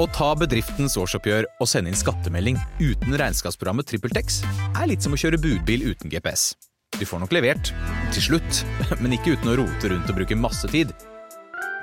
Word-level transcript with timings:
Å 0.00 0.06
ta 0.16 0.30
bedriftens 0.38 0.94
årsoppgjør 0.96 1.44
og 1.60 1.68
sende 1.68 1.90
inn 1.92 1.98
skattemelding 1.98 2.56
uten 2.80 3.16
regnskapsprogrammet 3.20 3.84
TrippelTex 3.90 4.38
er 4.70 4.86
litt 4.88 5.04
som 5.04 5.12
å 5.12 5.18
kjøre 5.20 5.36
budbil 5.42 5.90
uten 5.90 6.08
GPS. 6.08 6.54
Du 6.96 7.02
får 7.04 7.20
nok 7.20 7.34
levert, 7.36 7.72
til 8.14 8.24
slutt, 8.30 8.62
men 9.02 9.12
ikke 9.12 9.34
uten 9.34 9.50
å 9.52 9.58
rote 9.60 9.90
rundt 9.92 10.08
og 10.08 10.16
bruke 10.16 10.38
masse 10.40 10.70
tid. 10.72 10.94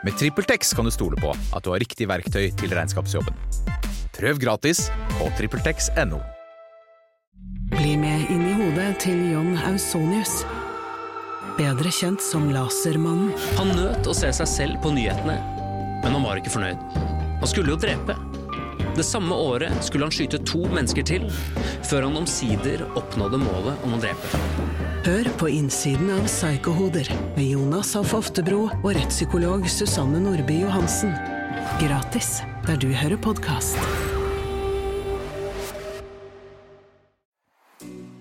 Med 0.02 0.18
TrippelTex 0.18 0.74
kan 0.74 0.90
du 0.90 0.94
stole 0.94 1.20
på 1.22 1.30
at 1.30 1.66
du 1.66 1.70
har 1.70 1.84
riktig 1.84 2.08
verktøy 2.10 2.48
til 2.58 2.74
regnskapsjobben. 2.74 3.38
Prøv 4.18 4.41
gratis 4.41 4.88
på 5.20 5.29
TrippelTex.no. 5.38 6.18
Bli 7.75 7.93
med 8.02 8.34
inn 8.34 8.47
i 8.49 8.55
hodet 8.57 8.95
til 9.05 9.21
John 9.29 9.54
Ausonius. 9.70 10.39
Bedre 11.59 11.93
kjent 11.93 12.25
som 12.25 12.49
Lasermannen. 12.49 13.29
Han 13.61 13.75
nøt 13.77 14.09
å 14.09 14.18
se 14.18 14.34
seg 14.41 14.49
selv 14.49 14.81
på 14.81 14.95
nyhetene, 14.97 15.38
men 16.02 16.18
han 16.18 16.25
var 16.25 16.41
ikke 16.41 16.57
fornøyd. 16.57 17.16
Han 17.40 17.48
skulle 17.48 17.70
jo 17.76 17.78
drepe. 17.78 18.16
Det 18.98 19.04
samme 19.06 19.36
året 19.36 19.84
skulle 19.86 20.08
han 20.08 20.14
skyte 20.14 20.40
to 20.41 20.64
mennesker 20.73 21.05
til, 21.05 21.28
før 21.86 22.08
han 22.08 22.18
omsider 22.23 22.82
oppnådde 22.98 23.38
målet 23.44 23.86
om 23.86 23.94
å 23.94 24.00
drepe. 24.02 24.41
Hør 25.05 25.30
på 25.40 25.50
innsiden 25.54 26.09
av 26.16 26.26
Psykohoder 26.26 27.08
med 27.38 27.45
Jonas 27.45 27.94
Alf 27.95 28.16
Oftebro 28.18 28.66
og 28.72 28.90
rettspsykolog 28.98 29.68
Susanne 29.70 30.20
Nordby 30.23 30.64
Johansen. 30.64 31.14
Gratis 31.80 32.40
der 32.66 32.80
du 32.81 32.90
hører 32.90 33.22
podkast. 33.22 33.78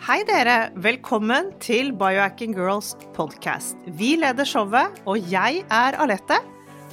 Hei 0.07 0.21
dere, 0.29 0.69
velkommen 0.79 1.49
til 1.59 1.89
Biohacking 1.99 2.53
Girls 2.55 2.93
podcast. 3.17 3.75
Vi 3.99 4.13
leder 4.21 4.47
showet, 4.47 5.01
og 5.09 5.25
jeg 5.33 5.65
er 5.67 5.99
Alette. 6.05 6.39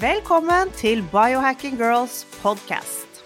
Velkommen 0.00 0.70
til 0.78 1.02
Biohacking 1.12 1.74
Girls 1.76 2.22
podcast. 2.40 3.18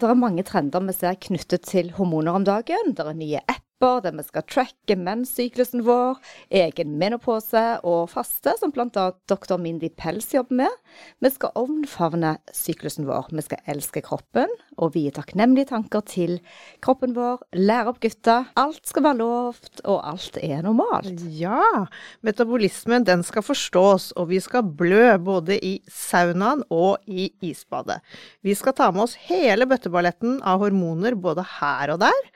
Det 0.00 0.08
er 0.10 0.18
mange 0.18 0.42
trender 0.42 0.82
vi 0.88 0.94
ser 0.96 1.20
knyttet 1.22 1.62
til 1.68 1.92
hormoner 1.94 2.34
om 2.34 2.46
dagen. 2.48 2.96
Det 2.98 3.04
er 3.06 3.14
nye 3.14 3.44
apper 3.78 4.00
der 4.02 4.16
vi 4.16 4.24
skal 4.26 4.42
tracke 4.48 4.96
menssyklusen 4.98 5.84
vår, 5.86 6.18
egen 6.50 6.96
menopause 6.98 7.78
og 7.86 8.10
faste, 8.10 8.56
som 8.58 8.72
bl.a. 8.74 9.12
doktor 9.30 9.58
Mindy 9.58 9.90
Pels 9.94 10.32
jobber 10.34 10.64
med. 10.64 10.74
Vi 11.22 11.30
skal 11.30 11.54
omfavne 11.54 12.36
syklusen 12.52 13.06
vår. 13.06 13.30
Vi 13.30 13.44
skal 13.44 13.62
elske 13.70 14.02
kroppen 14.02 14.50
og 14.78 14.94
vie 14.96 15.12
takknemlige 15.14 15.70
tanker 15.70 16.02
til 16.02 16.38
kroppen 16.82 17.14
vår. 17.14 17.44
Lære 17.54 17.92
opp 17.92 18.00
gutta. 18.02 18.40
Alt 18.58 18.82
skal 18.88 19.06
være 19.06 19.20
lovt, 19.20 19.82
og 19.86 20.02
alt 20.02 20.38
er 20.42 20.62
normalt. 20.66 21.22
Ja, 21.38 21.86
metabolismen 22.26 23.06
den 23.06 23.22
skal 23.26 23.46
forstås, 23.46 24.10
og 24.18 24.32
vi 24.32 24.42
skal 24.42 24.66
blø 24.66 25.14
både 25.22 25.58
i 25.62 25.78
saunaen 25.86 26.64
og 26.70 26.98
i 27.06 27.30
isbadet. 27.46 28.00
Vi 28.42 28.58
skal 28.58 28.74
ta 28.74 28.90
med 28.90 29.06
oss 29.06 29.18
hele 29.28 29.68
bøtteballetten 29.70 30.40
av 30.42 30.64
hormoner 30.64 31.14
både 31.18 31.46
her 31.60 31.94
og 31.94 32.02
der. 32.08 32.32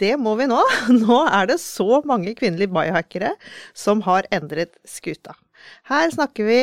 Det 0.00 0.14
må 0.20 0.34
vi 0.40 0.48
nå. 0.50 0.60
Nå 1.04 1.18
er 1.28 1.48
det 1.50 1.60
så 1.62 2.00
mange 2.08 2.34
kvinnelige 2.38 2.72
biohackere 2.72 3.34
som 3.76 4.04
har 4.06 4.28
endret 4.32 4.78
skuta. 4.88 5.36
Her 5.86 6.10
snakker 6.10 6.48
vi 6.48 6.58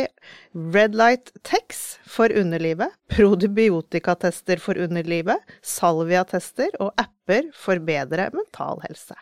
Red 0.73 0.97
Light 0.97 1.31
Tex 1.47 2.00
for 2.09 2.34
underlivet, 2.35 2.91
probiotikatester 3.13 4.59
for 4.59 4.79
underlivet, 4.81 5.39
salviatester 5.63 6.75
og 6.84 6.91
apper 7.00 7.47
for 7.56 7.79
bedre 7.79 8.28
mental 8.35 8.84
helse. 8.88 9.16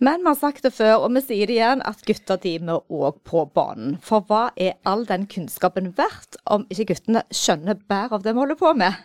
Men 0.00 0.22
vi 0.24 0.30
har 0.30 0.36
sagt 0.40 0.64
det 0.64 0.72
før, 0.72 1.02
og 1.04 1.10
vi 1.12 1.20
sier 1.20 1.50
det 1.50 1.58
igjen, 1.58 1.82
at 1.84 2.00
gutta 2.08 2.38
de 2.40 2.54
må 2.64 2.78
òg 2.88 3.18
på 3.28 3.42
banen. 3.52 3.98
For 4.00 4.24
hva 4.24 4.46
er 4.56 4.78
all 4.88 5.04
den 5.04 5.26
kunnskapen 5.28 5.90
verdt 5.98 6.38
om 6.48 6.64
ikke 6.72 6.94
guttene 6.94 7.20
skjønner 7.28 7.76
bedre 7.76 8.16
av 8.16 8.24
det 8.24 8.32
vi 8.32 8.40
holder 8.40 8.56
på 8.62 8.72
med? 8.80 8.96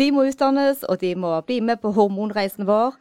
De 0.00 0.08
må 0.16 0.24
utdannes, 0.30 0.80
og 0.88 1.02
de 1.04 1.12
må 1.12 1.34
bli 1.44 1.60
med 1.60 1.82
på 1.84 1.92
hormonreisen 1.92 2.64
vår. 2.70 2.96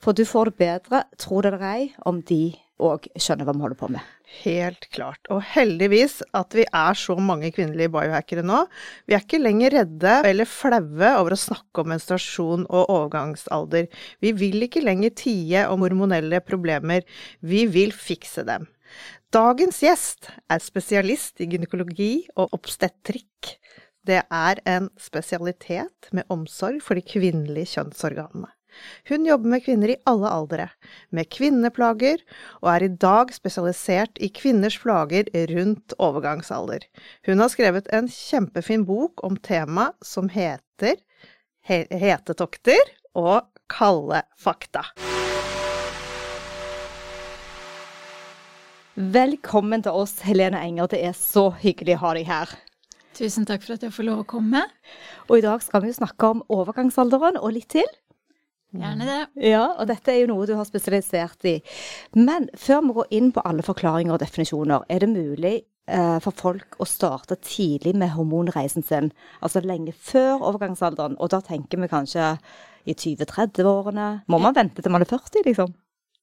For 0.00 0.16
du 0.16 0.24
får 0.24 0.50
det 0.50 0.60
bedre, 0.60 1.04
tro 1.20 1.42
det 1.44 1.52
eller 1.52 1.66
ei, 1.68 1.88
om 2.08 2.22
de 2.24 2.54
òg 2.80 3.06
skjønner 3.20 3.44
hva 3.44 3.52
vi 3.52 3.64
holder 3.64 3.78
på 3.80 3.88
med. 3.92 4.12
Helt 4.40 4.86
klart. 4.94 5.20
Og 5.32 5.42
heldigvis 5.52 6.20
at 6.36 6.54
vi 6.56 6.64
er 6.64 6.96
så 6.96 7.16
mange 7.20 7.50
kvinnelige 7.52 7.92
biohackere 7.92 8.44
nå. 8.46 8.62
Vi 9.04 9.16
er 9.16 9.24
ikke 9.24 9.42
lenger 9.42 9.74
redde 9.74 10.14
eller 10.30 10.48
flaue 10.48 11.10
over 11.18 11.34
å 11.34 11.40
snakke 11.40 11.82
om 11.82 11.90
menstruasjon 11.92 12.66
og 12.68 12.92
overgangsalder. 12.94 13.90
Vi 14.24 14.32
vil 14.38 14.64
ikke 14.66 14.84
lenger 14.84 15.12
tie 15.18 15.66
om 15.68 15.84
hormonelle 15.84 16.40
problemer. 16.46 17.04
Vi 17.44 17.66
vil 17.70 17.92
fikse 17.92 18.46
dem. 18.48 18.68
Dagens 19.34 19.82
gjest 19.84 20.30
er 20.50 20.62
spesialist 20.62 21.42
i 21.42 21.46
gynekologi 21.50 22.14
og 22.34 22.56
obstetrikk. 22.56 23.52
Det 24.06 24.22
er 24.24 24.62
en 24.66 24.88
spesialitet 24.98 26.08
med 26.16 26.26
omsorg 26.32 26.80
for 26.82 26.98
de 26.98 27.04
kvinnelige 27.04 27.76
kjønnsorganene. 27.76 28.48
Hun 29.10 29.26
jobber 29.28 29.54
med 29.54 29.64
kvinner 29.64 29.92
i 29.94 29.98
alle 30.10 30.30
aldre, 30.30 30.68
med 31.10 31.30
kvinneplager, 31.32 32.22
og 32.62 32.72
er 32.74 32.86
i 32.86 32.92
dag 33.02 33.32
spesialisert 33.34 34.20
i 34.22 34.30
kvinners 34.32 34.78
plager 34.80 35.30
rundt 35.52 35.94
overgangsalder. 35.98 36.86
Hun 37.28 37.42
har 37.42 37.52
skrevet 37.52 37.90
en 37.94 38.10
kjempefin 38.10 38.86
bok 38.88 39.24
om 39.26 39.36
temaet 39.36 39.96
som 40.04 40.30
heter 40.32 40.98
Hetetokter 41.66 42.80
og 43.14 43.46
kalde 43.70 44.24
fakta. 44.40 44.88
Velkommen 49.00 49.84
til 49.84 49.94
oss, 49.96 50.18
Helene 50.26 50.58
Enger. 50.66 50.90
Det 50.92 50.98
er 51.06 51.14
så 51.16 51.46
hyggelig 51.62 51.94
å 51.96 52.02
ha 52.02 52.10
deg 52.18 52.26
her. 52.28 52.50
Tusen 53.16 53.46
takk 53.48 53.62
for 53.64 53.76
at 53.76 53.84
jeg 53.86 53.94
får 53.94 54.06
lov 54.06 54.22
å 54.22 54.28
komme. 54.28 54.60
Og 55.28 55.38
i 55.38 55.44
dag 55.44 55.62
skal 55.64 55.84
vi 55.84 55.94
snakke 55.94 56.32
om 56.34 56.42
overgangsalderen 56.52 57.38
og 57.40 57.54
litt 57.56 57.70
til. 57.72 57.86
Gjerne 58.70 59.06
det. 59.08 59.18
Ja, 59.50 59.64
og 59.80 59.88
dette 59.90 60.12
er 60.12 60.20
jo 60.22 60.30
noe 60.30 60.46
du 60.46 60.54
har 60.54 60.68
spesialisert 60.68 61.46
i. 61.48 61.56
Men 62.14 62.46
før 62.58 62.84
vi 62.86 62.96
går 63.00 63.12
inn 63.18 63.32
på 63.34 63.42
alle 63.46 63.64
forklaringer 63.66 64.14
og 64.14 64.22
definisjoner, 64.22 64.86
er 64.86 65.02
det 65.02 65.10
mulig 65.10 65.54
eh, 65.90 66.18
for 66.22 66.36
folk 66.38 66.78
å 66.78 66.86
starte 66.86 67.40
tidlig 67.42 67.96
med 67.98 68.14
hormonreisen 68.14 68.86
sin? 68.86 69.10
Altså 69.42 69.64
lenge 69.64 69.94
før 69.96 70.38
overgangsalderen, 70.52 71.18
og 71.18 71.32
da 71.34 71.42
tenker 71.44 71.82
vi 71.82 71.90
kanskje 71.90 72.36
i 72.86 72.94
20-30-årene. 72.94 74.10
Må 74.30 74.40
man 74.42 74.56
vente 74.56 74.82
til 74.82 74.94
man 74.94 75.04
er 75.04 75.10
40, 75.10 75.42
liksom? 75.50 75.74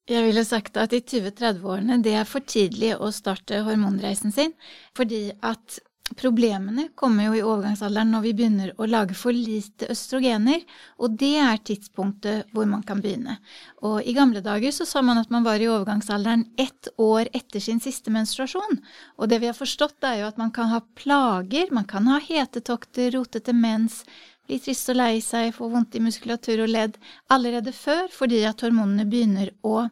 Jeg 0.07 0.24
ville 0.24 0.46
sagt 0.47 0.78
at 0.80 0.94
i 0.96 1.02
20-30-årene 1.03 2.00
det 2.00 2.13
er 2.16 2.28
for 2.28 2.46
tidlig 2.47 2.94
å 2.96 3.12
starte 3.12 3.59
hormonreisen 3.68 4.31
sin, 4.31 4.53
fordi 4.96 5.25
at 5.44 5.81
Problemene 6.16 6.88
kommer 6.95 7.28
jo 7.28 7.34
i 7.35 7.44
overgangsalderen 7.44 8.13
når 8.13 8.22
vi 8.23 8.31
begynner 8.38 8.69
å 8.79 8.88
lage 8.88 9.16
for 9.18 9.35
lite 9.35 9.90
østrogener, 9.91 10.62
og 11.03 11.18
det 11.19 11.34
er 11.44 11.59
tidspunktet 11.68 12.53
hvor 12.56 12.69
man 12.69 12.85
kan 12.88 13.01
begynne. 13.03 13.35
Og 13.84 14.00
i 14.07 14.16
gamle 14.16 14.40
dager 14.45 14.72
så 14.72 14.88
sa 14.88 15.03
man 15.03 15.19
at 15.19 15.34
man 15.34 15.44
var 15.44 15.59
i 15.59 15.68
overgangsalderen 15.68 16.45
ett 16.56 16.88
år 16.95 17.28
etter 17.35 17.63
sin 17.63 17.84
siste 17.84 18.13
menstruasjon. 18.13 18.79
Og 19.19 19.28
det 19.28 19.41
vi 19.44 19.51
har 19.51 19.57
forstått 19.57 20.07
er 20.07 20.22
jo 20.22 20.31
at 20.31 20.40
man 20.40 20.53
kan 20.56 20.72
ha 20.72 20.79
plager, 20.95 21.73
man 21.75 21.90
kan 21.90 22.07
ha 22.07 22.22
hetetokter, 22.24 23.12
rotete 23.18 23.56
mens, 23.57 24.06
blir 24.47 24.62
trist 24.63 24.89
og 24.92 24.98
lei 24.98 25.19
seg, 25.24 25.51
får 25.56 25.72
vondt 25.74 25.98
i 25.98 26.01
muskulatur 26.04 26.63
og 26.63 26.72
ledd 26.72 26.98
allerede 27.33 27.74
før 27.75 28.07
fordi 28.13 28.44
at 28.48 28.63
hormonene 28.63 29.06
begynner 29.10 29.51
å 29.68 29.88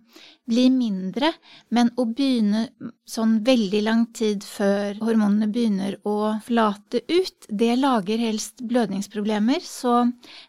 bli 0.46 0.68
mindre, 0.70 1.32
men 1.74 1.90
å 1.98 2.06
begynne 2.06 2.68
sånn 3.10 3.40
veldig 3.46 3.82
lang 3.86 4.06
tid 4.16 4.46
før 4.46 5.00
hormonene 5.02 5.50
begynner 5.52 5.98
å 6.06 6.36
flate 6.46 7.02
ut, 7.10 7.50
det 7.50 7.74
lager 7.82 8.22
helst 8.22 8.62
blødningsproblemer, 8.66 9.62
så 9.66 10.06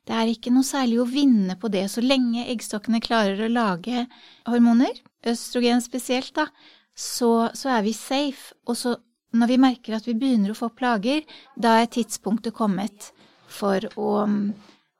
det 0.06 0.16
er 0.16 0.32
ikke 0.32 0.52
noe 0.54 0.68
særlig 0.68 1.00
å 1.00 1.08
vinne 1.08 1.56
på 1.60 1.72
det. 1.72 1.86
Så 1.92 2.04
lenge 2.04 2.46
eggstokkene 2.52 3.02
klarer 3.04 3.46
å 3.46 3.52
lage 3.52 4.04
hormoner, 4.46 4.94
østrogen 5.26 5.82
spesielt, 5.84 6.34
da, 6.36 6.50
så, 6.96 7.48
så 7.56 7.72
er 7.76 7.84
vi 7.84 7.96
safe. 7.96 8.54
Og 8.68 8.76
så 8.78 8.96
når 9.36 9.50
vi 9.52 9.60
merker 9.60 9.96
at 9.96 10.06
vi 10.08 10.16
begynner 10.16 10.52
å 10.52 10.58
få 10.58 10.70
plager, 10.76 11.24
da 11.56 11.78
er 11.80 11.90
tidspunktet 11.92 12.56
kommet 12.56 13.10
for 13.56 13.88
å, 13.96 14.12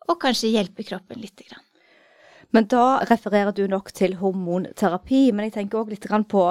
å 0.09 0.19
kanskje 0.21 0.55
hjelpe 0.55 0.87
kroppen 0.89 1.23
grann. 1.23 1.65
Men 2.55 2.69
da 2.71 3.03
refererer 3.05 3.53
du 3.53 3.67
nok 3.69 3.91
til 3.93 4.17
hormonterapi. 4.21 5.31
Men 5.33 5.49
jeg 5.49 5.59
tenker 5.59 5.83
òg 5.83 5.91
litt 5.93 6.07
på 6.31 6.45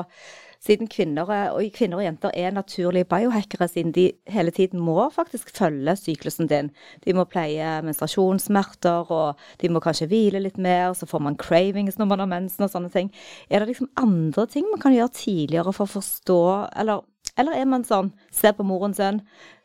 siden 0.65 0.89
kvinner, 0.89 1.29
og 1.53 1.75
kvinner 1.75 1.99
og 1.99 2.05
jenter 2.07 2.31
er 2.33 2.53
naturlige 2.55 3.05
biohackere, 3.09 3.67
siden 3.69 3.91
de 3.93 4.07
hele 4.33 4.53
tiden 4.55 4.81
må 4.81 4.97
faktisk 5.13 5.51
følge 5.53 5.93
syklusen 5.99 6.49
din. 6.49 6.71
De 7.05 7.13
må 7.13 7.27
pleie 7.29 7.81
menstruasjonssmerter, 7.85 9.11
og 9.13 9.41
de 9.61 9.69
må 9.69 9.81
kanskje 9.83 10.09
hvile 10.09 10.41
litt 10.41 10.57
mer, 10.57 10.95
så 10.97 11.05
får 11.09 11.21
man 11.21 11.37
cravings 11.37 11.99
når 11.99 12.09
man 12.09 12.23
har 12.23 12.31
mensen 12.31 12.65
og 12.65 12.73
sånne 12.73 12.89
ting. 12.93 13.11
Er 13.49 13.61
det 13.61 13.73
liksom 13.75 13.91
andre 14.01 14.47
ting 14.49 14.65
man 14.71 14.81
kan 14.81 14.95
gjøre 14.95 15.13
tidligere 15.13 15.75
for 15.75 15.85
å 15.85 15.95
forstå, 15.99 16.41
eller 16.81 17.05
eller 17.39 17.57
er 17.57 17.67
man 17.69 17.83
sånn, 17.87 18.13
se 18.31 18.51
på 18.55 18.65
moren 18.67 18.95
sin, 18.95 19.21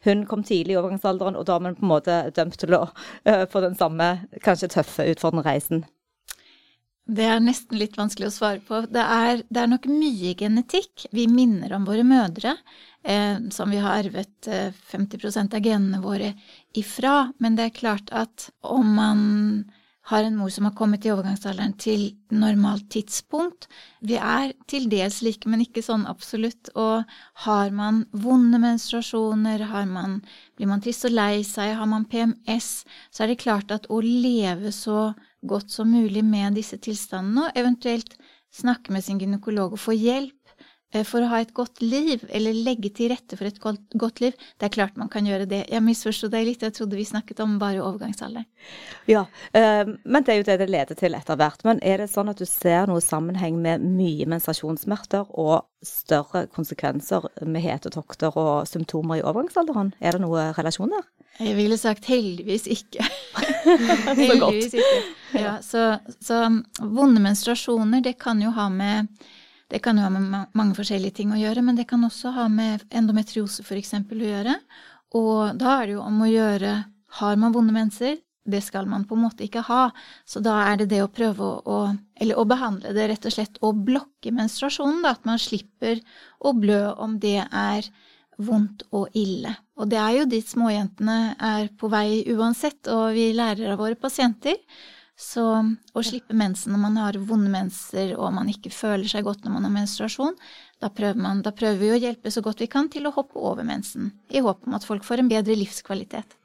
hun 0.07 0.27
kom 0.27 0.43
tidlig 0.47 0.75
i 0.75 0.81
overgangsalderen, 0.81 1.39
og 1.39 1.47
da 1.49 1.57
er 1.57 1.65
man 1.67 1.79
på 1.79 1.87
en 1.87 1.93
måte 1.93 2.19
dømt 2.37 2.59
til 2.61 2.77
å 2.77 2.85
uh, 2.91 3.47
få 3.51 3.63
den 3.65 3.79
samme, 3.79 4.13
kanskje 4.45 4.73
tøffe, 4.75 5.07
utfordrende 5.13 5.47
reisen? 5.47 5.85
Det 7.11 7.27
er 7.27 7.41
nesten 7.43 7.79
litt 7.81 7.97
vanskelig 7.99 8.29
å 8.29 8.35
svare 8.35 8.61
på. 8.63 8.85
Det 8.87 9.03
er, 9.03 9.43
det 9.51 9.63
er 9.63 9.71
nok 9.71 9.89
mye 9.91 10.35
genetikk. 10.39 11.09
Vi 11.17 11.27
minner 11.31 11.73
om 11.75 11.87
våre 11.89 12.05
mødre, 12.07 12.55
eh, 13.03 13.41
som 13.51 13.73
vi 13.73 13.81
har 13.83 14.05
arvet 14.05 14.47
eh, 14.47 14.71
50% 14.93 15.57
av 15.59 15.65
genene 15.65 15.99
våre 16.05 16.35
ifra. 16.79 17.33
Men 17.43 17.59
det 17.59 17.67
er 17.67 17.79
klart 17.81 18.13
at 18.15 18.51
om 18.63 18.95
man 18.95 19.25
har 20.09 20.25
en 20.25 20.37
mor 20.37 20.49
som 20.49 20.65
har 20.65 20.75
kommet 20.75 21.05
i 21.05 21.11
overgangsalderen 21.13 21.75
til 21.79 22.07
normalt 22.33 22.89
tidspunkt. 22.91 23.69
Vi 24.01 24.17
er 24.17 24.55
til 24.71 24.89
dels 24.91 25.21
like, 25.23 25.49
men 25.51 25.63
ikke 25.65 25.85
sånn 25.85 26.07
absolutt. 26.09 26.73
Og 26.75 27.05
har 27.45 27.71
man 27.77 28.03
vonde 28.11 28.59
menstruasjoner, 28.63 29.67
man, 29.91 30.21
blir 30.57 30.71
man 30.71 30.83
trist 30.83 31.07
og 31.07 31.15
lei 31.15 31.45
seg, 31.47 31.77
har 31.77 31.91
man 31.91 32.09
PMS, 32.11 32.71
så 33.13 33.25
er 33.25 33.33
det 33.33 33.43
klart 33.45 33.71
at 33.77 33.91
å 33.93 34.01
leve 34.03 34.73
så 34.75 35.13
godt 35.47 35.71
som 35.73 35.93
mulig 35.93 36.25
med 36.25 36.59
disse 36.59 36.81
tilstandene, 36.81 37.49
og 37.49 37.61
eventuelt 37.61 38.17
snakke 38.51 38.93
med 38.93 39.05
sin 39.05 39.21
gynekolog 39.21 39.77
og 39.77 39.83
få 39.85 39.95
hjelp 39.95 40.40
for 41.07 41.23
å 41.23 41.29
ha 41.31 41.39
et 41.39 41.53
godt 41.55 41.83
liv, 41.85 42.25
eller 42.35 42.57
legge 42.67 42.91
til 42.95 43.13
rette 43.13 43.37
for 43.39 43.47
et 43.47 43.61
godt, 43.63 44.21
liv, 44.23 44.35
det 44.59 44.67
er 44.67 44.75
klart 44.75 44.99
man 44.99 45.11
kan 45.13 45.27
gjøre 45.27 45.47
det. 45.51 45.61
Jeg 45.71 45.85
misforsto 45.87 46.31
deg 46.33 46.49
litt, 46.49 46.65
jeg 46.67 46.75
trodde 46.75 46.99
vi 46.99 47.07
snakket 47.07 47.43
om 47.45 47.59
bare 47.61 47.83
overgangsalder. 47.85 48.47
Ja, 49.11 49.25
eh, 49.55 49.85
men 49.87 50.27
det 50.27 50.35
er 50.35 50.41
jo 50.41 50.49
det 50.49 50.59
det 50.65 50.71
leder 50.73 50.99
til 50.99 51.15
etter 51.15 51.39
hvert. 51.39 51.63
Men 51.69 51.83
er 51.87 52.03
det 52.03 52.11
sånn 52.11 52.33
at 52.33 52.43
du 52.43 52.47
ser 52.49 52.91
noe 52.91 53.05
sammenheng 53.05 53.61
med 53.63 53.87
mye 53.87 54.27
menstruasjonssmerter 54.31 55.31
og 55.39 55.69
større 55.87 56.49
konsekvenser 56.51 57.31
med 57.47 57.65
hetetokter 57.65 58.35
og 58.35 58.67
symptomer 58.69 59.21
i 59.21 59.25
overgangsalderen? 59.25 59.95
Er 60.03 60.19
det 60.19 60.25
noe 60.27 60.51
relasjon 60.59 60.91
der? 60.97 61.07
Jeg 61.41 61.55
ville 61.57 61.79
sagt 61.81 62.05
heldigvis 62.11 62.67
ikke. 62.69 63.07
heldigvis 64.19 64.75
ikke. 64.75 65.03
Ja, 65.39 65.61
så, 65.65 65.95
så 66.21 66.43
vonde 66.83 67.23
menstruasjoner, 67.23 68.03
det 68.05 68.19
kan 68.21 68.43
jo 68.43 68.51
ha 68.59 68.67
med 68.73 69.07
det 69.71 69.79
kan 69.85 69.99
jo 69.99 70.05
ha 70.05 70.11
med 70.11 70.57
mange 70.59 70.75
forskjellige 70.79 71.21
ting 71.21 71.35
å 71.35 71.39
gjøre, 71.39 71.63
men 71.63 71.79
det 71.79 71.87
kan 71.91 72.03
også 72.07 72.33
ha 72.35 72.49
med 72.51 72.83
endometriose 72.91 73.63
f.eks. 73.63 73.95
å 74.03 74.19
gjøre. 74.19 74.57
Og 75.19 75.61
da 75.61 75.77
er 75.79 75.87
det 75.87 75.95
jo 75.97 76.03
om 76.07 76.21
å 76.23 76.31
gjøre 76.31 76.75
Har 77.19 77.39
man 77.43 77.51
vonde 77.51 77.75
menser? 77.75 78.21
Det 78.47 78.61
skal 78.63 78.87
man 78.87 79.03
på 79.05 79.17
en 79.17 79.25
måte 79.25 79.43
ikke 79.43 79.65
ha. 79.67 79.91
Så 80.25 80.39
da 80.43 80.61
er 80.69 80.79
det 80.79 80.91
det 80.93 81.01
å 81.03 81.11
prøve 81.11 81.43
å, 81.43 81.57
å 81.67 81.79
Eller 82.15 82.39
å 82.39 82.47
behandle 82.47 82.95
det 82.95 83.09
rett 83.11 83.27
og 83.27 83.35
slett 83.35 83.59
og 83.67 83.83
blokke 83.87 84.31
menstruasjonen, 84.35 85.03
da. 85.03 85.17
At 85.19 85.27
man 85.27 85.43
slipper 85.43 85.99
å 86.39 86.55
blø 86.55 86.85
om 86.95 87.19
det 87.23 87.41
er 87.45 87.91
vondt 88.41 88.87
og 88.97 89.11
ille. 89.19 89.53
Og 89.77 89.91
det 89.91 89.99
er 90.01 90.15
jo 90.21 90.31
dit 90.31 90.47
småjentene 90.47 91.19
er 91.37 91.69
på 91.77 91.91
vei 91.93 92.23
uansett, 92.33 92.87
og 92.89 93.13
vi 93.17 93.31
lærer 93.37 93.75
av 93.75 93.83
våre 93.83 93.99
pasienter. 93.99 94.57
Så 95.21 95.45
å 95.93 96.03
slippe 96.03 96.33
mensen 96.33 96.73
når 96.73 96.81
man 96.81 96.97
har 96.97 97.19
vonde 97.29 97.53
menser 97.53 98.15
og 98.17 98.33
man 98.33 98.49
ikke 98.49 98.73
føler 98.73 99.05
seg 99.11 99.27
godt 99.27 99.45
når 99.45 99.53
man 99.59 99.67
har 99.69 99.75
menstruasjon, 99.75 100.39
da 100.81 100.89
prøver, 100.89 101.21
man, 101.21 101.43
da 101.45 101.53
prøver 101.53 101.77
vi 101.83 101.91
å 101.93 101.99
hjelpe 102.01 102.33
så 102.33 102.41
godt 102.45 102.63
vi 102.65 102.71
kan 102.73 102.89
til 102.89 103.05
å 103.05 103.13
hoppe 103.13 103.37
over 103.37 103.67
mensen, 103.69 104.15
i 104.33 104.41
håp 104.41 104.65
om 104.65 104.79
at 104.79 104.87
folk 104.89 105.05
får 105.05 105.21
en 105.21 105.29
bedre 105.29 105.59
livskvalitet. 105.61 106.39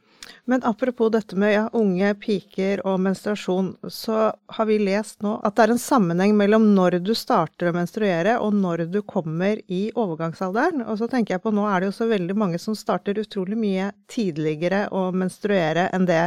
Men 0.49 0.63
apropos 0.67 1.09
dette 1.13 1.37
med 1.39 1.53
ja, 1.53 1.63
unge 1.73 2.11
piker 2.21 2.81
og 2.85 2.99
menstruasjon, 3.01 3.71
så 3.87 4.31
har 4.57 4.67
vi 4.69 4.77
lest 4.81 5.21
nå 5.25 5.37
at 5.45 5.55
det 5.55 5.65
er 5.65 5.73
en 5.75 5.81
sammenheng 5.81 6.35
mellom 6.37 6.67
når 6.75 6.99
du 7.05 7.13
starter 7.17 7.69
å 7.69 7.75
menstruere 7.77 8.35
og 8.41 8.57
når 8.57 8.85
du 8.93 8.99
kommer 9.07 9.61
i 9.71 9.87
overgangsalderen. 9.93 10.83
Og 10.85 10.99
så 10.99 11.09
tenker 11.11 11.37
jeg 11.37 11.45
på 11.45 11.53
nå 11.53 11.65
er 11.69 11.81
det 11.81 11.91
jo 11.91 11.97
så 11.99 12.09
veldig 12.09 12.37
mange 12.37 12.61
som 12.61 12.77
starter 12.77 13.21
utrolig 13.21 13.57
mye 13.59 13.91
tidligere 14.11 14.87
å 14.93 15.07
menstruere 15.15 15.87
enn 15.95 16.09
det 16.09 16.25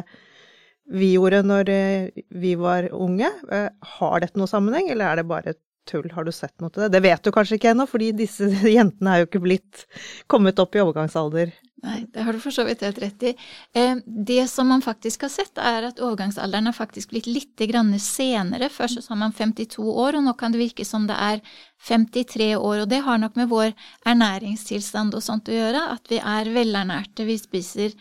vi 0.88 1.12
gjorde 1.14 1.43
når 1.44 1.70
eh, 1.73 2.25
vi 2.40 2.55
var 2.58 2.88
unge. 2.96 3.31
Eh, 3.52 3.70
har 3.99 4.20
dette 4.25 4.40
noe 4.40 4.50
sammenheng, 4.50 4.90
eller 4.93 5.11
er 5.11 5.20
det 5.20 5.29
bare 5.29 5.56
tull? 5.88 6.08
Har 6.12 6.25
du 6.25 6.32
sett 6.32 6.55
noe 6.61 6.73
til 6.73 6.85
det? 6.85 6.93
Det 6.96 7.05
vet 7.05 7.25
du 7.25 7.32
kanskje 7.35 7.58
ikke 7.58 7.73
ennå, 7.73 7.88
fordi 7.88 8.12
disse 8.17 8.49
jentene 8.79 9.14
er 9.14 9.23
jo 9.23 9.31
ikke 9.31 9.44
blitt 9.44 9.87
kommet 10.31 10.61
opp 10.62 10.76
i 10.76 10.82
overgangsalder. 10.85 11.52
Nei, 11.85 12.00
det 12.11 12.25
har 12.26 12.35
du 12.35 12.40
for 12.43 12.50
så 12.50 12.64
vidt 12.67 12.81
helt 12.82 12.99
rett 12.99 13.25
i. 13.29 13.32
Eh, 13.76 14.00
det 14.06 14.49
som 14.50 14.67
man 14.73 14.82
faktisk 14.82 15.29
har 15.29 15.31
sett, 15.31 15.61
er 15.62 15.87
at 15.90 16.00
overgangsalderen 16.02 16.67
har 16.67 16.75
faktisk 16.75 17.12
blitt 17.12 17.29
litt 17.31 17.67
senere. 18.02 18.69
Først 18.69 19.02
så 19.02 19.12
har 19.12 19.20
man 19.20 19.32
52 19.32 19.84
år, 19.84 20.19
og 20.19 20.25
nå 20.25 20.34
kan 20.34 20.52
det 20.52 20.58
virke 20.64 20.84
som 20.84 21.06
det 21.06 21.14
er 21.14 21.41
53 21.87 22.56
år. 22.56 22.82
Og 22.82 22.88
det 22.88 23.05
har 23.05 23.19
nok 23.19 23.37
med 23.37 23.49
vår 23.49 23.76
ernæringstilstand 24.05 25.14
og 25.14 25.23
sånt 25.23 25.49
å 25.49 25.55
gjøre, 25.55 25.84
at 25.94 26.11
vi 26.11 26.19
er 26.19 26.50
velernærte. 26.50 27.29
Vi 27.29 27.38
spiser 27.38 27.94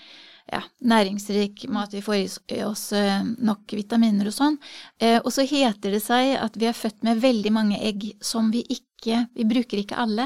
ja, 0.48 0.62
næringsrik 0.80 1.66
mat, 1.70 1.94
vi 1.94 2.02
får 2.04 2.16
i 2.56 2.62
oss 2.64 2.92
eh, 2.96 3.24
nok 3.24 3.74
vitaminer 3.76 4.30
og 4.30 4.36
sånn. 4.36 4.58
Eh, 5.00 5.20
og 5.20 5.32
så 5.36 5.46
heter 5.48 5.94
det 5.94 6.02
seg 6.06 6.36
at 6.40 6.56
vi 6.60 6.70
er 6.70 6.78
født 6.78 7.04
med 7.08 7.22
veldig 7.24 7.54
mange 7.54 7.80
egg 7.84 8.14
som 8.24 8.52
vi 8.54 8.64
ikke 8.68 8.86
Vi 8.98 9.44
bruker 9.46 9.78
ikke 9.78 10.00
alle. 10.02 10.24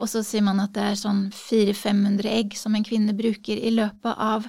Og 0.00 0.08
så 0.08 0.22
sier 0.24 0.40
man 0.40 0.62
at 0.62 0.72
det 0.72 0.86
er 0.88 0.94
sånn 0.96 1.26
400-500 1.36 2.30
egg 2.32 2.54
som 2.56 2.72
en 2.74 2.86
kvinne 2.86 3.12
bruker 3.12 3.60
i 3.60 3.74
løpet 3.74 4.16
av 4.16 4.46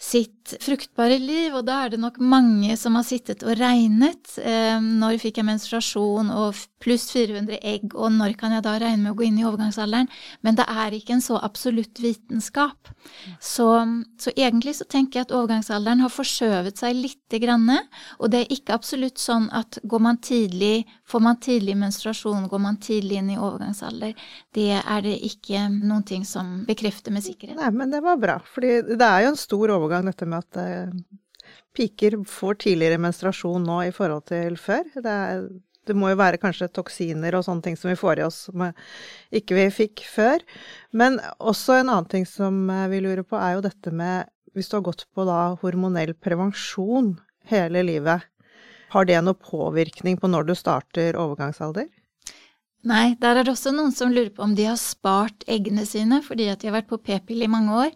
sitt 0.00 0.39
fruktbare 0.62 1.18
liv, 1.20 1.54
og 1.54 1.66
da 1.68 1.84
er 1.84 1.94
det 1.94 2.00
nok 2.02 2.18
mange 2.18 2.76
som 2.80 2.96
har 2.98 3.06
sittet 3.06 3.44
og 3.46 3.58
regnet. 3.60 4.34
Eh, 4.42 4.78
når 4.80 5.20
fikk 5.22 5.40
jeg 5.40 5.48
menstruasjon, 5.48 6.32
og 6.34 6.58
pluss 6.80 7.10
400 7.12 7.58
egg, 7.60 7.92
og 7.94 8.12
når 8.16 8.34
kan 8.40 8.54
jeg 8.56 8.64
da 8.64 8.76
regne 8.80 9.04
med 9.04 9.12
å 9.12 9.18
gå 9.18 9.26
inn 9.28 9.38
i 9.40 9.44
overgangsalderen? 9.46 10.08
Men 10.46 10.58
det 10.58 10.66
er 10.72 10.96
ikke 10.96 11.18
en 11.18 11.24
så 11.24 11.38
absolutt 11.40 12.00
vitenskap. 12.00 12.90
Så, 13.36 13.68
så 14.20 14.32
egentlig 14.34 14.76
så 14.78 14.86
tenker 14.88 15.20
jeg 15.20 15.28
at 15.28 15.34
overgangsalderen 15.36 16.04
har 16.04 16.12
forskjøvet 16.14 16.80
seg 16.80 16.96
lite 16.96 17.40
grann, 17.42 17.68
og 18.18 18.32
det 18.32 18.42
er 18.42 18.54
ikke 18.54 18.74
absolutt 18.78 19.20
sånn 19.20 19.50
at 19.54 19.78
går 19.84 20.02
man 20.02 20.18
tidlig, 20.24 20.86
får 21.08 21.24
man 21.24 21.40
tidlig 21.44 21.76
menstruasjon, 21.78 22.48
går 22.50 22.62
man 22.62 22.80
tidlig 22.82 23.20
inn 23.20 23.32
i 23.34 23.38
overgangsalder. 23.38 24.16
Det 24.56 24.72
er 24.80 25.04
det 25.04 25.16
ikke 25.28 25.66
noen 25.74 26.06
ting 26.08 26.24
som 26.28 26.62
bekrefter 26.68 27.12
med 27.14 27.26
sikkerhet. 27.26 27.58
Nei, 27.60 27.70
men 27.76 27.92
det 27.92 28.00
var 28.04 28.18
bra, 28.20 28.38
for 28.48 28.64
det 28.64 28.96
er 28.96 29.26
jo 29.26 29.34
en 29.34 29.40
stor 29.40 29.76
overgang, 29.76 30.08
dette 30.08 30.28
med 30.28 30.39
at 30.40 30.60
eh, 30.60 30.92
piker 31.76 32.18
får 32.28 32.62
tidligere 32.66 33.00
menstruasjon 33.02 33.66
nå 33.66 33.82
i 33.88 33.92
forhold 33.94 34.26
til 34.30 34.56
før. 34.60 34.84
Det, 34.94 35.14
er, 35.14 35.46
det, 35.86 35.96
må 35.96 36.12
jo 36.12 36.20
være 36.20 36.40
kanskje 36.42 36.70
toksiner 36.74 37.36
og 37.38 37.46
sånne 37.46 37.68
ting 37.68 37.78
som 37.78 37.92
vi 37.92 37.98
får 38.00 38.20
i 38.20 38.26
oss 38.26 38.42
som 38.48 38.66
ikke 39.34 39.58
vi 39.58 39.68
fikk 39.82 40.04
før. 40.10 40.44
Men 40.92 41.20
også 41.38 41.78
en 41.78 41.92
annen 41.92 42.10
ting 42.10 42.28
som 42.28 42.64
eh, 42.72 42.88
vi 42.92 43.02
lurer 43.04 43.24
på, 43.26 43.38
er 43.38 43.56
jo 43.56 43.66
dette 43.68 43.94
med 43.94 44.30
hvis 44.56 44.70
du 44.70 44.80
har 44.80 44.86
gått 44.88 45.06
på 45.14 45.24
da 45.28 45.54
hormonell 45.60 46.16
prevensjon 46.18 47.14
hele 47.50 47.84
livet, 47.86 48.26
har 48.90 49.06
det 49.06 49.20
noe 49.22 49.38
påvirkning 49.38 50.18
på 50.18 50.26
når 50.30 50.48
du 50.48 50.56
starter 50.58 51.18
overgangsalder? 51.18 51.86
Nei, 52.88 53.12
der 53.20 53.36
er 53.36 53.44
det 53.44 53.52
også 53.52 53.74
noen 53.76 53.92
som 53.92 54.12
lurer 54.12 54.30
på 54.32 54.44
om 54.44 54.54
de 54.56 54.64
har 54.64 54.78
spart 54.80 55.44
eggene 55.50 55.84
sine 55.88 56.22
fordi 56.24 56.46
at 56.48 56.62
de 56.62 56.70
har 56.70 56.78
vært 56.78 56.88
på 56.88 57.00
p-pill 57.04 57.44
i 57.44 57.50
mange 57.50 57.76
år, 57.76 57.90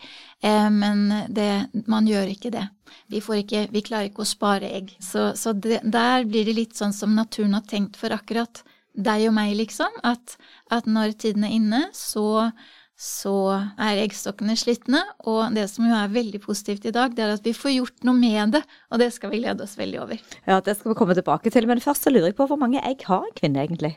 eh, 0.45 0.69
men 0.73 1.07
det, 1.33 1.49
man 1.89 2.09
gjør 2.09 2.35
ikke 2.35 2.53
det. 2.53 2.67
Vi, 3.09 3.23
ikke, 3.23 3.67
vi, 3.73 3.83
klarer 3.85 4.11
ikke 4.11 4.25
å 4.25 4.29
spare 4.29 4.69
egg. 4.77 4.93
Så, 5.03 5.33
så 5.41 5.55
det, 5.57 5.81
der 5.89 6.29
blir 6.29 6.45
det 6.47 6.57
litt 6.59 6.77
sånn 6.77 6.93
som 6.93 7.17
naturen 7.17 7.57
har 7.57 7.65
tenkt 7.69 7.97
for 8.01 8.13
akkurat 8.15 8.61
deg 8.95 9.29
og 9.29 9.35
meg, 9.37 9.55
liksom. 9.59 10.01
At, 10.07 10.37
at 10.73 10.87
når 10.87 11.17
tiden 11.25 11.47
er 11.47 11.55
inne, 11.57 11.81
så, 11.97 12.53
så 12.97 13.37
er 13.75 14.03
eggstokkene 14.05 14.57
slitne. 14.59 15.01
Og 15.27 15.43
det 15.57 15.67
som 15.73 15.89
jo 15.89 15.97
er 15.97 16.13
veldig 16.15 16.43
positivt 16.45 16.87
i 16.89 16.95
dag, 16.95 17.17
det 17.17 17.27
er 17.27 17.35
at 17.35 17.47
vi 17.47 17.57
får 17.57 17.77
gjort 17.79 18.07
noe 18.07 18.19
med 18.19 18.55
det. 18.59 18.63
Og 18.93 19.03
det 19.03 19.11
skal 19.17 19.35
vi 19.35 19.43
glede 19.43 19.67
oss 19.67 19.79
veldig 19.81 20.05
over. 20.05 20.23
Ja, 20.47 20.61
det 20.61 20.79
skal 20.79 20.93
vi 20.93 21.01
komme 21.01 21.19
tilbake 21.19 21.53
til. 21.55 21.69
Men 21.71 21.83
først 21.85 22.07
så 22.07 22.15
lurer 22.15 22.31
jeg 22.31 22.39
på 22.39 22.49
hvor 22.51 22.61
mange 22.61 22.85
egg 22.85 23.05
har 23.09 23.27
en 23.27 23.37
kvinne 23.37 23.67
egentlig? 23.67 23.97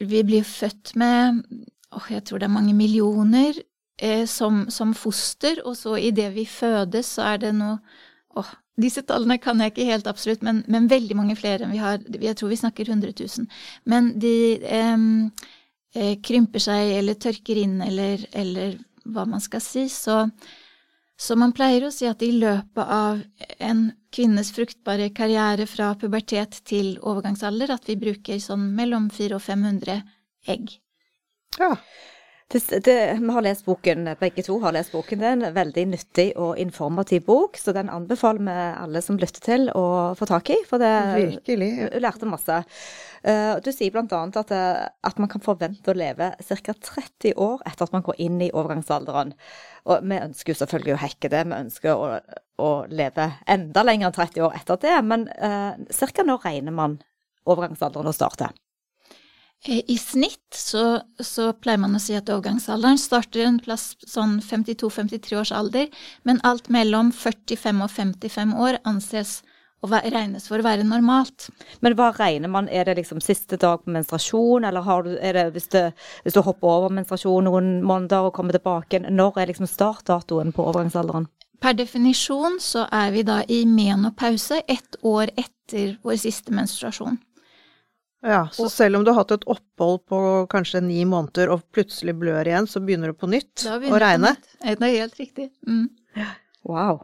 Vi 0.00 0.22
blir 0.26 0.46
født 0.46 0.94
med 0.98 1.42
oh, 1.92 2.06
jeg 2.10 2.24
tror 2.24 2.40
det 2.40 2.48
er 2.48 2.56
mange 2.56 2.74
millioner 2.74 3.58
eh, 4.00 4.24
som, 4.26 4.64
som, 4.70 4.94
foster, 4.94 5.60
og 5.64 5.76
så 5.76 5.96
idet 6.00 6.32
vi 6.34 6.46
fødes, 6.48 7.14
så 7.16 7.34
er 7.34 7.42
det 7.44 7.52
noe 7.58 7.78
åh, 8.40 8.54
disse 8.80 9.02
tallene 9.04 9.36
kan 9.38 9.60
jeg 9.60 9.74
ikke 9.74 9.90
helt 9.90 10.08
absolutt, 10.08 10.42
men, 10.42 10.62
men, 10.72 10.88
veldig 10.90 11.16
mange 11.18 11.36
flere 11.36 11.66
enn 11.66 11.74
vi 11.74 11.82
har. 11.82 12.00
Jeg 12.00 12.38
tror 12.40 12.48
vi 12.48 12.60
snakker 12.62 12.88
100 12.88 13.12
000. 13.20 13.46
Men 13.84 14.14
de 14.20 14.34
eh, 14.64 16.16
krymper 16.24 16.64
seg 16.64 16.94
eller 16.96 17.20
tørker 17.20 17.60
inn 17.60 17.82
eller, 17.84 18.24
eller 18.32 18.78
hva 19.04 19.26
man 19.28 19.44
skal 19.44 19.60
si. 19.60 19.84
Så 19.92 20.24
så 21.22 21.36
man 21.38 21.52
pleier 21.54 21.84
å 21.86 21.92
si 21.94 22.08
at 22.08 22.22
i 22.24 22.32
løpet 22.34 22.82
av 22.82 23.20
en 23.62 23.90
kvinnes 24.12 24.52
fruktbare 24.54 25.10
karriere 25.16 25.66
fra 25.70 25.92
pubertet 25.98 26.60
til 26.68 26.94
overgangsalder, 27.00 27.72
at 27.74 27.88
vi 27.88 27.98
bruker 28.00 28.40
sånn 28.42 28.70
mellom 28.76 29.10
400 29.10 29.36
og 29.38 29.44
500 29.46 30.00
egg. 30.52 30.74
Ja. 31.60 31.76
Det, 32.52 32.84
det, 32.84 32.94
vi 33.20 33.32
har 33.32 33.44
lest 33.46 33.64
boken, 33.64 34.10
begge 34.20 34.42
to 34.44 34.58
har 34.60 34.74
lest 34.76 34.92
boken. 34.92 35.22
Det 35.22 35.28
er 35.28 35.36
en 35.38 35.54
veldig 35.56 35.84
nyttig 35.94 36.26
og 36.36 36.58
informativ 36.60 37.24
bok, 37.24 37.56
så 37.56 37.72
den 37.72 37.88
anbefaler 37.88 38.44
vi 38.44 38.56
alle 38.82 39.00
som 39.04 39.16
lytter 39.20 39.40
til 39.46 39.70
å 39.72 39.84
få 40.18 40.28
tak 40.28 40.52
i. 40.52 40.58
For 40.68 40.82
det 40.82 40.90
Virkelig. 41.16 41.70
Lærte 42.04 42.28
masse. 42.28 42.58
Eh, 43.24 43.56
Du 43.64 43.72
sier 43.72 43.94
bl.a. 43.94 44.04
At, 44.04 44.52
eh, 44.52 44.84
at 44.84 45.22
man 45.22 45.32
kan 45.32 45.44
forvente 45.44 45.94
å 45.94 45.96
leve 45.96 46.34
ca. 46.36 46.76
30 46.92 47.32
år 47.40 47.64
etter 47.64 47.86
at 47.86 47.96
man 47.96 48.04
går 48.04 48.20
inn 48.20 48.40
i 48.44 48.52
overgangsalderen. 48.52 49.32
Og 49.88 50.04
vi 50.04 50.20
ønsker 50.20 50.52
jo 50.52 50.60
selvfølgelig 50.60 50.96
å 50.98 51.02
hacke 51.06 51.32
det, 51.32 51.46
vi 51.48 51.60
ønsker 51.62 51.96
å, 51.96 52.18
å 52.62 52.72
leve 52.90 53.28
enda 53.50 53.84
lenger 53.86 54.10
enn 54.10 54.18
30 54.18 54.46
år 54.46 54.58
etter 54.58 54.82
det. 54.82 54.98
Men 55.06 55.28
eh, 55.36 55.72
ca. 55.90 56.26
når 56.26 56.44
regner 56.46 56.76
man 56.76 57.00
overgangsalderen 57.48 58.10
å 58.10 58.16
starte? 58.16 58.52
Eh, 59.66 59.82
I 59.86 59.98
snitt 59.98 60.56
så, 60.56 61.00
så, 61.18 61.52
pleier 61.52 61.82
man 61.82 61.94
å 61.98 62.02
si 62.02 62.16
at 62.18 62.30
overgangsalderen 62.30 62.98
starter 62.98 63.46
en 63.46 63.60
plass 63.62 63.92
sånn 64.06 64.40
52-53 64.42 65.38
års 65.38 65.54
alder, 65.54 65.90
men 66.26 66.42
alt 66.46 66.70
mellom 66.72 67.12
45 67.14 67.84
og 67.84 67.90
55 67.92 68.54
år 68.58 68.80
anses 68.88 69.40
å 69.82 69.90
regnes 69.90 70.46
for 70.46 70.62
å 70.62 70.66
være 70.66 70.86
normalt. 70.86 71.48
Men 71.82 71.96
hva 71.98 72.12
regner 72.14 72.50
man, 72.50 72.68
er 72.70 72.86
det 72.86 73.00
liksom 73.00 73.22
siste 73.22 73.58
dag 73.58 73.82
på 73.82 73.90
menstruasjon, 73.90 74.66
eller 74.68 74.86
du, 75.02 75.16
er 75.18 75.38
det 75.38 75.46
hvis, 75.56 75.68
det 75.74 75.88
hvis, 76.22 76.36
du 76.36 76.42
hopper 76.46 76.68
over 76.70 76.94
menstruasjon 76.94 77.48
noen 77.48 77.72
måneder 77.82 78.28
og 78.28 78.34
kommer 78.36 78.54
tilbake, 78.54 79.02
når 79.10 79.40
er 79.42 79.50
liksom 79.50 79.66
startdatoen 79.66 80.54
på 80.54 80.68
overgangsalderen? 80.70 81.26
Per 81.62 81.76
definisjon 81.78 82.58
så 82.62 82.86
er 82.90 83.12
vi 83.14 83.22
da 83.26 83.42
i 83.46 83.62
menopause 83.68 84.62
ett 84.66 84.98
år 85.06 85.30
etter 85.38 85.96
vår 86.02 86.18
siste 86.24 86.54
menstruasjon. 86.54 87.20
Ja, 88.22 88.48
så 88.52 88.68
selv 88.70 88.96
om 88.96 89.04
du 89.04 89.10
har 89.10 89.22
hatt 89.22 89.34
et 89.34 89.46
opphold 89.50 90.04
på 90.06 90.18
kanskje 90.50 90.82
ni 90.84 91.00
måneder 91.06 91.50
og 91.50 91.64
plutselig 91.74 92.14
blør 92.20 92.46
igjen, 92.46 92.68
så 92.70 92.82
begynner 92.82 93.10
du 93.10 93.18
på 93.18 93.30
nytt 93.30 93.64
å 93.66 93.98
regne? 93.98 94.36
Det 94.62 94.76
er 94.78 94.98
helt 95.00 95.18
riktig. 95.18 95.48
Mm. 95.66 95.88
Wow. 96.66 97.02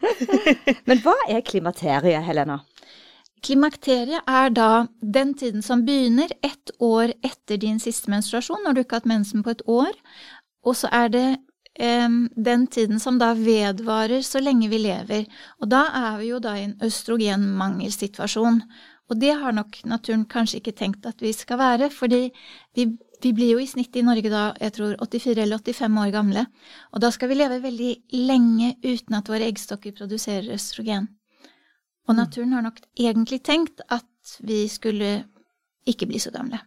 Men 0.88 1.02
hva 1.04 1.16
er 1.28 1.44
klimakteriet, 1.44 2.24
Helena? 2.24 2.62
Klimakteriet 3.44 4.24
er 4.24 4.52
da 4.56 4.86
den 5.00 5.34
tiden 5.36 5.64
som 5.64 5.84
begynner 5.84 6.32
ett 6.40 6.72
år 6.80 7.12
etter 7.20 7.60
din 7.60 7.76
siste 7.80 8.08
menstruasjon, 8.12 8.64
når 8.64 8.72
du 8.72 8.84
ikke 8.84 8.96
har 8.96 9.04
hatt 9.04 9.12
mensen 9.12 9.44
på 9.44 9.52
et 9.52 9.64
år, 9.68 9.92
og 10.64 10.80
så 10.80 10.88
er 10.96 11.12
det 11.12 11.26
den 11.78 12.66
tiden 12.70 13.00
som 13.02 13.18
da 13.18 13.32
vedvarer 13.34 14.22
så 14.22 14.38
lenge 14.38 14.68
vi 14.70 14.78
lever. 14.78 15.24
Og 15.60 15.70
da 15.72 15.84
er 15.90 16.18
vi 16.20 16.28
jo 16.30 16.38
da 16.38 16.54
i 16.58 16.66
en 16.68 16.76
østrogenmangelsituasjon. 16.82 18.60
Og 19.10 19.20
det 19.20 19.34
har 19.36 19.52
nok 19.52 19.80
naturen 19.84 20.24
kanskje 20.24 20.60
ikke 20.60 20.76
tenkt 20.78 21.06
at 21.06 21.20
vi 21.20 21.32
skal 21.36 21.58
være, 21.60 21.90
fordi 21.90 22.30
vi, 22.74 22.86
vi, 23.22 23.32
blir 23.32 23.52
jo 23.52 23.60
i 23.60 23.68
snitt 23.68 23.96
i 23.96 24.04
Norge 24.06 24.30
da, 24.32 24.46
jeg 24.60 24.72
tror 24.78 24.94
84 25.02 25.42
eller 25.44 25.60
85 25.60 26.00
år 26.00 26.14
gamle, 26.14 26.46
og 26.92 27.04
da 27.04 27.10
skal 27.12 27.28
vi 27.28 27.36
leve 27.36 27.60
veldig 27.60 27.92
lenge 28.16 28.74
uten 28.84 29.18
at 29.18 29.28
våre 29.28 29.50
eggstokker 29.50 29.92
produserer 29.98 30.54
østrogen. 30.56 31.10
Og 32.08 32.14
mm. 32.14 32.20
naturen 32.22 32.56
har 32.56 32.64
nok 32.64 32.80
egentlig 32.96 33.42
tenkt 33.44 33.84
at 33.92 34.38
vi 34.40 34.64
skulle 34.72 35.18
ikke 35.84 36.08
bli 36.08 36.22
så 36.22 36.32
gamle. 36.32 36.62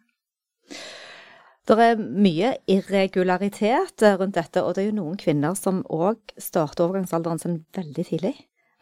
Det 1.67 1.75
er 1.83 1.97
mye 1.99 2.53
irregularitet 2.71 4.03
rundt 4.19 4.37
dette, 4.37 4.61
og 4.63 4.75
det 4.75 4.85
er 4.85 4.91
jo 4.91 4.99
noen 5.01 5.17
kvinner 5.19 5.55
som 5.59 5.81
òg 5.91 6.31
starter 6.39 6.85
overgangsalderen 6.85 7.41
sin 7.41 7.57
veldig 7.75 8.05
tidlig. 8.07 8.35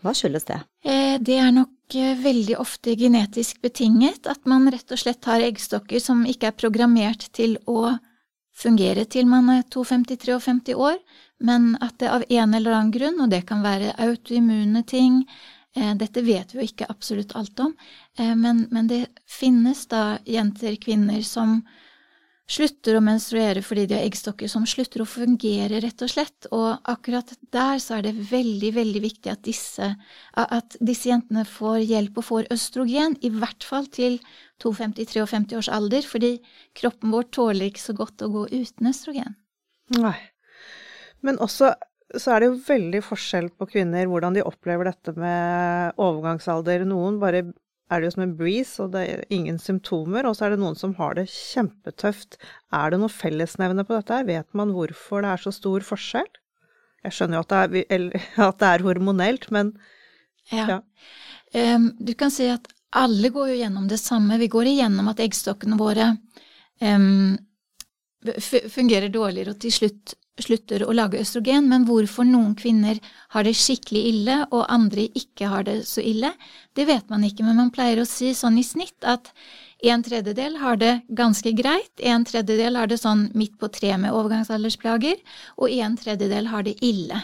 Hva 0.06 0.13
skyldes 0.13 0.46
det? 0.46 0.60
Eh, 0.86 1.15
det 1.18 1.39
er 1.42 1.54
nok 1.56 1.96
eh, 1.98 2.13
veldig 2.22 2.60
ofte 2.62 2.94
genetisk 3.00 3.63
betinget. 3.65 4.27
At 4.30 4.46
man 4.46 4.68
rett 4.70 4.92
og 4.94 5.01
slett 5.01 5.25
har 5.25 5.42
eggstokker 5.42 6.04
som 6.04 6.22
ikke 6.30 6.51
er 6.51 6.60
programmert 6.60 7.25
til 7.34 7.58
å 7.65 7.96
fungere 8.56 9.08
til 9.10 9.25
man 9.27 9.50
er 9.50 9.63
52-53 9.65 10.36
og 10.36 10.44
50 10.46 10.84
år, 10.89 11.00
men 11.44 11.74
at 11.84 11.98
det 12.00 12.12
av 12.13 12.24
en 12.30 12.54
eller 12.54 12.75
annen 12.75 12.94
grunn, 12.94 13.18
og 13.20 13.34
det 13.34 13.42
kan 13.50 13.65
være 13.65 13.96
autoimmune 14.06 14.86
ting, 14.88 15.24
eh, 15.75 15.96
dette 15.98 16.22
vet 16.24 16.54
vi 16.54 16.62
jo 16.62 16.70
ikke 16.70 16.92
absolutt 16.94 17.34
alt 17.36 17.60
om, 17.65 17.74
men, 18.15 18.62
men 18.72 18.88
det 18.88 19.01
finnes 19.27 19.82
da 19.92 20.20
jenter, 20.24 20.77
kvinner, 20.80 21.20
som 21.25 21.58
slutter 22.45 22.97
å 22.97 23.03
menstruere 23.03 23.63
fordi 23.65 23.87
de 23.89 23.97
har 23.97 24.05
eggstokker 24.05 24.49
som 24.51 24.67
slutter 24.69 25.01
å 25.01 25.07
fungere, 25.09 25.79
rett 25.81 26.03
og 26.05 26.11
slett. 26.11 26.49
Og 26.53 26.89
akkurat 26.91 27.33
der 27.53 27.81
så 27.81 27.97
er 27.97 28.05
det 28.05 28.13
veldig, 28.29 28.71
veldig 28.75 29.01
viktig 29.05 29.31
at 29.33 29.41
disse, 29.47 29.89
at 30.37 30.77
disse 30.77 31.09
jentene 31.09 31.45
får 31.49 31.79
hjelp 31.89 32.21
og 32.21 32.27
får 32.29 32.51
østrogen, 32.53 33.17
i 33.25 33.33
hvert 33.33 33.65
fall 33.65 33.89
til 33.93 34.19
52-53 34.61 35.57
års 35.57 35.71
alder, 35.73 36.05
fordi 36.05 36.35
kroppen 36.77 37.15
vår 37.15 37.27
tåler 37.33 37.71
ikke 37.71 37.87
så 37.87 37.97
godt 37.97 38.25
å 38.25 38.31
gå 38.33 38.47
uten 38.53 38.93
østrogen. 38.93 39.35
Nei. 39.97 40.17
Men 41.25 41.41
også 41.41 41.73
så 42.15 42.31
er 42.31 42.41
det 42.41 42.47
jo 42.51 42.63
veldig 42.67 43.01
forskjell 43.03 43.47
på 43.57 43.67
kvinner 43.71 44.07
hvordan 44.07 44.35
de 44.37 44.43
opplever 44.45 44.87
dette 44.87 45.15
med 45.17 45.97
overgangsalder. 46.01 46.85
Noen 46.87 47.17
bare 47.19 47.41
er 47.92 48.01
det 48.01 48.08
jo 48.08 48.13
som 48.15 48.24
en 48.25 48.38
breeze, 48.38 48.75
og 48.82 48.94
det 48.96 49.04
er 49.06 49.24
ingen 49.34 49.60
symptomer. 49.62 50.25
Og 50.25 50.38
så 50.38 50.48
er 50.48 50.56
det 50.56 50.62
noen 50.63 50.77
som 50.80 50.96
har 50.98 51.18
det 51.18 51.27
kjempetøft. 51.32 52.39
Er 52.74 52.94
det 52.94 53.01
noe 53.01 53.13
fellesnevne 53.13 53.86
på 53.86 54.00
dette? 54.00 54.24
Vet 54.30 54.50
man 54.58 54.74
hvorfor 54.74 55.25
det 55.25 55.34
er 55.34 55.44
så 55.44 55.54
stor 55.54 55.86
forskjell? 55.86 56.32
Jeg 57.06 57.13
skjønner 57.13 57.38
jo 57.38 57.46
at 57.46 57.74
det 57.74 57.86
er, 57.94 58.08
at 58.50 58.62
det 58.62 58.72
er 58.72 58.86
hormonelt, 58.88 59.50
men 59.54 59.75
ja. 60.51 60.65
ja. 60.75 60.80
Um, 61.56 61.92
du 62.01 62.15
kan 62.18 62.34
si 62.34 62.50
at 62.51 62.68
alle 62.96 63.30
går 63.34 63.54
jo 63.54 63.60
gjennom 63.60 63.88
det 63.92 64.00
samme. 64.01 64.39
Vi 64.42 64.50
går 64.51 64.72
igjennom 64.72 65.12
at 65.12 65.22
eggstokkene 65.22 65.77
våre 65.77 66.13
um, 66.82 67.36
fungerer 68.72 69.12
dårligere, 69.13 69.54
og 69.54 69.62
til 69.62 69.74
slutt 69.74 70.15
slutter 70.44 70.84
å 70.84 70.94
lage 70.96 71.20
østrogen, 71.22 71.68
men 71.72 71.86
hvorfor 71.88 72.27
noen 72.27 72.56
kvinner 72.60 73.00
har 73.34 73.46
det 73.48 73.56
skikkelig 73.56 74.01
ille 74.10 74.39
og 74.50 74.65
andre 74.72 75.08
ikke 75.15 75.50
har 75.51 75.68
det 75.68 75.77
så 75.88 76.04
ille, 76.04 76.34
det 76.75 76.88
vet 76.89 77.08
man 77.10 77.24
ikke, 77.24 77.46
men 77.48 77.60
man 77.62 77.72
pleier 77.75 78.01
å 78.01 78.08
si 78.10 78.34
sånn 78.36 78.60
i 78.60 78.65
snitt 78.68 79.08
at 79.08 79.32
en 79.86 80.04
tredjedel 80.04 80.58
har 80.60 80.80
det 80.82 80.94
ganske 81.08 81.51
greit, 81.56 81.94
en 82.00 82.25
tredjedel 82.27 82.75
har 82.80 82.89
det 82.92 83.00
sånn 83.00 83.30
midt 83.38 83.56
på 83.62 83.70
tre 83.72 83.96
med 84.01 84.15
overgangsaldersplager, 84.15 85.22
og 85.60 85.72
en 85.72 85.96
tredjedel 86.00 86.51
har 86.51 86.68
det 86.68 86.75
ille. 86.84 87.22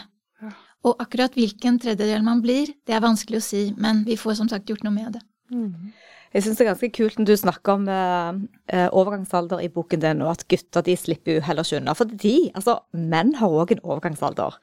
Og 0.82 0.98
akkurat 1.02 1.34
hvilken 1.38 1.78
tredjedel 1.82 2.24
man 2.26 2.40
blir, 2.42 2.72
det 2.86 2.96
er 2.96 3.04
vanskelig 3.04 3.38
å 3.38 3.44
si, 3.44 3.66
men 3.78 4.02
vi 4.06 4.16
får 4.18 4.40
som 4.40 4.48
sagt 4.50 4.70
gjort 4.70 4.82
noe 4.86 4.94
med 4.94 5.12
det. 5.18 5.22
Mm. 5.52 5.92
Jeg 6.32 6.44
syns 6.44 6.58
det 6.58 6.64
er 6.64 6.70
ganske 6.72 6.92
kult 6.96 7.18
når 7.20 7.28
du 7.28 7.34
snakker 7.36 7.76
om 7.76 7.86
eh, 7.92 8.40
eh, 8.72 8.88
overgangsalder 8.88 9.62
i 9.64 9.70
boken 9.72 10.02
din, 10.02 10.24
og 10.24 10.32
at 10.32 10.46
gutter 10.48 10.84
de 10.86 10.96
slipper 10.96 11.38
jo 11.38 11.44
heller 11.44 11.66
ikke 11.66 11.82
unna. 11.82 11.94
For 11.98 12.08
de, 12.08 12.36
altså 12.56 12.78
menn 12.96 13.34
har 13.40 13.52
òg 13.62 13.74
en 13.74 13.82
overgangsalder. 13.84 14.56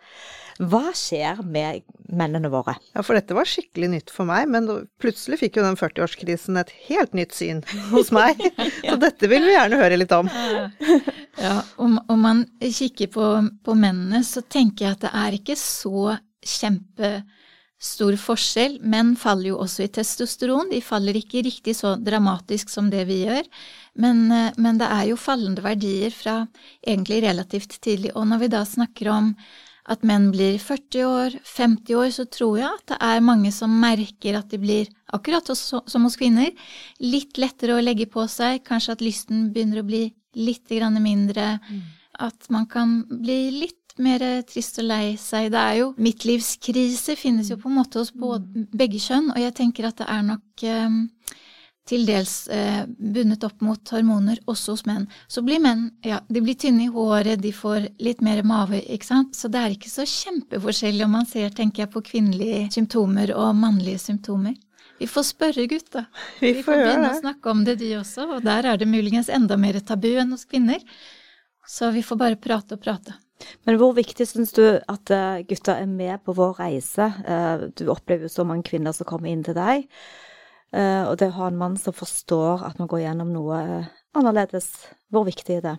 Hva 0.59 0.89
skjer 0.97 1.39
med 1.47 1.85
mennene 2.11 2.49
våre? 2.51 2.73
Ja, 2.91 3.03
for 3.05 3.15
dette 3.15 3.35
var 3.38 3.47
skikkelig 3.47 3.89
nytt 3.93 4.11
for 4.11 4.27
meg, 4.27 4.49
men 4.51 4.67
plutselig 4.99 5.39
fikk 5.39 5.59
jo 5.59 5.63
den 5.63 5.79
40-årskrisen 5.79 6.59
et 6.59 6.73
helt 6.89 7.15
nytt 7.15 7.38
syn 7.38 7.61
hos 7.93 8.11
meg. 8.15 8.41
Så 8.89 8.97
dette 8.99 9.29
vil 9.31 9.45
vi 9.47 9.55
gjerne 9.55 9.79
høre 9.79 10.01
litt 10.01 10.15
om. 10.15 10.29
Ja, 11.39 11.61
om, 11.79 11.93
om 12.11 12.19
man 12.19 12.39
kikker 12.59 13.07
på, 13.13 13.25
på 13.63 13.73
mennene, 13.79 14.25
så 14.27 14.41
tenker 14.43 14.83
jeg 14.83 14.97
at 14.97 15.03
det 15.05 15.11
er 15.15 15.38
ikke 15.38 15.55
så 15.55 16.17
kjempe 16.43 17.11
stor 17.79 18.15
forskjell. 18.19 18.77
Menn 18.83 19.13
faller 19.19 19.53
jo 19.53 19.62
også 19.63 19.86
i 19.86 19.91
testosteron. 19.95 20.69
De 20.74 20.81
faller 20.83 21.17
ikke 21.17 21.43
riktig 21.48 21.77
så 21.79 21.95
dramatisk 21.95 22.71
som 22.71 22.91
det 22.91 23.05
vi 23.09 23.24
gjør, 23.24 23.48
men, 24.00 24.27
eh, 24.31 24.51
men, 24.57 24.77
det 24.81 24.91
er 24.91 25.07
jo 25.09 25.17
fallende 25.19 25.63
verdier 25.63 26.12
fra 26.12 26.43
egentlig 26.86 27.24
relativt 27.24 27.79
tidlig. 27.81 28.13
Og 28.15 28.27
når 28.27 28.43
vi 28.43 28.53
da 28.53 28.63
snakker 28.67 29.12
om 29.15 29.33
at 29.89 30.03
menn 30.05 30.29
blir 30.31 30.59
40 30.62 31.05
år, 31.07 31.36
50 31.43 31.95
år, 31.98 32.09
så 32.13 32.25
tror 32.29 32.59
jeg 32.59 32.69
at 32.69 32.91
det 32.91 33.00
er 33.01 33.25
mange 33.25 33.51
som 33.55 33.71
merker 33.81 34.38
at 34.38 34.51
de 34.51 34.59
blir, 34.62 34.91
akkurat 35.15 35.50
som 35.55 36.05
hos 36.05 36.17
kvinner, 36.19 36.51
litt 37.01 37.39
lettere 37.41 37.79
å 37.79 37.81
legge 37.81 38.05
på 38.12 38.27
seg, 38.29 38.62
kanskje 38.67 38.93
at 38.93 39.01
lysten 39.01 39.48
begynner 39.55 39.81
å 39.81 39.88
bli 39.88 40.03
litt 40.38 40.69
mindre, 40.69 41.57
mm. 41.57 41.81
at 42.19 42.50
man 42.50 42.67
kan 42.69 43.01
bli 43.09 43.50
litt 43.63 43.78
mer 44.03 44.24
trist 44.48 44.79
og 44.82 44.89
lei 44.89 45.13
seg. 45.20 45.51
Det 45.53 45.60
er 45.60 45.75
jo 45.82 45.91
Midtlivskrise 46.00 47.18
finnes 47.20 47.51
jo 47.51 47.60
på 47.62 47.70
en 47.72 47.79
måte 47.82 48.01
hos 48.01 48.13
både, 48.15 48.65
begge 48.72 49.01
kjønn, 49.03 49.32
og 49.36 49.41
jeg 49.44 49.56
tenker 49.60 49.89
at 49.89 50.01
det 50.01 50.10
er 50.10 50.25
nok 50.27 50.65
eh, 50.65 50.98
til 51.89 52.06
dels 52.06 52.34
eh, 52.53 52.84
bundet 52.88 53.44
opp 53.48 53.63
mot 53.65 53.94
hormoner 53.94 54.39
også 54.50 54.75
hos 54.75 54.86
menn. 54.86 55.08
Så 55.27 55.41
blir 55.46 55.62
menn 55.63 55.88
ja, 56.06 56.22
de 56.29 56.44
blir 56.46 56.58
tynne 56.60 56.86
i 56.86 56.94
håret, 56.94 57.41
de 57.41 57.51
får 57.56 57.89
litt 58.03 58.22
mer 58.25 58.44
mave, 58.48 58.82
ikke 58.84 59.10
sant. 59.10 59.38
Så 59.38 59.50
det 59.51 59.62
er 59.62 59.75
ikke 59.75 59.91
så 59.91 60.06
kjempeforskjellig 60.08 61.06
om 61.08 61.15
man 61.18 61.29
ser, 61.29 61.53
tenker 61.56 61.86
jeg, 61.86 61.94
på 61.94 62.03
kvinnelige 62.12 62.68
symptomer 62.75 63.34
og 63.38 63.56
mannlige 63.58 64.01
symptomer. 64.06 64.58
Vi 65.00 65.08
får 65.08 65.29
spørre 65.29 65.65
gutta. 65.72 66.06
Vi, 66.41 66.51
Vi 66.51 66.63
får, 66.63 66.74
får 66.74 66.84
begynne 66.84 67.13
å 67.13 67.22
snakke 67.22 67.53
om 67.53 67.63
det, 67.65 67.77
de 67.79 67.94
også. 68.01 68.27
Og 68.36 68.44
der 68.44 68.68
er 68.68 68.79
det 68.79 68.89
muligens 68.89 69.32
enda 69.32 69.58
mer 69.58 69.79
tabu 69.79 70.12
enn 70.12 70.36
hos 70.36 70.44
kvinner. 70.50 70.84
Så 71.70 71.91
vi 71.96 72.03
får 72.03 72.20
bare 72.20 72.39
prate 72.41 72.75
og 72.75 72.84
prate. 72.84 73.15
Men 73.67 73.77
hvor 73.79 73.93
viktig 73.96 74.27
syns 74.27 74.51
du 74.55 74.63
at 74.67 75.12
eh, 75.15 75.43
gutta 75.48 75.77
er 75.79 75.89
med 75.89 76.24
på 76.25 76.36
vår 76.38 76.58
reise? 76.60 77.08
Eh, 77.24 77.67
du 77.75 77.88
opplever 77.91 78.27
jo 78.27 78.34
så 78.34 78.46
mange 78.48 78.67
kvinner 78.67 78.96
som 78.96 79.08
kommer 79.10 79.31
inn 79.31 79.43
til 79.46 79.55
deg. 79.58 79.86
Eh, 80.75 81.03
og 81.05 81.15
det 81.22 81.31
å 81.31 81.38
ha 81.39 81.50
en 81.50 81.60
mann 81.60 81.77
som 81.79 81.96
forstår 81.96 82.65
at 82.67 82.81
man 82.81 82.89
går 82.91 83.05
gjennom 83.05 83.31
noe 83.34 83.62
annerledes, 84.17 84.69
hvor 85.10 85.25
viktig 85.29 85.60
er 85.60 85.65
det? 85.65 85.77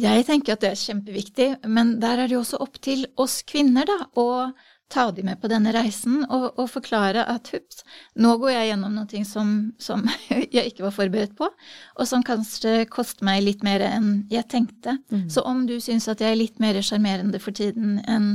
Jeg 0.00 0.24
tenker 0.24 0.54
at 0.54 0.62
det 0.64 0.70
er 0.72 0.80
kjempeviktig, 0.80 1.48
men 1.68 1.98
der 2.00 2.22
er 2.22 2.28
det 2.28 2.38
jo 2.38 2.42
også 2.42 2.62
opp 2.64 2.78
til 2.80 3.04
oss 3.20 3.42
kvinner, 3.44 3.84
da, 3.88 3.98
å 4.16 4.48
ta 4.92 5.08
de 5.14 5.24
med 5.26 5.40
på 5.40 5.48
denne 5.50 5.72
reisen 5.74 6.22
og, 6.28 6.50
og 6.60 6.68
forklare 6.70 7.24
at 7.32 7.50
hups, 7.54 7.82
nå 8.20 8.34
går 8.42 8.52
jeg 8.52 8.70
gjennom 8.70 8.96
noe 8.98 9.24
som, 9.28 9.52
som 9.80 10.04
jeg 10.30 10.72
ikke 10.72 10.86
var 10.86 10.96
forberedt 10.96 11.36
på, 11.38 11.48
og 11.48 12.08
som 12.08 12.24
kanskje 12.26 12.84
koster 12.92 13.26
meg 13.28 13.44
litt 13.46 13.64
mer 13.66 13.84
enn 13.88 14.26
jeg 14.32 14.48
tenkte. 14.52 14.98
Mm. 15.12 15.28
Så 15.32 15.44
om 15.48 15.64
du 15.68 15.78
syns 15.80 16.10
at 16.12 16.22
jeg 16.22 16.34
er 16.34 16.42
litt 16.42 16.60
mer 16.62 16.80
sjarmerende 16.84 17.40
for 17.42 17.56
tiden 17.56 18.00
enn 18.06 18.34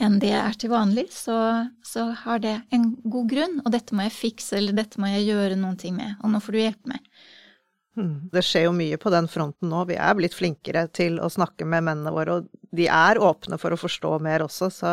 enn 0.00 0.16
det 0.22 0.30
jeg 0.30 0.40
er 0.40 0.56
til 0.58 0.70
vanlig, 0.72 1.04
så, 1.12 1.36
så, 1.84 2.08
har 2.24 2.40
det 2.42 2.54
en 2.74 2.88
god 3.04 3.28
grunn. 3.28 3.58
Og 3.62 3.70
dette 3.74 3.94
må 3.94 4.06
jeg 4.06 4.16
fikse, 4.16 4.56
eller 4.58 4.74
dette 4.74 4.98
må 4.98 5.10
jeg 5.12 5.28
gjøre 5.28 5.58
noen 5.60 5.76
ting 5.78 5.98
med, 5.98 6.16
og 6.24 6.32
nå 6.32 6.40
får 6.42 6.56
du 6.56 6.60
hjelpe 6.62 6.92
meg. 6.94 7.04
Hmm. 7.92 8.30
Det 8.32 8.40
skjer 8.46 8.66
jo 8.66 8.72
mye 8.72 8.96
på 8.96 9.12
den 9.12 9.28
fronten 9.28 9.68
nå. 9.68 9.82
Vi 9.90 9.98
er 10.00 10.16
blitt 10.16 10.34
flinkere 10.36 10.86
til 10.96 11.18
å 11.20 11.28
snakke 11.32 11.68
med 11.68 11.84
mennene 11.90 12.14
våre, 12.14 12.38
og 12.40 12.72
de 12.72 12.88
er 12.88 13.20
åpne 13.20 13.60
for 13.60 13.74
å 13.74 13.80
forstå 13.80 14.16
mer 14.24 14.46
også, 14.46 14.70
så 14.72 14.92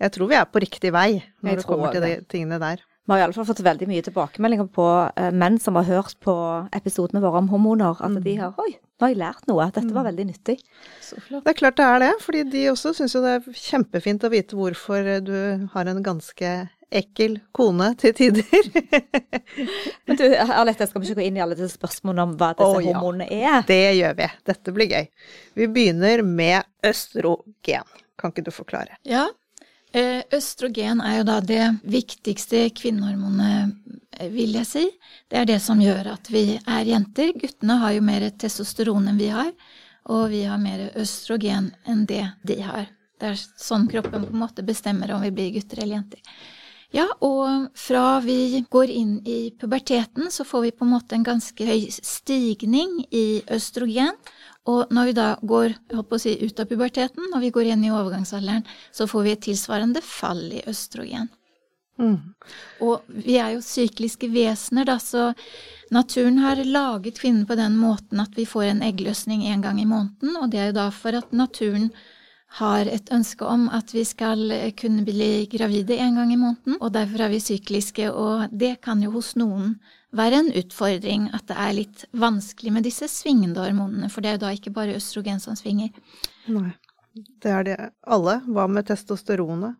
jeg 0.00 0.14
tror 0.14 0.30
vi 0.30 0.38
er 0.38 0.48
på 0.48 0.62
riktig 0.62 0.92
vei 0.94 1.10
når 1.42 1.60
det 1.60 1.68
kommer 1.68 1.94
til 1.94 2.04
de 2.04 2.16
tingene 2.30 2.60
der. 2.62 2.82
Vi 3.02 3.10
har 3.10 3.24
iallfall 3.24 3.46
fått 3.48 3.64
veldig 3.66 3.88
mye 3.90 4.02
tilbakemeldinger 4.06 4.68
på 4.70 4.84
uh, 4.86 5.30
menn 5.34 5.56
som 5.60 5.74
har 5.80 5.88
hørt 5.88 6.14
på 6.22 6.34
episodene 6.76 7.22
våre 7.24 7.40
om 7.42 7.48
hormoner. 7.50 7.98
At 7.98 8.14
mm. 8.14 8.20
de 8.22 8.34
har 8.38 8.60
Oi, 8.62 8.76
nå 8.78 9.08
har 9.08 9.10
jeg 9.10 9.18
lært 9.18 9.48
noe. 9.50 9.66
Dette 9.74 9.90
var 9.90 10.04
mm. 10.04 10.10
veldig 10.10 10.26
nyttig. 10.28 10.54
Det 11.32 11.40
er 11.42 11.58
klart 11.58 11.80
det 11.80 11.88
er 11.88 12.04
det. 12.04 12.12
fordi 12.22 12.44
de 12.52 12.68
også 12.70 12.94
syns 12.94 13.16
jo 13.16 13.24
det 13.24 13.34
er 13.40 13.58
kjempefint 13.64 14.22
å 14.22 14.30
vite 14.30 14.58
hvorfor 14.58 15.10
du 15.26 15.34
har 15.74 15.90
en 15.90 16.04
ganske 16.06 16.54
ekkel 16.92 17.38
kone 17.56 17.90
til 17.98 18.14
tider. 18.14 18.70
Men 20.06 20.20
du, 20.20 20.26
Arlette, 20.44 20.86
skal 20.86 21.02
vi 21.02 21.10
ikke 21.10 21.22
gå 21.24 21.26
inn 21.26 21.40
i 21.40 21.42
alle 21.42 21.58
disse 21.58 21.74
spørsmålene 21.74 22.28
om 22.28 22.38
hva 22.38 22.52
disse 22.54 22.70
oh, 22.70 22.86
hormonene 22.86 23.26
ja. 23.32 23.58
er? 23.58 23.66
Det 23.66 23.82
gjør 23.98 24.18
vi. 24.20 24.32
Dette 24.52 24.78
blir 24.78 24.94
gøy. 24.94 25.12
Vi 25.58 25.70
begynner 25.74 26.22
med 26.22 26.70
østrogen. 26.86 27.94
Kan 28.20 28.30
ikke 28.30 28.44
du 28.46 28.52
forklare? 28.54 29.00
Ja, 29.08 29.24
Eh, 29.24 29.41
østrogen 29.92 31.02
er 31.04 31.18
jo 31.18 31.26
da 31.28 31.40
det 31.44 31.64
viktigste 31.84 32.64
kvinnehormonet, 32.76 33.74
eh, 34.18 34.30
vil 34.32 34.56
jeg 34.56 34.68
si. 34.68 34.84
Det 35.28 35.38
er 35.38 35.44
det 35.48 35.60
som 35.62 35.80
gjør 35.80 36.12
at 36.14 36.30
vi 36.32 36.58
er 36.58 36.88
jenter. 36.88 37.32
Guttene 37.36 37.78
har 37.82 37.92
jo 37.92 38.06
mer 38.06 38.30
testosteron 38.30 39.08
enn 39.08 39.20
vi 39.20 39.28
har, 39.28 39.52
og 40.08 40.30
vi 40.30 40.44
har 40.48 40.58
mer 40.58 40.90
østrogen 40.96 41.72
enn 41.84 42.06
det 42.06 42.24
de 42.42 42.60
har. 42.62 42.88
Det 43.20 43.30
er 43.30 43.38
sånn 43.38 43.86
kroppen 43.88 44.24
på 44.24 44.32
en 44.32 44.42
måte 44.42 44.64
bestemmer 44.66 45.12
om 45.14 45.22
vi 45.22 45.30
blir 45.30 45.52
gutter 45.54 45.82
eller 45.82 45.96
jenter. 46.00 46.20
Ja, 46.92 47.06
og 47.24 47.70
fra 47.78 48.20
vi 48.20 48.64
går 48.68 48.90
inn 48.92 49.14
i 49.24 49.50
puberteten, 49.56 50.28
så 50.30 50.44
får 50.44 50.60
vi 50.66 50.72
på 50.76 50.84
en 50.84 50.92
måte 50.92 51.16
en 51.16 51.24
ganske 51.24 51.64
høy 51.64 51.86
stigning 51.88 52.98
i 53.08 53.40
østrogen. 53.48 54.12
Og 54.70 54.92
når 54.94 55.08
vi 55.08 55.14
da 55.16 55.28
går 55.42 55.74
si, 56.22 56.36
ut 56.38 56.60
av 56.62 56.68
puberteten, 56.70 57.30
når 57.32 57.40
vi 57.42 57.50
går 57.54 57.70
inn 57.72 57.84
i 57.84 57.90
overgangsalderen, 57.90 58.62
så 58.94 59.08
får 59.10 59.24
vi 59.26 59.32
et 59.34 59.46
tilsvarende 59.48 60.02
fall 60.06 60.44
i 60.54 60.62
østrogen. 60.70 61.30
Mm. 61.98 62.32
Og 62.86 63.02
vi 63.06 63.36
er 63.42 63.56
jo 63.56 63.64
sykliske 63.64 64.30
vesener, 64.32 64.86
da, 64.88 64.96
så 65.02 65.32
naturen 65.92 66.38
har 66.42 66.62
laget 66.64 67.18
kvinnen 67.20 67.44
på 67.46 67.58
den 67.58 67.76
måten 67.78 68.22
at 68.22 68.38
vi 68.38 68.46
får 68.48 68.70
en 68.70 68.82
eggløsning 68.86 69.44
en 69.50 69.62
gang 69.66 69.82
i 69.82 69.88
måneden, 69.88 70.38
og 70.38 70.50
det 70.52 70.60
er 70.62 70.70
jo 70.70 70.78
da 70.78 70.88
for 70.94 71.18
at 71.18 71.34
naturen 71.36 71.90
har 72.58 72.88
et 72.90 73.08
ønske 73.12 73.46
om 73.48 73.68
at 73.72 73.94
vi 73.94 74.04
skal 74.04 74.44
kunne 74.76 75.06
bli 75.08 75.46
gravide 75.52 75.96
en 76.04 76.20
gang 76.20 76.32
i 76.32 76.40
måneden, 76.40 76.78
og 76.80 76.92
derfor 76.94 77.26
er 77.26 77.32
vi 77.32 77.40
sykliske, 77.40 78.10
og 78.12 78.52
det 78.52 78.78
kan 78.84 79.02
jo 79.02 79.14
hos 79.16 79.34
noen 79.40 79.76
være 80.16 80.42
en 80.42 80.50
utfordring 80.60 81.28
at 81.36 81.46
det 81.48 81.58
er 81.58 81.76
litt 81.76 82.04
vanskelig 82.12 82.72
med 82.74 82.86
disse 82.86 83.08
svingende 83.10 83.62
hormonene, 83.64 84.10
for 84.12 84.24
det 84.24 84.32
er 84.32 84.38
jo 84.38 84.44
da 84.46 84.54
ikke 84.56 84.74
bare 84.74 84.96
østrogen 84.98 85.40
som 85.42 85.56
svinger. 85.58 85.92
Nei, 86.52 86.72
det 87.42 87.52
er 87.52 87.68
det 87.68 87.78
alle. 88.02 88.40
Hva 88.48 88.66
med 88.68 88.88
testosteronet? 88.90 89.78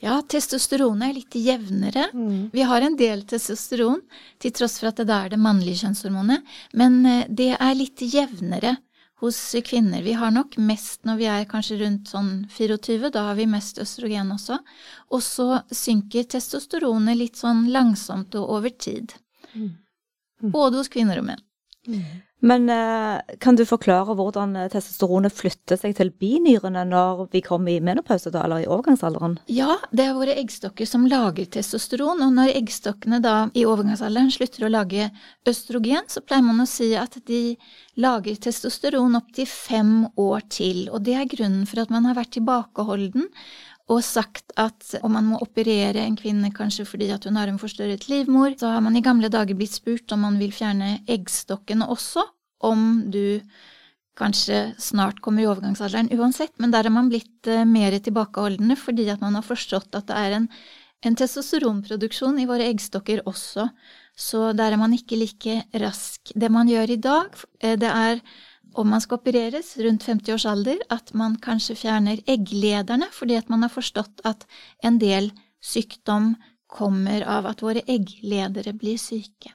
Ja, 0.00 0.18
testosteronet 0.20 1.08
er 1.08 1.16
litt 1.16 1.36
jevnere. 1.36 2.10
Mm. 2.12 2.50
Vi 2.52 2.62
har 2.68 2.84
en 2.84 2.96
del 3.00 3.24
testosteron, 3.28 4.02
til 4.40 4.52
tross 4.56 4.78
for 4.80 4.90
at 4.90 5.00
det 5.00 5.08
da 5.08 5.24
er 5.24 5.34
det 5.34 5.40
mannlige 5.40 5.84
kjønnshormonet, 5.84 6.54
men 6.76 7.00
eh, 7.08 7.26
det 7.28 7.52
er 7.56 7.76
litt 7.76 8.04
jevnere 8.04 8.76
hos 9.20 9.38
kvinner. 9.64 10.02
Vi 10.02 10.12
har 10.16 10.32
nok 10.32 10.56
mest 10.56 11.04
når 11.04 11.18
vi 11.20 11.26
er 11.28 11.48
kanskje 11.48 11.80
rundt 11.82 12.08
sånn 12.08 12.30
24, 12.52 13.10
da 13.12 13.26
har 13.28 13.36
vi 13.36 13.48
mest 13.50 13.80
østrogen 13.82 14.32
også. 14.32 14.60
Og 15.12 15.24
så 15.24 15.48
synker 15.68 16.28
testosteronet 16.36 17.20
litt 17.20 17.40
sånn 17.40 17.66
langsomt 17.72 18.36
og 18.40 18.56
over 18.56 18.72
tid. 18.72 19.12
Mm. 19.54 20.50
Både 20.52 20.80
hos 20.80 20.92
kvinner 20.92 21.20
og 21.20 21.28
menn. 21.28 21.46
Mm. 21.88 22.02
Men 22.40 22.70
eh, 22.72 23.36
kan 23.40 23.56
du 23.56 23.66
forklare 23.68 24.14
hvordan 24.16 24.54
eh, 24.56 24.68
testosteronet 24.72 25.34
flytter 25.36 25.76
seg 25.80 25.92
til 25.98 26.10
binyrene 26.22 26.86
når 26.88 27.26
vi 27.34 27.42
kommer 27.44 27.72
i 27.74 27.82
menopause, 27.84 28.32
da, 28.32 28.46
eller 28.46 28.64
i 28.64 28.68
overgangsalderen? 28.68 29.36
Ja, 29.52 29.76
det 29.92 30.06
er 30.06 30.16
våre 30.16 30.36
eggstokker 30.40 30.88
som 30.88 31.04
lager 31.10 31.50
testosteron, 31.52 32.22
og 32.24 32.32
når 32.38 32.54
eggstokkene 32.56 33.20
da 33.24 33.34
i 33.52 33.66
overgangsalderen 33.68 34.32
slutter 34.32 34.64
å 34.66 34.72
lage 34.72 35.10
østrogen, 35.48 36.08
så 36.08 36.24
pleier 36.24 36.46
man 36.48 36.64
å 36.64 36.68
si 36.68 36.94
at 36.96 37.20
de 37.28 37.42
lager 38.00 38.40
testosteron 38.48 39.20
opptil 39.20 39.48
fem 39.50 39.94
år 40.16 40.46
til, 40.48 40.86
og 40.88 41.04
det 41.04 41.18
er 41.20 41.28
grunnen 41.28 41.68
for 41.68 41.84
at 41.84 41.92
man 41.92 42.08
har 42.08 42.16
vært 42.16 42.38
tilbakeholden 42.38 43.28
og 43.90 44.04
sagt 44.06 44.52
at 44.60 44.94
om 45.02 45.16
man 45.16 45.26
må 45.32 45.40
operere 45.42 46.04
en 46.04 46.18
kvinne 46.18 46.52
kanskje 46.54 46.86
fordi 46.86 47.10
at 47.14 47.26
hun 47.26 47.38
har 47.40 47.50
en 47.50 47.58
forstørret 47.60 48.06
livmor, 48.10 48.54
så 48.58 48.76
har 48.76 48.84
man 48.84 48.96
i 48.96 49.02
gamle 49.04 49.30
dager 49.32 49.58
blitt 49.58 49.74
spurt 49.74 50.12
om 50.14 50.22
man 50.28 50.38
vil 50.40 50.54
fjerne 50.54 51.00
eggstokkene 51.10 51.88
også, 51.90 52.24
om 52.66 53.10
du 53.10 53.40
kanskje 54.20 54.74
snart 54.78 55.22
kommer 55.24 55.42
i 55.42 55.48
overgangsalderen 55.48 56.10
uansett, 56.12 56.52
men 56.60 56.74
der 56.74 56.86
har 56.86 56.94
man 56.94 57.08
blitt 57.10 57.48
uh, 57.48 57.64
mer 57.66 57.96
tilbakeholdne 57.98 58.76
fordi 58.78 59.08
at 59.10 59.22
man 59.24 59.38
har 59.38 59.46
forstått 59.46 59.96
at 59.96 60.10
det 60.10 60.18
er 60.18 60.36
en, 60.36 60.46
en 61.06 61.16
testosteronproduksjon 61.16 62.38
i 62.42 62.46
våre 62.50 62.68
eggstokker 62.68 63.24
også, 63.30 63.70
så 64.14 64.50
der 64.52 64.76
er 64.76 64.80
man 64.80 64.92
ikke 64.94 65.18
like 65.18 65.62
rask. 65.80 66.34
Det 66.36 66.50
man 66.52 66.68
gjør 66.68 66.94
i 66.94 67.00
dag, 67.00 67.42
uh, 67.64 67.74
det 67.80 67.90
er 67.90 68.22
om 68.74 68.90
man 68.90 69.02
skal 69.02 69.18
opereres 69.20 69.74
rundt 69.82 70.06
50 70.06 70.34
års 70.34 70.46
alder, 70.48 70.80
at 70.90 71.14
man 71.14 71.36
kanskje 71.42 71.78
fjerner 71.78 72.22
egglederne, 72.30 73.08
fordi 73.14 73.38
at 73.38 73.50
man 73.52 73.66
har 73.66 73.72
forstått 73.72 74.22
at 74.28 74.46
en 74.84 74.98
del 75.02 75.30
sykdom 75.64 76.34
kommer 76.70 77.24
av 77.26 77.48
at 77.50 77.64
våre 77.64 77.82
eggledere 77.90 78.74
blir 78.78 79.00
syke. 79.00 79.54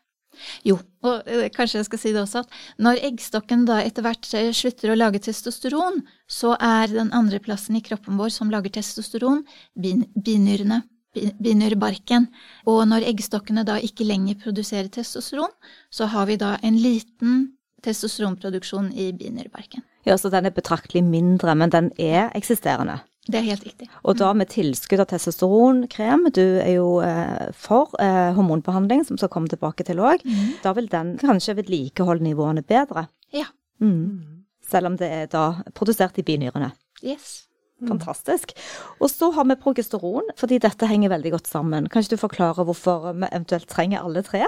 Jo, 0.68 0.76
og 1.06 1.30
eh, 1.32 1.48
kanskje 1.54 1.80
jeg 1.80 1.88
skal 1.88 2.02
si 2.02 2.12
det 2.12 2.20
også, 2.22 2.44
at 2.44 2.82
når 2.84 3.00
eggstokken 3.10 3.64
da 3.70 3.80
etter 3.86 4.04
hvert 4.06 4.28
eh, 4.36 4.52
slutter 4.56 4.92
å 4.92 4.98
lage 4.98 5.22
testosteron, 5.24 6.02
så 6.28 6.56
er 6.60 6.92
den 6.92 7.14
andre 7.16 7.40
plassen 7.44 7.78
i 7.80 7.84
kroppen 7.86 8.20
vår 8.20 8.34
som 8.36 8.52
lager 8.52 8.74
testosteron, 8.76 9.46
binyrene, 9.80 10.82
binyrbarken. 11.16 12.28
Og 12.68 12.84
når 12.90 13.08
eggstokkene 13.14 13.66
da 13.68 13.78
ikke 13.80 14.08
lenger 14.08 14.40
produserer 14.44 14.92
testosteron, 14.92 15.54
så 15.90 16.10
har 16.12 16.28
vi 16.28 16.40
da 16.42 16.56
en 16.66 16.80
liten 16.82 17.46
testosteronproduksjon 17.86 18.92
i 18.94 19.12
binyreparken. 19.18 19.86
Ja, 20.06 20.18
så 20.22 20.30
den 20.34 20.46
er 20.46 20.54
betraktelig 20.54 21.04
mindre, 21.06 21.56
men 21.58 21.74
den 21.74 21.92
er 22.02 22.30
eksisterende? 22.38 23.00
Det 23.26 23.40
er 23.40 23.48
helt 23.48 23.64
riktig. 23.66 23.88
Og 24.06 24.20
da 24.20 24.30
med 24.38 24.52
tilskudd 24.54 25.02
av 25.02 25.10
testosteronkrem, 25.10 26.28
du 26.36 26.44
er 26.62 26.76
jo 26.76 27.00
eh, 27.02 27.48
for 27.58 27.96
eh, 28.02 28.36
hormonbehandling, 28.38 29.02
som 29.08 29.18
skal 29.18 29.32
komme 29.34 29.50
tilbake 29.50 29.86
til 29.88 30.02
òg, 30.04 30.22
mm. 30.22 30.60
da 30.62 30.76
vil 30.78 30.90
den 30.92 31.16
kanskje 31.22 31.58
vedlikeholde 31.58 32.28
nivåene 32.28 32.62
bedre? 32.62 33.08
Ja. 33.34 33.48
Mm. 33.82 34.46
Selv 34.66 34.92
om 34.92 35.00
det 35.00 35.10
er 35.10 35.32
da 35.32 35.48
produsert 35.74 36.22
i 36.22 36.26
binyrene? 36.28 36.70
Yes. 37.02 37.48
Mm. 37.82 37.96
Fantastisk. 37.96 38.54
Og 39.02 39.10
så 39.10 39.32
har 39.34 39.50
vi 39.50 39.58
progesteron, 39.64 40.30
fordi 40.38 40.62
dette 40.62 40.88
henger 40.90 41.16
veldig 41.16 41.34
godt 41.34 41.50
sammen. 41.50 41.90
Kan 41.90 42.06
ikke 42.06 42.16
du 42.16 42.22
forklare 42.22 42.68
hvorfor 42.68 43.10
vi 43.12 43.26
eventuelt 43.32 43.68
trenger 43.74 44.06
alle 44.06 44.22
tre? 44.26 44.46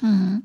Mm. 0.00 0.40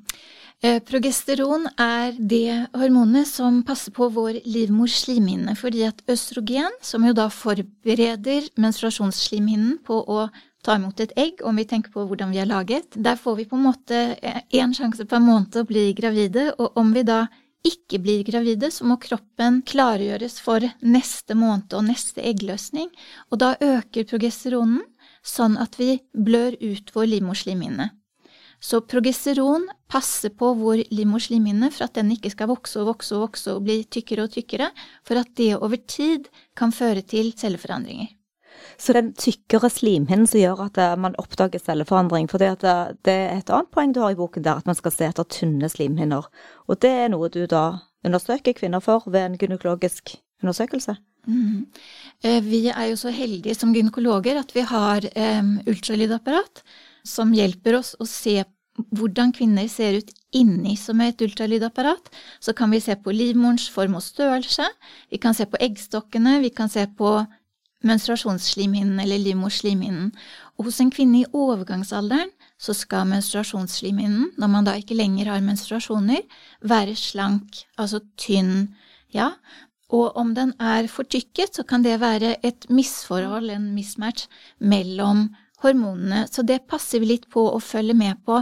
Eh, 0.62 0.78
progesteron 0.86 1.64
er 1.82 2.14
det 2.20 2.68
hormonet 2.78 3.26
som 3.26 3.64
passer 3.66 3.94
på 3.98 4.12
vår 4.14 4.44
livmors 4.46 5.00
slimhinne, 5.08 5.56
fordi 5.58 5.88
at 5.88 6.04
østrogen, 6.06 6.76
som 6.86 7.02
jo 7.08 7.16
da 7.18 7.26
forbereder 7.34 8.46
menstruasjonsslimhinnen 8.62 9.80
på 9.88 9.98
å 10.06 10.28
ta 10.62 10.76
imot 10.78 11.00
et 11.02 11.16
egg, 11.18 11.42
om 11.42 11.58
vi 11.58 11.66
tenker 11.66 11.90
på 11.90 12.04
hvordan 12.06 12.30
vi 12.30 12.44
er 12.44 12.50
laget, 12.50 12.94
der 12.94 13.18
får 13.18 13.40
vi 13.40 13.48
på 13.50 13.58
en 13.58 13.66
måte 13.72 14.02
én 14.22 14.68
eh, 14.70 14.76
sjanse 14.78 15.08
per 15.10 15.24
måned 15.26 15.58
å 15.58 15.66
bli 15.66 15.88
gravide, 15.98 16.52
og 16.62 16.78
om 16.78 16.94
vi 16.94 17.04
da 17.10 17.24
ikke 17.66 17.98
blir 18.02 18.22
gravide, 18.26 18.70
så 18.70 18.86
må 18.86 19.00
kroppen 19.02 19.64
klargjøres 19.66 20.38
for 20.46 20.62
neste 20.86 21.38
måned 21.38 21.74
og 21.74 21.88
neste 21.90 22.22
eggløsning, 22.22 22.94
og 23.34 23.42
da 23.42 23.56
øker 23.58 24.06
progesteronen 24.14 24.86
sånn 25.26 25.58
at 25.58 25.82
vi 25.82 25.96
blør 26.14 26.54
ut 26.62 26.94
vår 26.94 27.10
livmorslimhinne. 27.16 27.90
Så 28.62 28.84
progesteron 28.86 29.66
passer 29.90 30.30
på 30.38 30.52
hvor 30.60 30.80
livmorslimhinne 30.94 31.72
for 31.74 31.88
at 31.88 31.98
den 31.98 32.12
ikke 32.14 32.30
skal 32.30 32.52
vokse 32.52 32.78
og 32.82 32.92
vokse 32.92 33.16
og 33.18 33.24
vokse 33.26 33.56
og 33.56 33.64
bli 33.66 33.80
tykkere 33.90 34.28
og 34.28 34.36
tykkere, 34.36 34.70
for 35.08 35.18
at 35.18 35.32
det 35.38 35.56
over 35.58 35.82
tid 35.90 36.30
kan 36.58 36.74
føre 36.76 37.02
til 37.02 37.34
celleforandringer. 37.38 38.12
Så 38.78 38.94
den 38.94 39.12
tykkere 39.18 39.70
slimhinnen 39.72 40.28
som 40.30 40.40
gjør 40.40 40.66
at 40.68 40.78
eh, 40.78 40.98
man 41.00 41.18
oppdager 41.22 41.62
celleforandring. 41.64 42.28
For 42.30 42.42
det, 42.42 42.52
det, 42.62 43.16
er 43.16 43.40
et 43.40 43.50
annet 43.50 43.72
poeng 43.74 43.96
du 43.96 44.02
har 44.04 44.14
i 44.14 44.20
boken 44.20 44.46
der, 44.46 44.62
at 44.62 44.70
man 44.70 44.78
skal 44.78 44.94
se 44.94 45.08
etter 45.10 45.26
tynne 45.26 45.70
slimhinner. 45.72 46.28
Og 46.70 46.82
det 46.84 46.92
er 47.06 47.10
noe 47.14 47.32
du 47.34 47.44
da 47.50 47.82
undersøker 48.06 48.54
kvinner 48.58 48.84
for 48.84 49.08
ved 49.10 49.26
en 49.26 49.40
gynekologisk 49.42 50.16
undersøkelse? 50.44 50.98
Mm. 51.30 51.66
Vi 52.46 52.62
er 52.70 52.86
jo 52.90 52.96
så 52.98 53.12
heldige 53.14 53.54
som 53.58 53.74
gynekologer 53.74 54.40
at 54.42 54.56
vi 54.56 54.64
har 54.66 55.06
um, 55.06 55.52
ultralydapparat 55.70 56.64
som 57.04 57.34
hjelper 57.36 57.80
oss 57.80 57.96
å 58.00 58.08
se 58.10 58.42
hvordan 58.96 59.34
kvinner 59.36 59.68
ser 59.70 60.00
ut 60.00 60.12
inni 60.36 60.78
som 60.80 61.02
et 61.04 61.20
ultralydapparat. 61.22 62.08
Så 62.40 62.54
kan 62.58 62.72
vi 62.72 62.80
se 62.82 62.96
på 62.96 63.14
livmorens 63.14 63.68
form 63.70 63.98
og 64.00 64.06
størrelse, 64.06 64.66
vi 65.12 65.20
kan 65.22 65.36
se 65.38 65.46
på 65.46 65.60
eggstokkene, 65.60 66.40
vi 66.42 66.54
kan 66.56 66.72
se 66.72 66.88
på 66.88 67.20
menstruasjonsslimhinnen 67.88 69.00
eller 69.02 69.22
livmorslimhinnen. 69.22 70.12
Og 70.58 70.70
hos 70.70 70.80
en 70.84 70.92
kvinne 70.94 71.24
i 71.24 71.30
overgangsalderen 71.34 72.30
så 72.62 72.76
skal 72.78 73.10
menstruasjonsslimhinnen, 73.10 74.32
når 74.38 74.52
man 74.54 74.68
da 74.68 74.78
ikke 74.78 74.98
lenger 74.98 75.32
har 75.34 75.44
menstruasjoner, 75.46 76.22
være 76.62 76.96
slank, 77.00 77.64
altså 77.82 78.04
tynn, 78.22 78.70
ja. 79.14 79.34
Og 79.92 80.16
om 80.16 80.36
den 80.38 80.54
er 80.62 80.88
for 80.88 81.10
tykket, 81.10 81.58
så 81.58 81.66
kan 81.68 81.84
det 81.84 81.98
være 82.00 82.38
et 82.46 82.70
misforhold, 82.70 83.50
en 83.50 83.72
mismatch, 83.76 84.30
mellom 84.60 85.32
hormonene. 85.64 86.26
Så 86.32 86.46
det 86.48 86.64
passer 86.72 87.02
vi 87.02 87.14
litt 87.14 87.30
på 87.32 87.44
å 87.52 87.60
følge 87.64 87.96
med 87.98 88.22
på. 88.28 88.42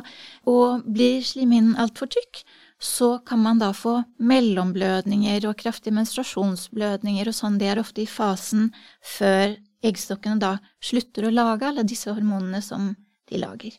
Og 0.50 0.86
blir 0.88 1.24
slimhinnen 1.26 1.78
altfor 1.80 2.12
tykk, 2.12 2.44
så 2.80 3.18
kan 3.28 3.42
man 3.44 3.60
da 3.60 3.74
få 3.76 3.98
mellomblødninger 4.24 5.50
og 5.50 5.58
kraftige 5.60 5.98
menstruasjonsblødninger 5.98 7.28
og 7.28 7.36
sånn. 7.36 7.60
Det 7.60 7.68
er 7.74 7.82
ofte 7.82 8.06
i 8.06 8.08
fasen 8.10 8.70
før 9.04 9.58
eggstokkene 9.86 10.40
da 10.40 10.56
slutter 10.84 11.28
å 11.28 11.36
lage 11.36 11.68
alle 11.68 11.88
disse 11.88 12.12
hormonene 12.12 12.64
som 12.64 12.94
de 13.30 13.40
lager. 13.40 13.76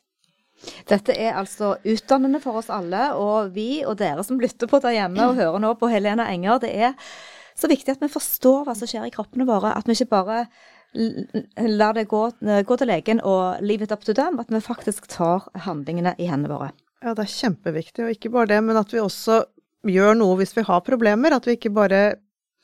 Dette 0.89 1.15
er 1.17 1.39
altså 1.41 1.75
utdannende 1.89 2.41
for 2.43 2.61
oss 2.61 2.69
alle, 2.73 3.15
og 3.17 3.55
vi 3.55 3.81
og 3.89 3.97
dere 4.01 4.25
som 4.27 4.41
lytter 4.41 4.69
på 4.69 4.81
der 4.85 4.99
hjemme 4.99 5.31
og 5.31 5.39
hører 5.41 5.63
nå 5.63 5.73
på 5.81 5.89
Helena 5.89 6.29
Enger, 6.29 6.61
det 6.61 6.73
er 6.77 6.93
så 7.57 7.69
viktig 7.71 7.95
at 7.95 8.05
vi 8.05 8.13
forstår 8.13 8.67
hva 8.67 8.75
som 8.77 8.89
skjer 8.89 9.09
i 9.09 9.15
kroppene 9.15 9.47
våre. 9.49 9.73
At 9.77 9.89
vi 9.89 9.97
ikke 9.97 10.13
bare 10.13 10.45
lar 10.93 11.95
det 11.95 12.09
gå, 12.11 12.23
gå 12.41 12.77
til 12.81 12.91
legen 12.91 13.23
og 13.23 13.63
leave 13.63 13.87
it 13.87 13.93
up 13.95 14.05
to 14.05 14.15
them, 14.17 14.41
at 14.43 14.51
vi 14.51 14.63
faktisk 14.65 15.07
tar 15.13 15.47
handlingene 15.67 16.17
i 16.19 16.27
hendene 16.31 16.53
våre. 16.53 16.73
Ja, 17.01 17.15
det 17.15 17.25
er 17.25 17.33
kjempeviktig, 17.33 18.05
og 18.05 18.13
ikke 18.13 18.33
bare 18.35 18.51
det, 18.51 18.61
men 18.67 18.77
at 18.81 18.93
vi 18.93 19.01
også 19.01 19.45
gjør 19.89 20.19
noe 20.19 20.37
hvis 20.41 20.53
vi 20.59 20.67
har 20.67 20.83
problemer. 20.85 21.33
At 21.33 21.47
vi 21.49 21.57
ikke 21.57 21.73
bare 21.73 22.03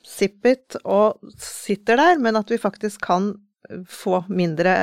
zip 0.05 0.45
it 0.45 0.77
og 0.83 1.17
sitter 1.41 1.97
der, 1.99 2.21
men 2.21 2.37
at 2.39 2.51
vi 2.51 2.59
faktisk 2.61 3.01
kan 3.07 3.33
få 3.89 4.21
mindre 4.31 4.73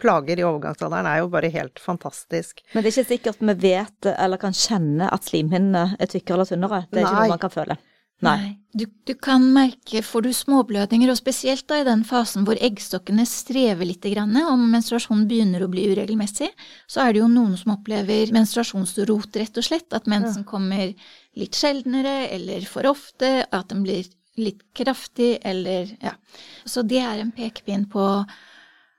plager 0.00 0.40
i 0.40 0.44
overgangsalderen, 0.44 1.06
er 1.08 1.22
jo 1.22 1.30
bare 1.32 1.48
helt 1.54 1.80
fantastisk. 1.80 2.60
Men 2.74 2.82
det 2.82 2.90
er 2.90 2.92
ikke 2.92 3.12
sikkert 3.14 3.40
vi 3.40 3.54
vet 3.62 4.10
eller 4.12 4.40
kan 4.42 4.56
kjenne 4.56 5.08
at 5.08 5.24
slimhinnene 5.24 5.96
er 5.96 6.10
tykkere 6.10 6.40
eller 6.40 6.50
tynnere. 6.50 6.82
Det 6.90 7.00
er 7.00 7.06
Nei. 7.06 7.12
ikke 7.12 7.22
noe 7.22 7.36
man 7.36 7.44
kan 7.46 7.54
føle. 7.54 7.78
Nei. 8.22 8.60
Du, 8.74 8.86
du, 9.06 9.14
kan 9.14 9.42
merke, 9.54 10.02
får 10.02 10.24
du 10.26 10.30
småblødninger, 10.34 11.10
og 11.10 11.18
spesielt 11.18 11.66
da 11.70 11.80
i 11.80 11.86
den 11.86 12.02
fasen 12.06 12.46
hvor 12.46 12.58
eggstokkene 12.62 13.26
strever 13.28 13.86
litt, 13.86 14.06
om 14.14 14.64
menstruasjonen 14.72 15.26
begynner 15.30 15.62
å 15.62 15.70
bli 15.70 15.86
uregelmessig, 15.92 16.48
så 16.90 17.04
er 17.04 17.14
det 17.14 17.22
jo 17.22 17.30
noen 17.30 17.54
som 17.58 17.74
opplever 17.76 18.32
menstruasjonsrot, 18.34 19.38
rett 19.38 19.60
og 19.60 19.66
slett. 19.66 19.90
At 19.94 20.10
mensen 20.10 20.46
kommer 20.48 20.94
litt 21.38 21.58
sjeldnere 21.58 22.28
eller 22.34 22.66
for 22.70 22.86
ofte, 22.90 23.44
at 23.50 23.70
den 23.70 23.84
blir 23.86 24.08
litt 24.40 24.64
kraftig 24.74 25.38
eller 25.46 25.92
ja. 26.02 26.16
Så 26.66 26.82
det 26.82 27.02
er 27.02 27.22
en 27.22 27.34
pekepinn 27.34 27.86
på, 27.90 28.06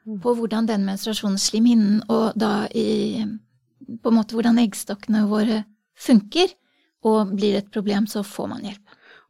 på 0.06 0.36
hvordan 0.38 0.69
den 0.69 0.86
menstruasjonsslimhinnen 0.88 2.06
og 2.08 2.38
da 2.39 2.67
i 2.71 3.25
På 4.01 4.10
en 4.10 4.15
måte 4.17 4.34
hvordan 4.34 4.58
eggstokkene 4.58 5.28
våre 5.30 5.60
funker, 5.99 6.49
og 7.06 7.36
blir 7.38 7.60
et 7.60 7.71
problem, 7.71 8.08
så 8.10 8.23
får 8.25 8.47
man 8.49 8.63
hjelp. 8.65 8.85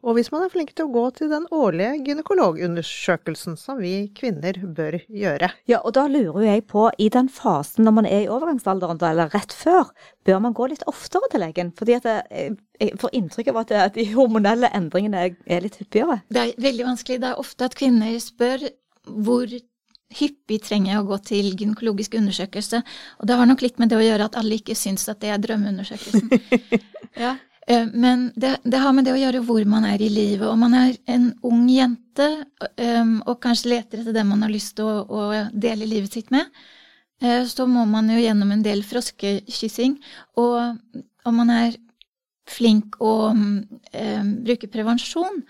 Og 0.06 0.14
hvis 0.14 0.30
man 0.30 0.44
er 0.46 0.52
flink 0.54 0.76
til 0.78 0.86
å 0.86 0.94
gå 0.94 1.04
til 1.18 1.32
den 1.32 1.48
årlige 1.56 1.96
gynekologundersøkelsen 2.06 3.56
som 3.58 3.80
vi 3.82 4.12
kvinner 4.14 4.60
bør 4.78 5.00
gjøre. 5.10 5.50
Ja, 5.70 5.80
og 5.82 5.96
da 5.98 6.06
lurer 6.12 6.46
jeg 6.46 6.68
på, 6.70 6.86
i 7.02 7.08
den 7.10 7.30
fasen 7.34 7.88
når 7.88 7.96
man 7.98 8.10
er 8.10 8.26
i 8.26 8.30
overgangsalderen, 8.30 9.02
eller 9.02 9.34
rett 9.34 9.56
før, 9.56 9.90
bør 10.28 10.44
man 10.46 10.54
gå 10.58 10.70
litt 10.70 10.86
oftere 10.90 11.32
til 11.34 11.42
legen? 11.42 11.72
Fordi 11.78 11.98
at 11.98 12.10
jeg 12.12 12.92
får 13.02 13.16
inntrykk 13.18 13.50
av 13.54 13.64
at 13.64 13.98
de 13.98 14.06
hormonelle 14.14 14.70
endringene 14.78 15.32
er 15.34 15.66
litt 15.66 15.80
hyppigere. 15.82 16.20
Det 16.30 16.44
er 16.44 16.68
veldig 16.68 16.86
vanskelig. 16.92 17.24
Det 17.24 17.32
er 17.32 17.42
ofte 17.42 17.66
at 17.66 17.80
kvinner 17.80 18.14
spør 18.22 18.70
hvor 19.26 19.50
hyppig 20.16 20.62
trenger 20.62 20.92
jeg 20.92 21.02
å 21.02 21.10
gå 21.10 21.18
til 21.32 21.50
gynekologisk 21.58 22.14
undersøkelse. 22.20 22.84
Og 23.20 23.28
det 23.28 23.42
har 23.42 23.50
nok 23.50 23.66
litt 23.66 23.82
med 23.82 23.90
det 23.90 23.98
å 23.98 24.06
gjøre 24.06 24.30
at 24.30 24.38
alle 24.38 24.60
ikke 24.60 24.78
syns 24.78 25.10
at 25.10 25.24
det 25.24 25.34
er 25.34 25.42
drømmeundersøkelsen. 25.42 26.30
ja. 27.26 27.36
Eh, 27.68 27.88
men 27.94 28.32
det, 28.36 28.58
det, 28.64 28.78
har 28.78 28.94
med 28.94 29.08
det 29.08 29.16
å 29.16 29.20
gjøre 29.20 29.42
hvor 29.46 29.66
man 29.70 29.88
er 29.90 30.02
i 30.02 30.10
livet. 30.12 30.46
Om 30.48 30.66
man 30.68 30.78
er 30.78 30.98
en 31.10 31.32
ung 31.46 31.66
jente 31.72 32.28
um, 32.78 33.18
og 33.26 33.40
kanskje 33.44 33.72
leter 33.74 34.04
etter 34.04 34.16
den 34.16 34.30
man 34.30 34.46
har 34.46 34.54
lyst 34.54 34.76
til 34.78 34.86
å, 34.86 35.06
å, 35.06 35.46
dele 35.52 35.90
livet 35.90 36.14
sitt 36.14 36.30
med, 36.36 36.52
uh, 37.26 37.42
så 37.50 37.66
må 37.70 37.88
man 37.90 38.12
jo 38.14 38.22
gjennom 38.22 38.54
en 38.54 38.66
del 38.66 38.86
froskekyssing. 38.86 39.98
Og 40.42 41.02
om 41.26 41.42
man 41.42 41.54
er 41.54 41.80
flink 42.46 43.00
og 43.02 43.34
um, 43.34 43.64
bruke 44.46 44.70
prevensjon, 44.70 45.42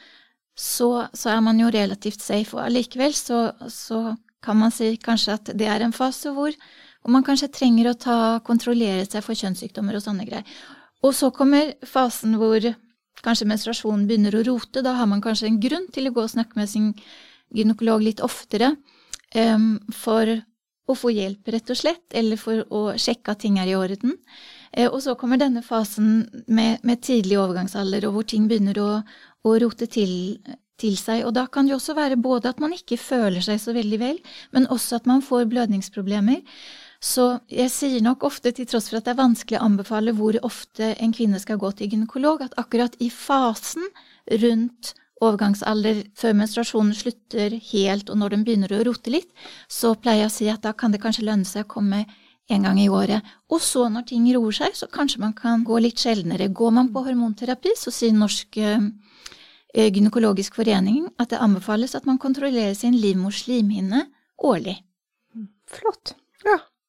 så, 0.56 1.10
så, 1.12 1.34
er 1.34 1.42
man 1.44 1.60
jo 1.60 1.68
relativt 1.68 2.24
safe. 2.24 2.56
Og 2.56 2.64
allikevel 2.64 3.12
så, 3.18 3.50
så, 3.68 4.16
kan 4.46 4.60
man 4.60 4.70
si 4.70 4.92
kanskje 5.02 5.34
at 5.34 5.50
det 5.58 5.66
er 5.66 5.82
en 5.82 5.94
fase 5.96 6.30
hvor, 6.30 6.54
hvor 7.02 7.12
man 7.16 7.24
kanskje 7.26 7.48
trenger 7.50 7.88
å 7.90 7.94
ta, 7.98 8.18
kontrollere 8.46 9.02
seg 9.08 9.24
for 9.26 9.34
kjønnssykdommer 9.34 9.98
og 9.98 10.04
sånne 10.06 10.28
greier. 10.28 10.60
Og 11.06 11.14
så 11.14 11.30
kommer 11.34 11.76
fasen 11.86 12.34
hvor 12.42 12.66
kanskje 13.26 13.48
menstruasjonen 13.50 14.08
begynner 14.10 14.38
å 14.38 14.44
rote. 14.48 14.84
Da 14.86 14.96
har 14.98 15.10
man 15.10 15.24
kanskje 15.24 15.50
en 15.52 15.62
grunn 15.62 15.88
til 15.94 16.10
å 16.10 16.16
gå 16.16 16.26
og 16.26 16.34
snakke 16.34 16.58
med 16.60 16.72
sin 16.72 16.92
gynekolog 17.56 18.04
litt 18.04 18.24
oftere 18.26 18.74
um, 19.36 19.76
for 19.94 20.32
å 20.86 20.94
få 20.94 21.12
hjelp, 21.16 21.48
rett 21.50 21.72
og 21.74 21.80
slett, 21.80 22.06
eller 22.14 22.38
for 22.38 22.62
å 22.74 22.82
sjekke 23.02 23.34
at 23.34 23.42
ting 23.42 23.58
er 23.62 23.72
i 23.72 23.78
orden. 23.78 24.18
Uh, 24.76 24.90
og 24.90 25.00
så 25.06 25.16
kommer 25.20 25.42
denne 25.42 25.64
fasen 25.66 26.26
med, 26.48 26.84
med, 26.86 27.02
tidlig 27.06 27.40
overgangsalder, 27.42 28.08
og 28.08 28.18
hvor 28.18 28.30
ting 28.30 28.50
begynner 28.50 28.80
å, 28.82 28.90
å 29.46 29.58
rote 29.62 29.90
til, 29.92 30.16
til 30.82 30.98
seg. 31.00 31.24
Og 31.26 31.36
da 31.38 31.46
kan 31.52 31.70
det 31.70 31.78
også 31.78 31.98
være 31.98 32.20
både 32.22 32.54
at 32.54 32.62
man 32.64 32.74
ikke 32.76 33.00
føler 33.02 33.46
seg 33.46 33.62
så 33.62 33.76
veldig 33.78 34.02
vel, 34.02 34.20
men 34.58 34.70
også 34.74 35.00
at 35.00 35.10
man 35.10 35.24
får 35.26 35.48
blødningsproblemer. 35.54 36.42
Så 37.06 37.26
jeg 37.54 37.70
sier 37.70 38.02
nok 38.02 38.24
ofte, 38.26 38.50
til 38.56 38.66
tross 38.66 38.90
for 38.90 38.98
at 38.98 39.06
det 39.06 39.14
er 39.14 39.22
vanskelig 39.22 39.60
å 39.60 39.66
anbefale 39.68 40.14
hvor 40.18 40.38
ofte 40.48 40.96
en 40.98 41.14
kvinne 41.14 41.38
skal 41.42 41.60
gå 41.62 41.70
til 41.78 41.92
gynekolog, 41.94 42.42
at 42.42 42.56
akkurat 42.58 42.96
i 43.04 43.12
fasen 43.14 43.86
rundt 44.42 44.96
overgangsalder 45.22 46.02
før 46.18 46.34
menstruasjonen 46.42 46.96
slutter 46.98 47.54
helt, 47.70 48.10
og 48.10 48.18
når 48.20 48.34
den 48.34 48.46
begynner 48.48 48.74
å 48.74 48.82
rote 48.88 49.14
litt, 49.14 49.30
så 49.70 49.94
pleier 49.94 50.26
jeg 50.26 50.32
å 50.32 50.36
si 50.40 50.50
at 50.52 50.66
da 50.66 50.74
kan 50.74 50.96
det 50.96 51.04
kanskje 51.04 51.28
lønne 51.30 51.48
seg 51.48 51.68
å 51.68 51.74
komme 51.76 52.02
en 52.50 52.66
gang 52.66 52.82
i 52.82 52.90
året. 52.90 53.22
Og 53.54 53.62
så 53.62 53.86
når 53.90 54.10
ting 54.10 54.26
roer 54.34 54.58
seg, 54.58 54.76
så 54.78 54.90
kanskje 54.90 55.22
man 55.22 55.38
kan 55.38 55.64
gå 55.66 55.78
litt 55.86 56.02
sjeldnere. 56.02 56.50
Går 56.50 56.74
man 56.74 56.92
på 56.94 57.06
hormonterapi, 57.06 57.78
så 57.78 57.94
sier 57.94 58.18
Norsk 58.18 58.60
eh, 58.62 58.90
gynekologisk 59.76 60.58
forening 60.58 61.08
at 61.22 61.32
det 61.34 61.42
anbefales 61.42 61.96
at 61.98 62.10
man 62.10 62.22
kontrollerer 62.22 62.74
sin 62.78 62.98
livmors 62.98 63.46
slimhinne 63.46 64.08
årlig. 64.42 64.80
Flott. 65.70 66.18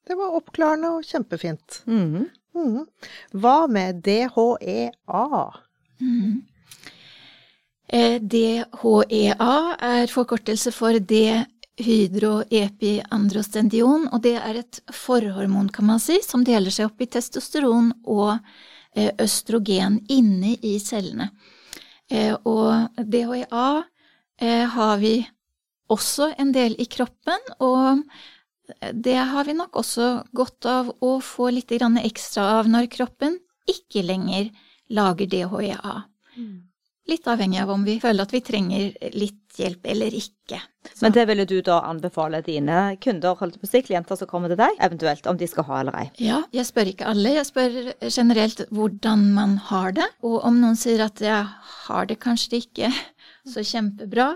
Det 0.06 0.14
var 0.14 0.36
oppklarende 0.38 0.88
og 0.96 1.04
kjempefint. 1.06 1.80
Mm. 1.90 2.26
Mm. 2.56 2.86
Hva 3.34 3.66
med 3.70 3.94
DHEA? 4.06 5.52
Mm. 6.00 6.42
Eh, 7.88 8.22
DHEA 8.22 9.76
er 9.88 10.06
forkortelse 10.10 10.72
for 10.74 10.92
dehydroepiandrostendion, 11.12 14.08
og 14.12 14.22
det 14.22 14.36
er 14.38 14.54
et 14.62 14.80
forhormon, 14.94 15.68
kan 15.74 15.84
man 15.90 16.00
si, 16.02 16.20
som 16.22 16.44
deler 16.46 16.70
seg 16.74 16.86
opp 16.90 17.00
i 17.02 17.06
testosteron 17.10 17.92
og 18.04 18.38
eh, 18.94 19.10
østrogen 19.22 20.00
inne 20.08 20.56
i 20.62 20.78
cellene. 20.82 21.30
Eh, 22.10 22.34
og 22.46 22.88
DHEA 22.96 23.82
har 24.68 24.98
vi 25.00 25.26
også 25.88 26.34
en 26.36 26.52
del 26.52 26.76
i 26.82 26.84
kroppen, 26.92 27.38
og 27.64 28.02
det 28.92 29.16
har 29.32 29.44
vi 29.46 29.54
nok 29.56 29.76
også 29.78 30.10
godt 30.36 30.68
av 30.70 30.92
å 31.04 31.16
få 31.22 31.50
litt 31.54 31.72
ekstra 31.72 32.46
av 32.60 32.70
når 32.70 32.90
kroppen 32.92 33.38
ikke 33.66 34.02
lenger 34.06 34.50
lager 34.94 35.26
DHEA. 35.26 35.96
Mm. 36.36 36.62
Litt 37.06 37.26
avhengig 37.30 37.60
av 37.62 37.70
om 37.70 37.84
vi 37.86 38.00
føler 38.02 38.26
at 38.26 38.32
vi 38.34 38.40
trenger 38.42 39.12
litt 39.14 39.58
hjelp 39.60 39.86
eller 39.86 40.14
ikke. 40.14 40.58
Så. 40.86 41.04
Men 41.04 41.14
det 41.14 41.24
ville 41.30 41.44
du 41.46 41.60
da 41.64 41.78
anbefale 41.86 42.40
dine 42.42 42.96
kunder, 43.02 43.36
holdt 43.38 43.60
på 43.60 43.66
å 43.66 43.70
si, 43.70 43.82
klienter 43.86 44.18
som 44.18 44.28
kommer 44.30 44.50
til 44.50 44.58
deg, 44.58 44.74
eventuelt 44.82 45.26
om 45.30 45.38
de 45.38 45.46
skal 45.50 45.66
ha 45.68 45.80
eller 45.84 45.98
ei? 46.00 46.06
Ja, 46.22 46.40
jeg 46.54 46.66
spør 46.66 46.90
ikke 46.90 47.06
alle. 47.12 47.36
Jeg 47.38 47.48
spør 47.48 47.78
generelt 48.10 48.64
hvordan 48.74 49.22
man 49.38 49.56
har 49.70 49.94
det. 49.96 50.08
Og 50.26 50.40
om 50.46 50.58
noen 50.62 50.78
sier 50.78 51.04
at 51.06 51.22
jeg 51.22 51.46
har 51.86 52.10
det 52.10 52.18
kanskje 52.22 52.64
ikke, 52.64 52.90
Så 53.46 53.62
kjempebra. 53.62 54.32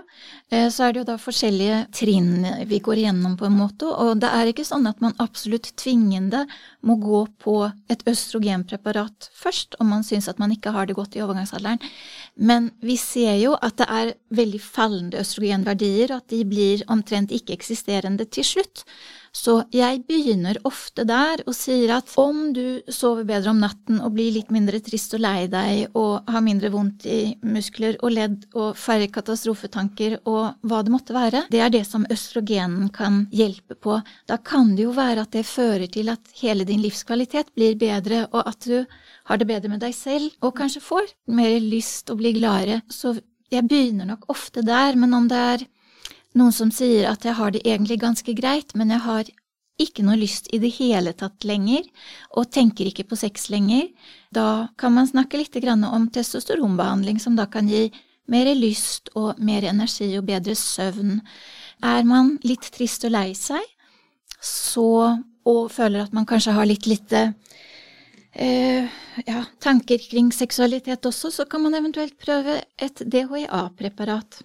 Eh, 0.49 0.69
så 0.71 0.85
er 0.85 0.93
det 0.93 1.01
jo 1.01 1.07
da 1.09 1.17
forskjellige 1.19 1.79
trinn 1.91 2.45
vi 2.69 2.79
går 2.79 3.01
igjennom 3.01 3.33
på 3.39 3.49
en 3.49 3.57
måte, 3.59 3.89
og 3.89 4.21
det 4.23 4.29
er 4.31 4.47
ikke 4.47 4.63
sånn 4.67 4.87
at 4.87 5.01
man 5.03 5.17
absolutt 5.19 5.67
tvingende 5.75 6.45
må 6.87 6.95
gå 7.01 7.25
på 7.43 7.55
et 7.91 8.05
østrogenpreparat 8.07 9.27
først 9.35 9.75
om 9.83 9.91
man 9.91 10.05
syns 10.07 10.29
at 10.31 10.39
man 10.39 10.53
ikke 10.55 10.71
har 10.71 10.87
det 10.87 10.95
godt 10.95 11.17
i 11.19 11.23
overgangsalderen. 11.25 11.83
Men 12.39 12.71
vi 12.79 12.95
ser 12.95 13.35
jo 13.41 13.57
at 13.59 13.75
det 13.81 13.89
er 13.91 14.13
veldig 14.31 14.61
fallende 14.63 15.19
østrogenverdier, 15.19 16.13
og 16.13 16.23
at 16.23 16.31
de 16.31 16.45
blir 16.47 16.85
omtrent 16.87 17.35
ikke-eksisterende 17.35 18.29
til 18.31 18.47
slutt. 18.47 18.85
Så 19.31 19.61
jeg 19.71 20.01
begynner 20.09 20.57
ofte 20.67 21.05
der 21.07 21.39
og 21.45 21.55
sier 21.55 21.93
at 21.95 22.09
om 22.19 22.49
du 22.51 22.81
sover 22.91 23.23
bedre 23.27 23.53
om 23.53 23.61
natten 23.63 24.01
og 24.03 24.11
blir 24.17 24.33
litt 24.35 24.51
mindre 24.51 24.81
trist 24.83 25.15
og 25.15 25.23
lei 25.23 25.45
deg 25.51 25.95
og 25.95 26.27
har 26.27 26.43
mindre 26.43 26.71
vondt 26.73 27.07
i 27.07 27.19
muskler 27.39 27.95
og 28.03 28.11
ledd 28.17 28.43
og 28.51 28.75
færre 28.75 29.07
katastrofetanker 29.07 30.17
og 30.27 30.59
hva 30.67 30.81
det 30.83 30.93
måtte 30.93 31.15
være, 31.15 31.45
det 31.53 31.63
er 31.63 31.71
det 31.71 31.85
som 31.87 32.05
østrogenen 32.11 32.91
kan 32.91 33.23
hjelpe 33.31 33.79
på. 33.79 34.01
Da 34.27 34.35
kan 34.35 34.75
det 34.75 34.89
jo 34.89 34.95
være 34.99 35.23
at 35.23 35.31
det 35.31 35.47
fører 35.47 35.87
til 35.87 36.11
at 36.11 36.35
hele 36.43 36.67
din 36.67 36.83
livskvalitet 36.83 37.55
blir 37.55 37.79
bedre, 37.79 38.25
og 38.35 38.43
at 38.51 38.67
du 38.67 38.83
har 39.31 39.39
det 39.39 39.47
bedre 39.47 39.71
med 39.71 39.79
deg 39.83 39.95
selv 39.95 40.27
og 40.43 40.57
kanskje 40.59 40.83
får 40.83 41.13
mer 41.31 41.55
lyst 41.63 42.11
og 42.11 42.19
blir 42.19 42.35
gladere. 42.35 42.81
Så 42.91 43.15
jeg 43.51 43.67
begynner 43.67 44.11
nok 44.11 44.27
ofte 44.31 44.63
der, 44.63 44.99
men 44.99 45.15
om 45.15 45.31
det 45.31 45.39
er 45.55 45.69
noen 46.37 46.55
som 46.55 46.71
sier 46.73 47.09
at 47.09 47.25
jeg 47.27 47.35
har 47.37 47.53
det 47.53 47.63
egentlig 47.65 47.99
ganske 48.01 48.33
greit, 48.37 48.75
men 48.75 48.93
jeg 48.93 49.03
har 49.05 49.31
ikke 49.81 50.03
noe 50.05 50.19
lyst 50.19 50.49
i 50.53 50.59
det 50.61 50.73
hele 50.77 51.13
tatt 51.17 51.45
lenger, 51.47 51.87
og 52.37 52.51
tenker 52.53 52.87
ikke 52.87 53.07
på 53.09 53.17
sex 53.19 53.49
lenger. 53.53 53.89
Da 54.33 54.69
kan 54.77 54.93
man 54.93 55.09
snakke 55.09 55.39
litt 55.41 55.57
om 55.65 56.07
testosteronbehandling, 56.13 57.19
som 57.19 57.35
da 57.35 57.47
kan 57.47 57.67
gi 57.67 57.89
mer 58.31 58.53
lyst 58.55 59.09
og 59.15 59.39
mer 59.39 59.65
energi 59.67 60.11
og 60.17 60.27
bedre 60.29 60.55
søvn. 60.55 61.19
Er 61.83 62.03
man 62.03 62.37
litt 62.43 62.71
trist 62.71 63.05
og 63.05 63.15
lei 63.15 63.33
seg, 63.33 63.63
så, 64.41 65.17
og 65.45 65.71
føler 65.71 66.05
at 66.05 66.13
man 66.13 66.25
kanskje 66.29 66.53
har 66.55 66.69
litt 66.69 66.87
lite 66.89 67.33
eh, 68.33 68.87
ja, 69.25 69.43
tanker 69.59 70.01
kring 70.09 70.31
seksualitet 70.33 71.05
også, 71.05 71.31
så 71.31 71.45
kan 71.45 71.65
man 71.65 71.75
eventuelt 71.77 72.17
prøve 72.21 72.61
et 72.77 73.01
DHEA-preparat. 73.01 74.41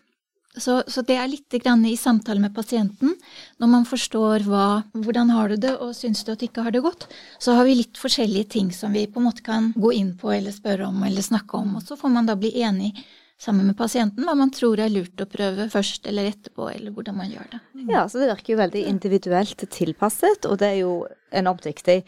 Så, 0.56 0.78
så, 0.88 1.02
det 1.04 1.18
er 1.20 1.28
litt 1.28 1.52
i 1.52 1.96
samtale 2.00 2.40
med 2.40 2.54
pasienten, 2.56 3.12
når 3.60 3.68
man 3.68 3.84
forstår 3.84 4.46
hva, 4.48 4.82
hvordan 4.94 5.30
har 5.34 5.52
du 5.52 5.56
det 5.60 5.74
og 5.76 5.92
syns 5.96 6.24
du 6.24 6.32
at 6.32 6.40
du 6.40 6.46
ikke 6.48 6.64
har 6.64 6.72
det 6.72 6.80
godt, 6.84 7.06
så 7.38 7.58
har 7.58 7.68
vi 7.68 7.76
litt 7.76 8.00
forskjellige 8.00 8.48
ting 8.56 8.72
som 8.72 8.96
vi 8.96 9.04
på 9.06 9.20
en 9.20 9.28
måte 9.28 9.44
kan 9.44 9.72
gå 9.76 9.92
inn 9.92 10.14
på 10.16 10.32
eller 10.32 10.54
spørre 10.56 10.88
om 10.88 11.04
eller 11.04 11.24
snakke 11.24 11.60
om, 11.60 11.76
og 11.76 11.84
så 11.84 11.98
får 12.00 12.14
man 12.14 12.30
da 12.30 12.38
bli 12.40 12.54
enig 12.64 12.94
sammen 13.38 13.68
med 13.68 13.76
pasienten 13.76 14.24
hva 14.24 14.32
man 14.38 14.50
tror 14.54 14.80
er 14.80 14.92
lurt 14.92 15.20
å 15.20 15.28
prøve 15.28 15.68
først 15.72 16.08
eller 16.08 16.30
etterpå, 16.30 16.70
eller 16.72 16.94
hvordan 16.94 17.18
man 17.18 17.30
gjør 17.30 17.50
det. 17.52 17.60
Ja, 17.92 18.06
så 18.08 18.22
det 18.22 18.30
virker 18.32 18.54
jo 18.54 18.60
veldig 18.62 18.84
individuelt 18.88 19.66
tilpasset, 19.76 20.48
og 20.48 20.56
det 20.62 20.72
er 20.72 20.78
jo 20.80 20.94
enormt 21.36 21.68
viktig. 21.68 22.00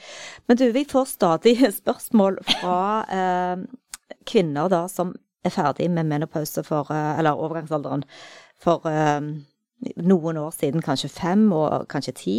Men 0.49 0.61
du, 0.61 0.71
vi 0.73 0.87
får 0.89 1.13
stadig 1.13 1.59
spørsmål 1.83 2.41
fra 2.49 2.81
eh, 3.13 3.67
kvinner 4.29 4.73
da 4.73 4.87
som 4.89 5.13
er 5.49 5.55
ferdig 5.55 5.89
med 5.91 6.09
menopause 6.09 6.65
for, 6.67 6.91
eh, 6.95 7.19
eller 7.19 7.39
overgangsalderen 7.39 8.05
for 8.59 8.85
um, 8.89 9.33
noen 9.97 10.39
år 10.41 10.53
siden, 10.57 10.83
kanskje 10.83 11.11
fem 11.13 11.49
og 11.55 11.89
kanskje 11.91 12.15
ti. 12.19 12.39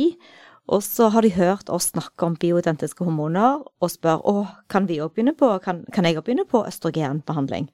Og 0.70 0.84
så 0.86 1.08
har 1.10 1.26
de 1.26 1.34
hørt 1.34 1.70
oss 1.74 1.90
snakke 1.94 2.28
om 2.28 2.38
bioidentiske 2.38 3.04
hormoner 3.06 3.64
og 3.82 3.90
spør 3.90 4.22
å, 4.30 4.36
kan 4.70 4.86
vi 4.90 5.00
òg 5.02 5.16
begynne 5.16 5.34
på, 5.38 5.50
kan, 5.64 5.82
kan 5.94 6.06
jeg 6.06 6.20
òg 6.20 6.28
begynne 6.28 6.46
på 6.50 6.62
østrogenbehandling. 6.68 7.72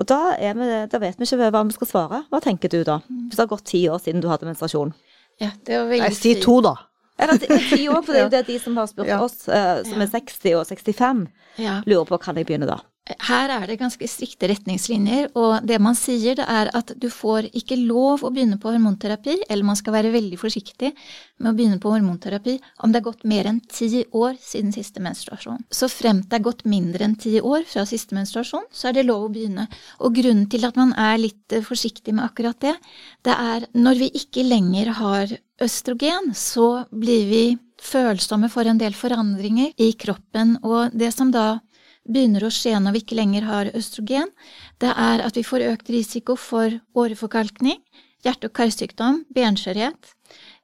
Og 0.00 0.08
da, 0.10 0.20
vi, 0.40 0.70
da, 0.90 1.00
vet 1.02 1.20
vi 1.20 1.28
ikke 1.28 1.50
hva 1.52 1.62
vi 1.68 1.76
skal 1.76 1.90
svare. 1.90 2.22
Hva 2.32 2.40
tenker 2.42 2.72
du 2.72 2.80
da? 2.86 2.98
Hvis 3.06 3.36
det 3.36 3.44
har 3.44 3.52
gått 3.52 3.68
ti 3.70 3.84
år 3.92 4.00
siden 4.02 4.24
du 4.24 4.30
hadde 4.30 4.48
menstruasjon? 4.48 4.94
Ja, 5.42 5.52
det 5.66 5.76
var 5.76 5.90
veldig 5.90 6.08
Jeg 6.08 6.18
sier 6.18 6.42
to, 6.42 6.58
da. 6.64 6.74
Eller 7.20 7.38
ti 7.38 7.84
år, 7.86 8.00
for 8.02 8.10
det 8.10 8.22
er 8.22 8.24
jo 8.24 8.32
det 8.38 8.42
de 8.48 8.58
som 8.62 8.80
har 8.80 8.88
spurt 8.90 9.10
ja. 9.10 9.20
oss, 9.22 9.44
uh, 9.46 9.84
som 9.86 10.02
er 10.02 10.10
60 10.10 10.58
og 10.58 10.66
65, 10.70 11.22
ja. 11.62 11.76
lurer 11.86 12.08
på 12.08 12.18
kan 12.24 12.40
jeg 12.40 12.48
begynne 12.48 12.70
da. 12.70 12.80
Her 13.04 13.50
er 13.52 13.66
det 13.68 13.74
ganske 13.76 14.06
strikte 14.08 14.48
retningslinjer, 14.48 15.26
og 15.36 15.66
det 15.68 15.76
man 15.82 15.92
sier, 15.98 16.38
det 16.38 16.44
er 16.48 16.70
at 16.72 16.94
du 16.96 17.10
får 17.12 17.50
ikke 17.52 17.76
lov 17.76 18.22
å 18.24 18.30
begynne 18.32 18.56
på 18.56 18.70
hormonterapi, 18.72 19.34
eller 19.44 19.66
man 19.68 19.76
skal 19.76 19.92
være 19.98 20.12
veldig 20.14 20.38
forsiktig 20.40 20.88
med 21.36 21.50
å 21.50 21.52
begynne 21.58 21.76
på 21.82 21.92
hormonterapi 21.92 22.54
om 22.80 22.94
det 22.94 23.02
er 23.02 23.04
gått 23.04 23.26
mer 23.28 23.50
enn 23.50 23.58
ti 23.68 24.06
år 24.08 24.38
siden 24.40 24.72
siste 24.72 25.04
menstruasjon. 25.04 25.66
Så 25.68 25.90
fremt 25.92 26.30
det 26.30 26.38
er 26.38 26.46
gått 26.46 26.64
mindre 26.64 27.04
enn 27.04 27.18
ti 27.20 27.34
år 27.44 27.66
fra 27.68 27.84
siste 27.88 28.16
menstruasjon, 28.16 28.64
så 28.72 28.88
er 28.88 28.96
det 28.96 29.04
lov 29.10 29.26
å 29.26 29.30
begynne. 29.36 29.68
Og 30.00 30.16
grunnen 30.16 30.48
til 30.48 30.64
at 30.64 30.80
man 30.80 30.96
er 30.96 31.20
litt 31.20 31.52
eh, 31.52 31.66
forsiktig 31.66 32.16
med 32.16 32.24
akkurat 32.24 32.56
det, 32.64 32.72
det 33.28 33.36
er 33.36 33.68
når 33.76 34.00
vi 34.00 34.10
ikke 34.22 34.46
lenger 34.48 34.94
har 35.02 35.36
østrogen, 35.60 36.32
så 36.32 36.86
blir 36.88 37.28
vi 37.28 37.44
følsomme 37.84 38.48
for 38.48 38.64
en 38.64 38.80
del 38.80 38.96
forandringer 38.96 39.76
i 39.76 39.92
kroppen, 39.92 40.56
og 40.64 40.96
det 40.96 41.12
som 41.12 41.28
da 41.34 41.58
begynner 42.04 42.44
å 42.44 42.52
skje 42.52 42.76
når 42.80 42.96
vi 42.96 43.02
ikke 43.04 43.18
lenger 43.18 43.46
har 43.48 43.70
østrogen, 43.76 44.32
det 44.82 44.92
er 44.92 45.22
at 45.24 45.36
vi 45.38 45.44
får 45.46 45.66
økt 45.72 45.92
risiko 45.94 46.36
for 46.36 46.78
åreforkalkning, 46.94 47.80
hjerte- 48.24 48.50
og 48.50 48.56
karsykdom, 48.56 49.24
benskjørhet. 49.34 50.14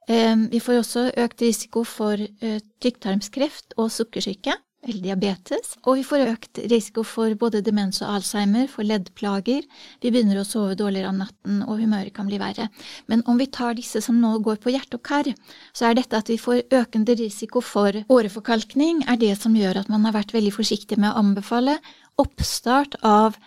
Eh, 0.09 0.35
vi 0.51 0.59
får 0.59 0.81
også 0.81 1.07
økt 1.23 1.41
risiko 1.45 1.85
for 1.85 2.17
eh, 2.17 2.59
tykktarmskreft 2.81 3.77
og 3.77 3.91
sukkersyke 3.93 4.57
diabetes, 4.81 5.75
og 5.85 5.99
vi 5.99 6.03
får 6.05 6.23
økt 6.31 6.59
risiko 6.71 7.03
for 7.05 7.33
både 7.37 7.61
demens 7.61 8.01
og 8.01 8.15
alzheimer, 8.15 8.65
for 8.71 8.87
leddplager, 8.87 9.67
vi 10.01 10.09
begynner 10.09 10.41
å 10.41 10.45
sove 10.47 10.75
dårligere 10.79 11.11
om 11.11 11.21
natten, 11.21 11.61
og 11.67 11.77
humøret 11.83 12.13
kan 12.15 12.29
bli 12.29 12.39
verre. 12.41 12.67
Men 13.11 13.21
om 13.29 13.37
vi 13.37 13.49
tar 13.53 13.77
disse 13.77 14.01
som 14.01 14.17
nå 14.21 14.33
går 14.41 14.57
på 14.63 14.73
hjerte 14.73 14.97
og 14.97 15.05
kar, 15.05 15.29
så 15.73 15.89
er 15.89 15.99
dette 15.99 16.17
at 16.17 16.31
vi 16.31 16.39
får 16.41 16.63
økende 16.73 17.15
risiko 17.19 17.61
for 17.61 17.93
åreforkalkning, 18.09 19.05
er 19.05 19.21
det 19.21 19.35
som 19.37 19.55
gjør 19.55 19.83
at 19.83 19.91
man 19.93 20.07
har 20.09 20.17
vært 20.17 20.33
veldig 20.33 20.55
forsiktig 20.57 20.97
med 20.97 21.11
å 21.11 21.21
anbefale 21.21 21.77
oppstart 22.21 22.97
av 23.05 23.37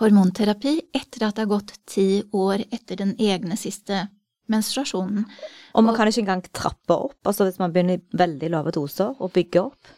hormonterapi 0.00 0.78
etter 0.94 1.26
at 1.26 1.36
det 1.36 1.44
har 1.44 1.52
gått 1.52 1.74
ti 1.90 2.22
år 2.32 2.64
etter 2.70 3.00
den 3.02 3.16
egne 3.18 3.58
siste 3.60 4.06
menstruasjonen. 4.48 5.26
Og 5.76 5.84
man 5.84 5.96
kan 5.96 6.08
ikke 6.08 6.24
engang 6.24 6.44
trappe 6.48 6.96
opp, 6.96 7.20
altså 7.28 7.44
hvis 7.44 7.60
man 7.60 7.74
begynner 7.74 7.98
i 7.98 8.18
veldig 8.18 8.52
lave 8.54 8.72
doser, 8.72 9.12
og 9.18 9.34
bygge 9.36 9.66
opp? 9.68 9.97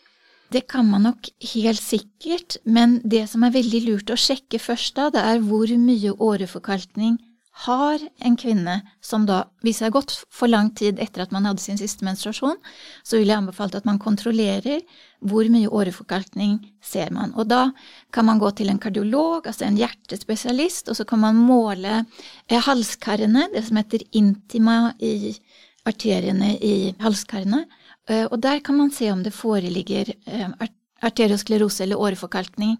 Det 0.50 0.66
kan 0.66 0.88
man 0.90 1.04
nok 1.06 1.28
helt 1.52 1.82
sikkert, 1.82 2.56
men 2.64 2.98
det 3.06 3.28
som 3.30 3.44
er 3.46 3.54
veldig 3.54 3.80
lurt 3.86 4.10
å 4.10 4.18
sjekke 4.18 4.58
først 4.58 4.96
da, 4.98 5.10
det 5.14 5.22
er 5.22 5.44
hvor 5.46 5.70
mye 5.78 6.14
åreforkalkning 6.18 7.20
har 7.66 8.00
en 8.24 8.36
kvinne 8.40 8.76
som 9.04 9.26
da, 9.28 9.42
hvis 9.64 9.80
det 9.80 9.88
har 9.88 9.94
gått 9.94 10.14
for 10.32 10.48
lang 10.48 10.70
tid 10.76 11.00
etter 11.02 11.24
at 11.24 11.32
man 11.34 11.44
hadde 11.48 11.62
sin 11.62 11.78
siste 11.78 12.06
menstruasjon, 12.06 12.56
så 13.04 13.18
vil 13.18 13.28
jeg 13.28 13.36
anbefale 13.36 13.76
at 13.76 13.88
man 13.88 14.00
kontrollerer 14.00 14.80
hvor 15.20 15.48
mye 15.52 15.68
åreforkalkning 15.68 16.56
ser 16.82 17.12
man. 17.12 17.34
Og 17.36 17.50
da 17.50 17.68
kan 18.14 18.26
man 18.26 18.40
gå 18.40 18.50
til 18.56 18.72
en 18.72 18.80
kardiolog, 18.80 19.46
altså 19.46 19.66
en 19.66 19.78
hjertespesialist, 19.78 20.88
og 20.88 20.96
så 20.96 21.04
kan 21.04 21.20
man 21.26 21.42
måle 21.42 22.00
eh, 22.00 22.62
halskarene, 22.64 23.50
det 23.52 23.66
som 23.68 23.78
heter 23.82 24.06
intima 24.16 24.94
i 24.98 25.34
arteriene 25.88 26.54
i 26.56 26.74
halskarene, 27.02 27.66
og 28.31 28.40
der 28.42 28.61
kan 28.64 28.79
man 28.79 28.90
se 28.94 29.11
om 29.12 29.23
det 29.23 29.35
foreligger 29.37 30.12
eh, 30.27 30.49
arteriosklerose 31.05 31.85
eller 31.85 32.01
åreforkalkning. 32.01 32.77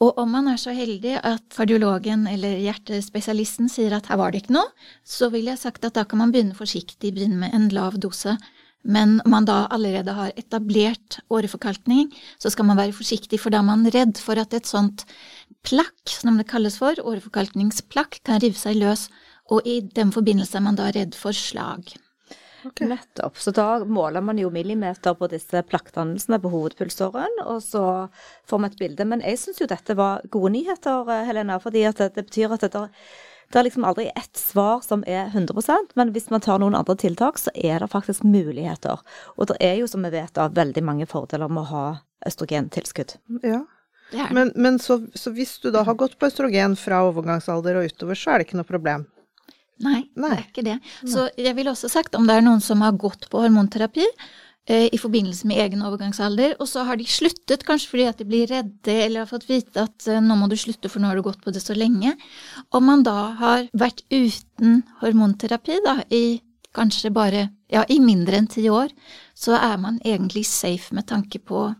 Og 0.00 0.18
om 0.18 0.32
man 0.32 0.48
er 0.48 0.60
så 0.60 0.72
heldig 0.74 1.18
at 1.18 1.44
kardiologen 1.54 2.26
eller 2.30 2.56
hjertespesialisten 2.64 3.68
sier 3.70 3.94
at 3.96 4.08
her 4.10 4.18
var 4.20 4.32
det 4.32 4.44
ikke 4.44 4.56
noe, 4.56 4.72
så 5.04 5.28
vil 5.32 5.50
jeg 5.50 5.60
sagt 5.60 5.84
at 5.84 5.98
da 5.98 6.06
kan 6.08 6.22
man 6.22 6.32
begynne 6.32 6.56
forsiktig, 6.56 7.12
begynne 7.12 7.42
med 7.44 7.54
en 7.56 7.68
lav 7.74 8.00
dose. 8.00 8.36
Men 8.80 9.18
om 9.26 9.34
man 9.34 9.44
da 9.44 9.66
allerede 9.68 10.14
har 10.16 10.32
etablert 10.40 11.18
åreforkalkning, 11.28 12.08
så 12.40 12.48
skal 12.50 12.64
man 12.70 12.80
være 12.80 12.96
forsiktig, 12.96 13.42
for 13.42 13.52
da 13.52 13.60
er 13.60 13.68
man 13.68 13.84
redd 13.92 14.16
for 14.24 14.40
at 14.40 14.56
et 14.56 14.68
sånt 14.68 15.04
plakk, 15.68 16.00
som 16.08 16.40
det 16.40 16.48
kalles 16.48 16.78
for, 16.80 16.96
åreforkalkningsplakk, 16.96 18.22
kan 18.24 18.40
rive 18.40 18.56
seg 18.56 18.80
løs, 18.80 19.10
og 19.52 19.66
i 19.68 19.82
den 19.84 20.14
forbindelse 20.14 20.56
er 20.56 20.64
man 20.64 20.80
da 20.80 20.88
redd 20.94 21.18
for 21.18 21.36
slag. 21.36 21.92
Okay. 22.64 22.88
Nettopp. 22.90 23.38
Så 23.38 23.50
da 23.56 23.84
måler 23.84 24.20
man 24.20 24.38
jo 24.38 24.50
millimeter 24.52 25.14
på 25.16 25.28
disse 25.32 25.62
plaktdannelsene 25.62 26.40
på 26.42 26.52
hovedpulsåren, 26.52 27.40
og 27.46 27.62
så 27.64 27.84
får 28.48 28.62
vi 28.62 28.70
et 28.70 28.78
bilde. 28.84 29.08
Men 29.08 29.24
jeg 29.24 29.40
syns 29.40 29.62
jo 29.62 29.68
dette 29.70 29.96
var 29.98 30.24
gode 30.30 30.52
nyheter, 30.58 31.08
eh, 31.08 31.26
Helena, 31.28 31.58
fordi 31.62 31.86
det, 31.88 32.12
det, 32.16 32.26
betyr 32.28 32.56
at 32.56 32.66
det, 32.66 32.84
det 33.50 33.58
er 33.58 33.66
liksom 33.66 33.86
aldri 33.88 34.10
ett 34.12 34.36
svar 34.36 34.84
som 34.86 35.02
er 35.06 35.32
100% 35.32 35.96
men 35.98 36.12
hvis 36.14 36.30
man 36.30 36.44
tar 36.44 36.60
noen 36.62 36.76
andre 36.78 36.96
tiltak, 37.00 37.40
så 37.40 37.50
er 37.54 37.80
det 37.82 37.90
faktisk 37.90 38.22
muligheter. 38.22 39.00
Og 39.36 39.50
det 39.50 39.58
er 39.64 39.80
jo, 39.80 39.88
som 39.90 40.04
vi 40.06 40.12
vet, 40.14 40.34
da, 40.36 40.50
veldig 40.52 40.84
mange 40.86 41.08
fordeler 41.10 41.50
med 41.50 41.64
å 41.64 41.70
ha 41.72 41.84
østrogentilskudd. 42.26 43.16
Ja. 44.10 44.26
Men, 44.34 44.52
men 44.54 44.78
så, 44.82 45.00
så 45.14 45.30
hvis 45.34 45.58
du 45.62 45.70
da 45.70 45.84
har 45.86 45.94
gått 45.98 46.18
på 46.18 46.26
østrogen 46.26 46.74
fra 46.78 47.04
overgangsalder 47.06 47.78
og 47.78 47.90
utover, 47.90 48.18
så 48.18 48.32
er 48.32 48.40
det 48.40 48.48
ikke 48.48 48.58
noe 48.58 48.68
problem? 48.68 49.06
Nei, 49.80 50.02
Nei, 50.14 50.34
det 50.34 50.36
er 50.36 50.46
ikke 50.48 50.66
det. 50.66 50.76
Så 51.08 51.26
jeg 51.40 51.56
ville 51.56 51.72
også 51.72 51.88
sagt 51.88 52.16
om 52.18 52.26
det 52.28 52.36
er 52.36 52.44
noen 52.44 52.60
som 52.64 52.82
har 52.84 52.98
gått 53.00 53.28
på 53.32 53.40
hormonterapi, 53.40 54.04
eh, 54.68 54.88
i 54.92 54.98
forbindelse 55.00 55.48
med 55.48 55.60
egen 55.64 55.84
overgangsalder, 55.86 56.58
og 56.60 56.68
så 56.68 56.84
har 56.88 57.00
de 57.00 57.06
sluttet, 57.08 57.64
kanskje 57.68 57.92
fordi 57.94 58.06
at 58.10 58.20
de 58.20 58.28
blir 58.28 58.50
redde 58.50 58.96
eller 59.06 59.24
har 59.24 59.30
fått 59.30 59.48
vite 59.48 59.86
at 59.88 60.08
eh, 60.08 60.20
nå 60.20 60.36
må 60.36 60.50
du 60.50 60.56
slutte, 60.60 60.90
for 60.92 61.00
nå 61.00 61.10
har 61.10 61.16
du 61.16 61.24
gått 61.24 61.40
på 61.44 61.54
det 61.54 61.64
så 61.64 61.76
lenge. 61.76 62.12
Om 62.76 62.88
man 62.92 63.04
da 63.06 63.16
har 63.40 63.66
vært 63.72 64.04
uten 64.12 64.82
hormonterapi 65.00 65.80
da, 65.86 66.00
i 66.12 66.40
kanskje 66.76 67.10
bare 67.10 67.48
ja, 67.70 67.84
i 67.88 67.98
mindre 68.02 68.38
enn 68.38 68.50
ti 68.50 68.68
år, 68.70 68.92
så 69.34 69.56
er 69.58 69.78
man 69.80 69.98
egentlig 70.04 70.44
safe 70.46 70.94
med 70.94 71.08
tanke 71.08 71.40
på 71.42 71.70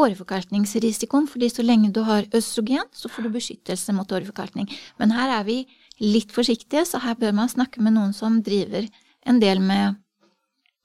åreforkalkningsrisikoen, 0.00 1.26
fordi 1.28 1.50
så 1.52 1.64
lenge 1.66 1.90
du 1.92 2.02
har 2.06 2.28
østrogen, 2.36 2.86
så 2.92 3.10
får 3.10 3.26
du 3.26 3.34
beskyttelse 3.34 3.92
mot 3.96 4.12
åreforkalkning. 4.12 4.70
Men 5.00 5.12
her 5.16 5.40
er 5.40 5.44
vi 5.48 5.58
litt 6.00 6.32
forsiktige, 6.32 6.84
så 6.88 7.00
her 7.04 7.18
bør 7.20 7.34
man 7.36 7.50
snakke 7.52 7.82
med 7.84 7.96
noen 7.96 8.14
som 8.16 8.40
driver 8.44 8.88
en 9.28 9.40
del 9.42 9.60
med, 9.60 9.98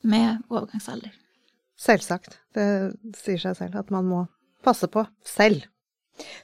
med 0.04 0.42
overgangsalder. 0.52 1.14
Selvsagt. 1.80 2.40
Det 2.56 2.68
sier 3.20 3.40
seg 3.42 3.58
selv 3.60 3.80
at 3.80 3.92
man 3.94 4.08
må 4.08 4.26
passe 4.66 4.88
på 4.92 5.06
selv. 5.28 5.66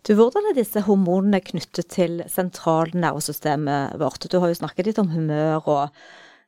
Du, 0.03 0.13
Hvordan 0.19 0.49
er 0.49 0.57
disse 0.57 0.83
hormonene 0.83 1.39
knyttet 1.43 1.87
til 1.93 2.19
sentralnervesystemet 2.27 3.95
vårt? 4.01 4.27
Du 4.27 4.39
har 4.43 4.51
jo 4.51 4.59
snakket 4.59 4.89
litt 4.89 4.99
om 4.99 5.11
humør 5.13 5.61
og 5.61 6.01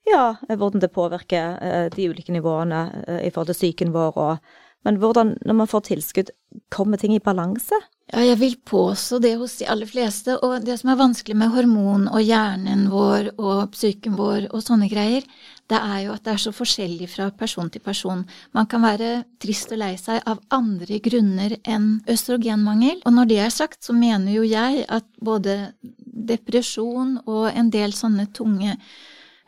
ja, 0.04 0.34
hvordan 0.50 0.84
det 0.84 0.92
påvirker 0.92 1.54
eh, 1.64 1.86
de 1.94 2.10
ulike 2.12 2.34
nivåene 2.36 2.82
eh, 3.08 3.22
i 3.24 3.32
forhold 3.32 3.54
til 3.54 3.60
psyken 3.62 3.94
vår. 3.96 4.20
Og, 4.20 4.52
men 4.84 5.00
hvordan, 5.00 5.38
når 5.48 5.60
man 5.62 5.70
får 5.72 5.88
tilskudd, 5.90 6.32
kommer 6.74 7.00
ting 7.02 7.16
i 7.16 7.24
balanse? 7.24 7.78
Ja, 8.12 8.20
jeg 8.28 8.38
vil 8.42 8.56
påstå 8.68 9.18
det 9.24 9.32
hos 9.40 9.56
de 9.58 9.68
aller 9.72 9.90
fleste. 9.90 10.36
Og 10.46 10.66
det 10.66 10.76
som 10.82 10.92
er 10.92 11.00
vanskelig 11.00 11.38
med 11.40 11.54
hormon 11.56 12.06
og 12.12 12.22
hjernen 12.22 12.86
vår 12.92 13.32
og 13.40 13.72
psyken 13.74 14.18
vår 14.20 14.50
og 14.52 14.62
sånne 14.62 14.90
greier, 14.92 15.26
det 15.72 15.80
er 15.80 16.04
jo 16.04 16.14
at 16.14 16.26
det 16.28 16.34
er 16.36 16.44
så 16.44 16.54
forskjellig 16.54 17.08
fra 17.10 17.30
person 17.34 17.72
til 17.74 17.82
person. 17.82 18.26
Man 18.54 18.68
kan 18.70 18.84
være 18.86 19.24
trist 19.42 19.72
og 19.74 19.82
lei 19.82 19.96
seg 19.98 20.22
av 20.30 20.44
andre 20.54 21.00
grunner 21.02 21.58
enn 21.64 21.90
østrogenmangel. 22.12 23.02
Og 23.08 23.18
når 23.18 23.32
det 23.32 23.42
er 23.46 23.56
sagt, 23.56 23.82
så 23.88 23.96
mener 23.98 24.36
jo 24.36 24.46
jeg 24.46 24.86
at 24.92 25.08
både 25.24 25.74
depresjon 26.04 27.22
og 27.24 27.48
en 27.50 27.72
del 27.74 27.96
sånne 27.98 28.28
tunge 28.36 28.76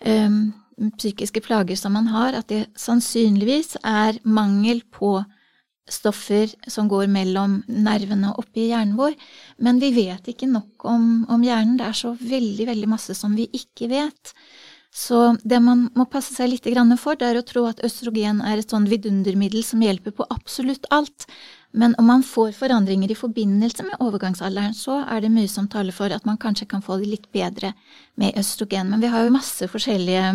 um, 0.01 0.53
psykiske 0.97 1.41
plager 1.45 1.77
som 1.79 1.95
man 1.95 2.09
har, 2.11 2.35
at 2.35 2.49
det 2.51 2.65
sannsynligvis 2.79 3.77
er 3.83 4.19
mangel 4.23 4.81
på 4.91 5.17
stoffer 5.89 6.49
som 6.71 6.87
går 6.89 7.07
mellom 7.11 7.59
nervene 7.69 8.31
og 8.31 8.45
oppi 8.45 8.69
hjernen 8.71 8.97
vår. 8.97 9.15
Men 9.61 9.79
vi 9.81 9.91
vet 9.95 10.31
ikke 10.31 10.49
nok 10.49 10.85
om, 10.89 11.25
om, 11.29 11.43
hjernen. 11.45 11.77
Det 11.79 11.89
er 11.89 11.99
så 11.99 12.15
veldig, 12.19 12.69
veldig 12.71 12.89
masse 12.89 13.15
som 13.17 13.35
vi 13.37 13.47
ikke 13.53 13.89
vet. 13.91 14.33
Så 14.95 15.35
det 15.43 15.59
man 15.59 15.89
må 15.97 16.07
passe 16.07 16.33
seg 16.33 16.53
litt 16.53 16.67
for, 16.97 17.15
det 17.19 17.27
er 17.27 17.37
å 17.37 17.45
tro 17.45 17.65
at 17.67 17.83
østrogen 17.83 18.41
er 18.41 18.57
et 18.57 18.71
sånn 18.71 18.87
vidundermiddel 18.87 19.63
som 19.63 19.83
hjelper 19.83 20.15
på 20.15 20.27
absolutt 20.31 20.87
alt. 20.89 21.27
Men 21.75 21.95
om 21.99 22.07
man 22.07 22.23
får 22.23 22.53
forandringer 22.55 23.11
i 23.11 23.17
forbindelse 23.19 23.83
med 23.83 23.99
overgangsalderen, 23.99 24.73
så 24.73 25.01
er 25.03 25.21
det 25.21 25.31
mye 25.33 25.49
som 25.51 25.67
taler 25.71 25.95
for 25.95 26.13
at 26.15 26.23
man 26.27 26.39
kanskje 26.39 26.69
kan 26.71 26.83
få 26.85 26.97
det 27.01 27.09
litt 27.11 27.25
bedre 27.35 27.73
med 28.15 28.37
østrogen. 28.39 28.93
Men 28.93 29.03
vi 29.03 29.11
har 29.11 29.25
jo 29.25 29.33
masse 29.35 29.67
forskjellige 29.67 30.29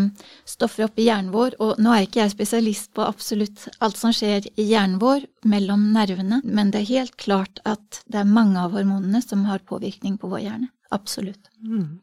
stoffer 0.49 0.85
oppi 0.85 1.09
hjernen 1.09 1.33
vår, 1.33 1.57
og 1.65 1.81
nå 1.81 1.95
er 1.95 2.05
ikke 2.05 2.21
jeg 2.21 2.35
spesialist 2.35 2.93
på 2.97 3.07
absolutt 3.07 3.71
alt 3.81 3.97
som 3.97 4.13
skjer 4.13 4.51
i 4.61 4.69
hjernen 4.69 5.01
vår 5.01 5.25
mellom 5.49 5.89
nervene, 5.95 6.43
men 6.45 6.75
det 6.75 6.85
er 6.85 6.93
helt 6.93 7.17
klart 7.21 7.65
at 7.65 8.03
det 8.07 8.21
er 8.21 8.29
mange 8.29 8.61
av 8.61 8.77
hormonene 8.77 9.25
som 9.25 9.49
har 9.49 9.65
påvirkning 9.65 10.21
på 10.21 10.29
vår 10.29 10.45
hjerne. 10.45 10.71
Absolutt. 10.93 11.49
Mm. 11.63 12.01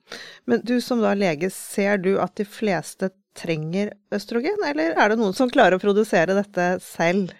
Men 0.47 0.61
du 0.63 0.79
som 0.81 1.01
da 1.03 1.13
lege, 1.13 1.51
ser 1.53 1.99
du 2.01 2.15
at 2.23 2.39
de 2.39 2.45
fleste 2.47 3.11
trenger 3.37 3.91
østrogen, 4.15 4.63
eller 4.65 4.95
er 4.97 5.11
det 5.11 5.19
noen 5.19 5.35
som 5.37 5.51
klarer 5.51 5.77
å 5.77 5.83
produsere 5.83 6.33
dette 6.37 6.77
selv? 6.81 7.35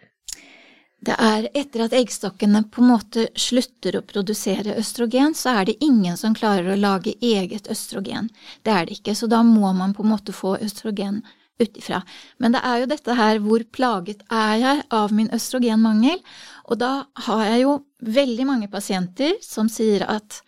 Det 0.98 1.14
er 1.22 1.46
etter 1.54 1.84
at 1.86 1.94
eggstokkene 1.94 2.64
på 2.74 2.82
en 2.82 2.90
måte 2.90 3.28
slutter 3.38 4.00
å 4.00 4.06
produsere 4.06 4.76
østrogen, 4.82 5.36
så 5.38 5.54
er 5.60 5.70
det 5.70 5.78
ingen 5.86 6.18
som 6.18 6.36
klarer 6.36 6.74
å 6.74 6.80
lage 6.80 7.14
eget 7.22 7.70
østrogen. 7.70 8.32
Det 8.66 8.74
er 8.74 8.88
det 8.88 8.98
ikke, 8.98 9.14
så 9.16 9.30
da 9.30 9.44
må 9.46 9.72
man 9.78 9.94
på 9.94 10.04
en 10.04 10.12
måte 10.16 10.34
få 10.34 10.56
østrogen 10.58 11.22
utifra. 11.62 12.02
Men 12.38 12.54
det 12.54 12.64
er 12.66 12.82
jo 12.82 12.90
dette 12.90 13.18
her 13.18 13.40
hvor 13.46 13.64
plaget 13.74 14.26
er 14.34 14.58
jeg 14.62 14.84
av 14.94 15.14
min 15.14 15.30
østrogenmangel? 15.34 16.20
Og 16.68 16.82
da 16.82 16.92
har 17.28 17.46
jeg 17.46 17.64
jo 17.64 17.80
veldig 18.18 18.50
mange 18.50 18.70
pasienter 18.74 19.38
som 19.46 19.70
sier 19.72 20.06
at 20.10 20.42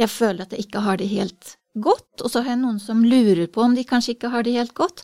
jeg 0.00 0.10
føler 0.10 0.44
at 0.44 0.54
jeg 0.54 0.66
ikke 0.66 0.84
har 0.84 1.00
det 1.00 1.10
helt 1.12 1.56
godt, 1.74 2.22
og 2.22 2.30
så 2.30 2.42
har 2.42 2.54
jeg 2.54 2.62
noen 2.62 2.80
som 2.82 3.02
lurer 3.04 3.46
på 3.50 3.62
om 3.64 3.74
de 3.74 3.84
kanskje 3.86 4.14
ikke 4.14 4.30
har 4.32 4.46
det 4.46 4.54
helt 4.54 4.74
godt. 4.78 5.02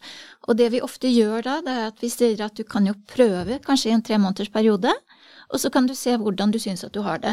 Og 0.49 0.59
det 0.59 0.71
vi 0.75 0.83
ofte 0.85 1.11
gjør 1.11 1.43
da, 1.47 1.57
det 1.67 1.77
er 1.77 1.89
at 1.91 2.03
vi 2.03 2.11
sier 2.13 2.45
at 2.47 2.57
du 2.57 2.65
kan 2.65 2.87
jo 2.87 2.97
prøve, 3.11 3.61
kanskje 3.65 3.91
i 3.91 3.97
en 3.97 4.05
tre 4.07 4.19
måneders 4.19 4.53
periode, 4.55 4.95
og 5.51 5.59
så 5.59 5.71
kan 5.75 5.87
du 5.89 5.97
se 5.99 6.15
hvordan 6.15 6.53
du 6.55 6.61
syns 6.63 6.85
at 6.87 6.95
du 6.95 7.01
har 7.03 7.19
det. 7.23 7.33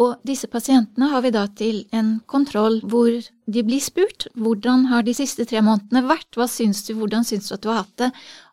Og 0.00 0.20
disse 0.28 0.48
pasientene 0.52 1.08
har 1.08 1.22
vi 1.24 1.32
da 1.32 1.46
til 1.56 1.84
en 1.96 2.18
kontroll 2.28 2.82
hvor 2.84 3.08
de 3.08 3.62
blir 3.64 3.80
spurt 3.80 4.26
hvordan 4.36 4.86
har 4.90 5.04
de 5.06 5.14
siste 5.16 5.46
tre 5.48 5.62
månedene 5.64 6.04
vært, 6.04 6.28
hva 6.36 6.44
syns 6.50 6.82
du, 6.84 6.92
hvordan 6.98 7.24
syns 7.24 7.48
du 7.48 7.54
at 7.56 7.64
du 7.64 7.70
har 7.72 7.82
hatt 7.82 7.96
det? 8.02 8.10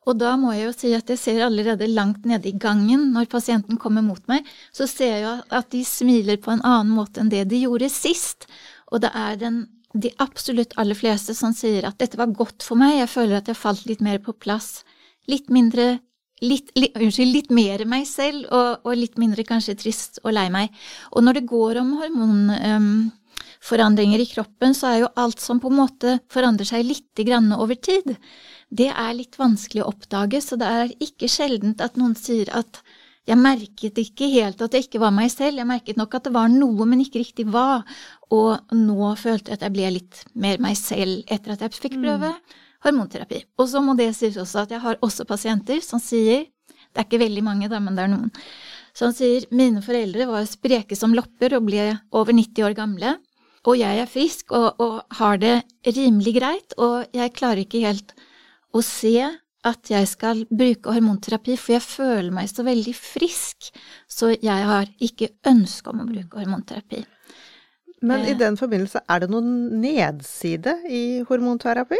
Og 0.08 0.18
da 0.18 0.34
må 0.40 0.56
jeg 0.56 0.70
jo 0.70 0.78
si 0.78 0.94
at 0.96 1.12
jeg 1.12 1.20
ser 1.20 1.44
allerede 1.46 1.92
langt 1.92 2.24
nede 2.26 2.50
i 2.50 2.56
gangen, 2.56 3.10
når 3.12 3.30
pasienten 3.32 3.78
kommer 3.82 4.06
mot 4.06 4.24
meg, 4.32 4.48
så 4.72 4.88
ser 4.90 5.18
jeg 5.20 5.44
at 5.52 5.70
de 5.76 5.84
smiler 5.86 6.40
på 6.42 6.56
en 6.56 6.64
annen 6.64 6.96
måte 6.96 7.22
enn 7.22 7.30
det 7.32 7.46
de 7.52 7.62
gjorde 7.66 7.92
sist. 7.92 8.48
Og 8.92 9.04
det 9.04 9.12
er 9.16 9.38
den 9.44 9.66
de 9.94 10.10
absolutt 10.24 10.74
aller 10.80 10.96
fleste 10.98 11.34
som 11.38 11.54
sier 11.56 11.86
at 11.88 12.00
dette 12.00 12.18
var 12.20 12.28
godt 12.36 12.64
for 12.64 12.76
meg, 12.80 13.00
jeg 13.00 13.10
føler 13.12 13.38
at 13.40 13.48
jeg 13.52 13.58
falt 13.60 13.86
litt 13.90 14.02
mer 14.04 14.20
på 14.24 14.32
plass. 14.34 14.84
Litt 15.32 15.50
mindre 15.54 16.00
Litt, 16.42 16.72
litt, 16.74 16.96
unnskyld, 16.98 17.36
litt 17.36 17.52
mer 17.54 17.86
meg 17.86 18.08
selv, 18.10 18.50
og, 18.50 18.82
og, 18.82 18.98
litt 18.98 19.14
mindre 19.22 19.46
kanskje 19.46 19.78
trist 19.78 20.18
og 20.24 20.34
lei 20.34 20.50
meg. 20.50 20.74
Og 21.14 21.22
når 21.22 21.38
det 21.38 21.46
går 21.52 21.78
om 21.84 21.92
hormonforandringer 22.00 24.18
um, 24.18 24.26
i 24.26 24.32
kroppen, 24.32 24.74
så 24.74 24.90
er 24.90 24.98
jo 25.04 25.14
alt 25.22 25.38
som 25.38 25.62
på 25.62 25.70
en 25.70 25.78
måte 25.84 26.18
forandrer 26.34 26.66
seg 26.66 26.82
lite 26.88 27.22
grann 27.28 27.54
over 27.54 27.78
tid, 27.78 28.18
det 28.74 28.90
er 28.90 29.14
litt 29.14 29.38
vanskelig 29.38 29.84
å 29.84 29.92
oppdage, 29.92 30.42
så 30.42 30.58
det 30.58 30.66
er 30.80 30.96
ikke 31.04 31.28
sjeldent 31.30 31.82
at 31.86 31.94
noen 32.00 32.16
sier 32.18 32.50
at 32.58 32.82
jeg 33.30 33.38
merket 33.38 34.00
ikke 34.02 34.28
helt 34.34 34.62
at 34.66 34.74
jeg 34.74 34.88
ikke 34.88 35.02
var 35.04 35.14
meg 35.14 35.30
selv, 35.34 35.60
jeg 35.62 35.70
merket 35.70 36.00
nok 36.00 36.16
at 36.18 36.26
det 36.26 36.34
var 36.34 36.50
noe, 36.50 36.88
men 36.90 37.04
ikke 37.04 37.22
riktig 37.22 37.46
hva, 37.54 37.84
og 38.34 38.74
nå 38.74 39.14
følte 39.20 39.52
jeg 39.52 39.60
at 39.60 39.66
jeg 39.68 39.76
ble 39.76 39.92
litt 40.00 40.24
mer 40.34 40.62
meg 40.64 40.78
selv 40.80 41.22
etter 41.30 41.54
at 41.54 41.66
jeg 41.66 41.78
fikk 41.78 42.00
mm. 42.00 42.06
prøve 42.08 42.32
mm. 42.34 42.58
hormonterapi. 42.88 43.44
Og 43.62 43.70
så 43.70 43.84
må 43.86 43.94
det 44.00 44.10
sies 44.18 44.40
også 44.42 44.64
at 44.64 44.74
jeg 44.74 44.82
har 44.84 44.98
også 45.06 45.28
pasienter 45.30 45.84
som 45.86 46.02
sier, 46.02 46.48
det 46.92 47.04
er 47.04 47.08
ikke 47.08 47.22
veldig 47.22 47.44
mange 47.46 47.70
da, 47.72 47.80
men 47.84 47.98
det 47.98 48.08
er 48.08 48.14
noen, 48.16 48.34
som 48.98 49.14
sier 49.16 49.46
mine 49.56 49.84
foreldre 49.86 50.28
var 50.28 50.50
spreke 50.50 50.98
som 50.98 51.14
lopper 51.16 51.56
og 51.56 51.70
ble 51.70 51.92
over 52.10 52.36
90 52.36 52.66
år 52.68 52.76
gamle, 52.76 53.14
og 53.62 53.78
jeg 53.78 54.02
er 54.02 54.10
frisk 54.10 54.52
og, 54.58 54.82
og 54.82 55.18
har 55.20 55.38
det 55.40 55.62
rimelig 55.86 56.34
greit, 56.40 56.74
og 56.82 57.06
jeg 57.14 57.38
klarer 57.38 57.62
ikke 57.62 57.86
helt 57.86 58.16
å 58.74 58.82
se 58.82 59.30
at 59.68 59.92
jeg 59.92 60.08
skal 60.10 60.46
bruke 60.50 60.94
hormonterapi, 60.94 61.56
for 61.60 61.76
jeg 61.76 61.86
føler 61.86 62.32
meg 62.34 62.50
så 62.50 62.66
veldig 62.66 62.94
frisk, 62.98 63.70
så 64.10 64.32
jeg 64.34 64.70
har 64.72 64.90
ikke 65.04 65.34
ønske 65.48 65.92
om 65.94 66.02
å 66.02 66.08
bruke 66.10 66.42
hormonterapi. 66.42 67.04
Men 68.02 68.26
i 68.26 68.34
eh. 68.34 68.40
den 68.40 68.58
forbindelse, 68.58 69.04
er 69.06 69.22
det 69.22 69.30
noen 69.30 69.52
nedside 69.84 70.80
i 70.90 71.04
hormonterapi 71.30 72.00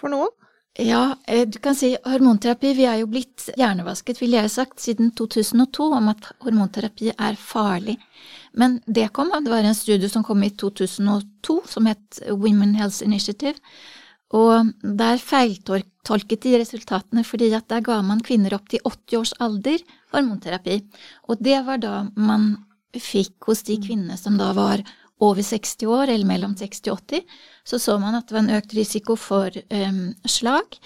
for 0.00 0.10
noen? 0.10 0.32
Ja, 0.78 1.16
eh, 1.26 1.46
du 1.48 1.58
kan 1.58 1.74
si 1.74 1.94
hormonterapi. 2.04 2.74
Vi 2.76 2.84
er 2.84 2.98
jo 3.00 3.06
blitt 3.08 3.46
hjernevasket, 3.56 4.18
ville 4.20 4.42
jeg 4.42 4.52
sagt, 4.52 4.80
siden 4.82 5.14
2002 5.16 5.86
om 5.96 6.10
at 6.12 6.26
hormonterapi 6.44 7.14
er 7.14 7.38
farlig. 7.40 7.96
Men 8.52 8.80
det 8.84 9.08
kom, 9.16 9.32
det 9.32 9.52
var 9.52 9.64
en 9.64 9.78
studie 9.78 10.10
som 10.12 10.24
kom 10.24 10.42
i 10.44 10.50
2002 10.50 11.62
som 11.70 11.88
het 11.88 12.20
Women 12.28 12.74
Health 12.76 13.00
Initiative, 13.06 13.56
og 14.34 14.72
der 14.82 15.20
feiltolket 15.22 16.42
de 16.42 16.56
resultatene 16.58 17.22
fordi 17.26 17.52
at 17.54 17.68
der 17.70 17.84
ga 17.86 18.00
man 18.02 18.24
kvinner 18.26 18.56
opp 18.56 18.68
til 18.72 18.82
80 18.82 19.18
års 19.20 19.34
alder 19.38 19.82
hormonterapi. 20.14 20.80
Og 21.30 21.42
det 21.42 21.60
var 21.66 21.78
da 21.82 22.06
man 22.16 22.56
fikk 22.96 23.50
hos 23.50 23.62
de 23.66 23.76
kvinnene 23.78 24.16
som 24.18 24.38
da 24.40 24.52
var 24.56 24.82
over 25.22 25.42
60 25.42 25.86
år, 25.88 26.10
eller 26.12 26.28
mellom 26.28 26.54
60 26.58 26.90
og 26.92 27.00
80, 27.08 27.22
så 27.64 27.78
så 27.80 27.98
man 28.00 28.18
at 28.18 28.28
det 28.28 28.36
var 28.36 28.44
en 28.44 28.56
økt 28.58 28.74
risiko 28.76 29.16
for 29.16 29.50
um, 29.72 30.10
slag 30.28 30.76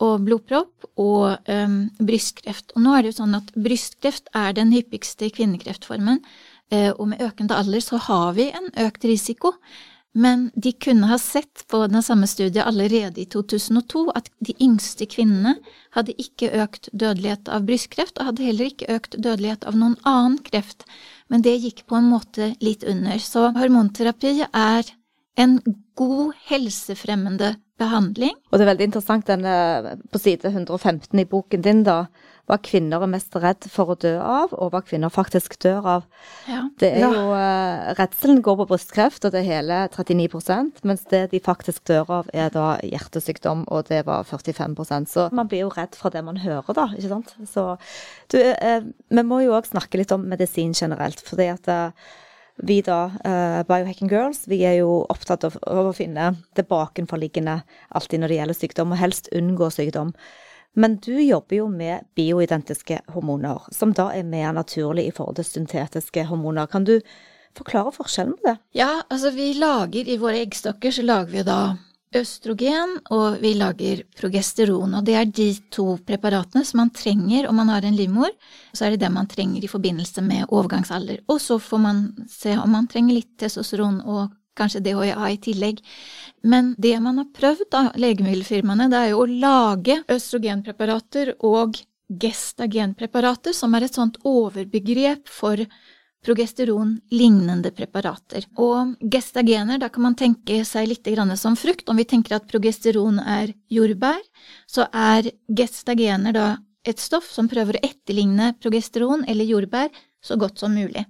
og 0.00 0.24
blodpropp 0.24 0.88
og 1.00 1.48
um, 1.48 1.82
brystkreft. 1.96 2.74
Og 2.74 2.84
nå 2.84 2.94
er 2.94 3.02
det 3.02 3.12
jo 3.12 3.20
sånn 3.22 3.38
at 3.38 3.52
brystkreft 3.56 4.28
er 4.36 4.52
den 4.56 4.72
hyppigste 4.74 5.30
kvinnekreftformen, 5.32 6.20
uh, 6.74 6.92
og 6.98 7.06
med 7.12 7.24
økende 7.24 7.56
alder 7.56 7.84
så 7.84 8.00
har 8.10 8.36
vi 8.36 8.50
en 8.52 8.68
økt 8.84 9.08
risiko. 9.08 9.54
Men 10.12 10.48
de 10.54 10.72
kunne 10.72 11.06
ha 11.06 11.18
sett 11.22 11.62
på 11.70 11.84
den 11.86 12.02
samme 12.02 12.26
studiet 12.26 12.66
allerede 12.66 13.20
i 13.22 13.26
2002 13.30 14.08
at 14.18 14.30
de 14.42 14.56
yngste 14.58 15.06
kvinnene 15.06 15.54
hadde 15.94 16.16
ikke 16.18 16.50
økt 16.64 16.88
dødelighet 16.90 17.50
av 17.52 17.68
brystkreft, 17.68 18.18
og 18.18 18.32
hadde 18.32 18.48
heller 18.48 18.72
ikke 18.72 18.90
økt 18.90 19.14
dødelighet 19.14 19.66
av 19.70 19.78
noen 19.78 19.94
annen 20.02 20.40
kreft. 20.46 20.82
Men 21.30 21.46
det 21.46 21.60
gikk 21.62 21.84
på 21.86 22.00
en 22.00 22.10
måte 22.10 22.54
litt 22.58 22.82
under. 22.82 23.22
Så 23.22 23.52
hormonterapi 23.54 24.34
er 24.50 24.90
en 25.38 25.60
god 25.94 26.34
helsefremmende 26.48 27.54
behandling. 27.78 28.34
Og 28.50 28.58
det 28.58 28.66
er 28.66 28.72
veldig 28.72 28.88
interessant 28.90 29.30
den 29.30 29.46
på 30.10 30.20
side 30.20 30.50
115 30.50 31.22
i 31.22 31.28
boken 31.28 31.62
din, 31.64 31.84
da, 31.86 32.02
hva 32.50 32.58
kvinner 32.62 33.04
er 33.04 33.10
mest 33.10 33.36
redd 33.38 33.66
for 33.70 33.92
å 33.92 33.96
dø 34.00 34.16
av, 34.18 34.54
og 34.56 34.72
hva 34.74 34.82
kvinner 34.82 35.12
faktisk 35.12 35.54
dør 35.62 35.86
av. 35.94 36.06
Ja. 36.50 36.64
Det 36.82 36.90
er 36.98 37.04
jo 37.06 37.30
uh, 37.30 37.92
Redselen 37.98 38.42
går 38.44 38.58
på 38.60 38.68
brystkreft, 38.72 39.24
og 39.26 39.34
det 39.34 39.44
er 39.44 39.48
hele 39.48 39.80
39% 39.94 40.82
mens 40.88 41.04
det 41.12 41.22
de 41.34 41.42
faktisk 41.42 41.84
dør 41.90 42.10
av, 42.20 42.32
er 42.34 42.50
da 42.54 42.72
hjertesykdom, 42.86 43.66
og 43.70 43.86
det 43.90 44.02
var 44.08 44.26
45% 44.28 45.10
Så 45.10 45.28
man 45.36 45.50
blir 45.50 45.64
jo 45.64 45.74
redd 45.74 45.94
for 45.98 46.12
det 46.12 46.24
man 46.26 46.40
hører, 46.42 46.74
da, 46.76 46.88
ikke 46.96 47.12
sant. 47.12 47.36
Så 47.48 47.66
du, 48.32 48.40
eh, 48.40 48.82
vi 48.82 49.26
må 49.26 49.42
jo 49.44 49.54
òg 49.58 49.70
snakke 49.70 50.00
litt 50.00 50.12
om 50.14 50.26
medisin 50.28 50.74
generelt, 50.76 51.22
fordi 51.26 51.50
at 51.52 51.70
eh, 51.70 52.10
vi 52.66 52.80
da, 52.84 53.00
eh, 53.24 53.62
Biohacking 53.68 54.10
Girls, 54.10 54.44
vi 54.50 54.62
er 54.68 54.80
jo 54.80 55.00
opptatt 55.08 55.46
av, 55.48 55.56
av 55.66 55.90
å 55.90 55.96
finne 55.96 56.34
det 56.58 56.66
bakenforliggende 56.68 57.60
alltid 57.96 58.20
når 58.20 58.32
det 58.32 58.38
gjelder 58.40 58.58
sykdom, 58.58 58.94
og 58.94 59.00
helst 59.00 59.30
unngå 59.36 59.70
sykdom. 59.72 60.14
Men 60.76 60.96
du 61.02 61.16
jobber 61.22 61.56
jo 61.56 61.66
med 61.68 62.06
bioidentiske 62.14 63.00
hormoner, 63.14 63.66
som 63.74 63.92
da 63.96 64.10
er 64.14 64.26
mer 64.28 64.52
naturlig 64.54 65.08
i 65.08 65.12
forhold 65.14 65.40
til 65.40 65.48
syntetiske 65.48 66.24
hormoner. 66.30 66.70
Kan 66.70 66.86
du 66.86 67.00
forklare 67.58 67.92
forskjellen 67.94 68.36
på 68.38 68.52
det? 68.52 68.56
Ja, 68.78 69.02
altså 69.10 69.32
vi 69.34 69.52
lager 69.58 70.08
i 70.08 70.18
våre 70.20 70.44
eggstokker 70.44 70.94
så 70.94 71.02
lager 71.06 71.32
vi 71.34 71.46
da 71.46 71.60
østrogen, 72.16 72.96
og 73.14 73.38
vi 73.42 73.52
lager 73.54 74.02
progesteron. 74.18 74.96
Og 74.98 75.06
det 75.06 75.14
er 75.14 75.28
de 75.30 75.48
to 75.70 75.94
preparatene 76.06 76.64
som 76.66 76.82
man 76.82 76.90
trenger 76.94 77.46
om 77.48 77.60
man 77.60 77.70
har 77.70 77.86
en 77.86 77.96
livmor. 77.96 78.32
Så 78.72 78.86
er 78.86 78.94
det 78.94 79.04
det 79.04 79.12
man 79.14 79.30
trenger 79.30 79.62
i 79.62 79.70
forbindelse 79.70 80.24
med 80.26 80.48
overgangsalder. 80.48 81.22
Og 81.30 81.40
så 81.42 81.58
får 81.62 81.82
man 81.82 82.02
se 82.30 82.56
om 82.58 82.70
man 82.74 82.90
trenger 82.90 83.20
litt 83.20 83.36
testosteron 83.38 84.02
og 84.02 84.28
kanskje 84.60 84.82
DHA 84.84 85.30
i 85.32 85.38
tillegg. 85.48 85.80
Men 86.46 86.74
det 86.78 86.96
man 87.04 87.20
har 87.20 87.30
prøvd 87.36 87.76
av 87.76 87.92
legemiddelfirmaene, 88.00 88.88
det 88.92 89.00
er 89.00 89.12
jo 89.12 89.22
å 89.24 89.30
lage 89.30 90.00
østrogenpreparater 90.12 91.34
og 91.40 91.80
gestagenpreparater, 92.10 93.54
som 93.54 93.74
er 93.74 93.86
et 93.86 93.96
sånt 93.96 94.18
overbegrep 94.26 95.28
for 95.30 95.60
progesteron-lignende 96.24 97.70
preparater. 97.72 98.44
Og 98.60 98.96
gestagener, 99.12 99.80
da 99.80 99.88
kan 99.92 100.04
man 100.04 100.16
tenke 100.18 100.60
seg 100.68 100.90
litt 100.90 101.08
som 101.36 101.56
frukt. 101.56 101.88
Om 101.88 101.96
vi 101.96 102.04
tenker 102.04 102.36
at 102.36 102.48
progesteron 102.48 103.18
er 103.20 103.54
jordbær, 103.68 104.20
så 104.66 104.86
er 104.92 105.30
gestagener 105.48 106.32
da 106.32 106.48
et 106.84 106.98
stoff 107.00 107.28
som 107.30 107.48
prøver 107.48 107.76
å 107.76 107.84
etterligne 107.84 108.54
progesteron 108.60 109.24
eller 109.28 109.44
jordbær 109.44 109.88
så 110.24 110.36
godt 110.36 110.60
som 110.60 110.74
mulig. 110.74 111.04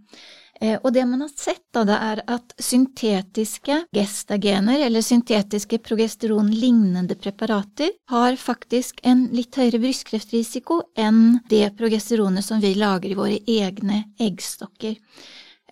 Eh, 0.60 0.78
Og 0.84 0.92
det 0.92 1.06
man 1.08 1.22
har 1.24 1.30
sett, 1.32 1.64
da, 1.72 1.84
det 1.88 1.96
er 1.96 2.22
at 2.28 2.54
syntetiske 2.60 3.86
gestagener, 3.96 4.82
eller 4.86 5.00
syntetiske 5.00 5.78
progesteron-lignende 5.78 7.16
preparater, 7.16 7.90
har 8.12 8.36
faktisk 8.36 9.00
en 9.02 9.28
litt 9.32 9.56
høyere 9.56 9.80
brystkreftrisiko 9.80 10.82
enn 10.96 11.40
det 11.48 11.70
progesteronet 11.78 12.44
som 12.44 12.60
vi 12.60 12.74
lager 12.74 13.10
i 13.10 13.18
våre 13.18 13.38
egne 13.46 14.04
eggstokker. 14.20 14.96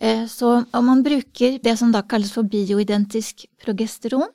Eh, 0.00 0.26
Så 0.26 0.64
om 0.72 0.86
man 0.86 1.02
bruker 1.02 1.58
det 1.62 1.76
som 1.78 1.92
da 1.92 2.02
kalles 2.02 2.32
for 2.32 2.42
bioidentisk 2.44 3.44
progesteron, 3.60 4.28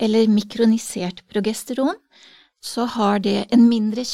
eller 0.00 0.26
mikronisert 0.26 1.22
progesteron, 1.28 1.94
så 2.60 2.86
har 2.86 3.18
det 3.18 3.46
en 3.52 3.68
mindre 3.68 4.04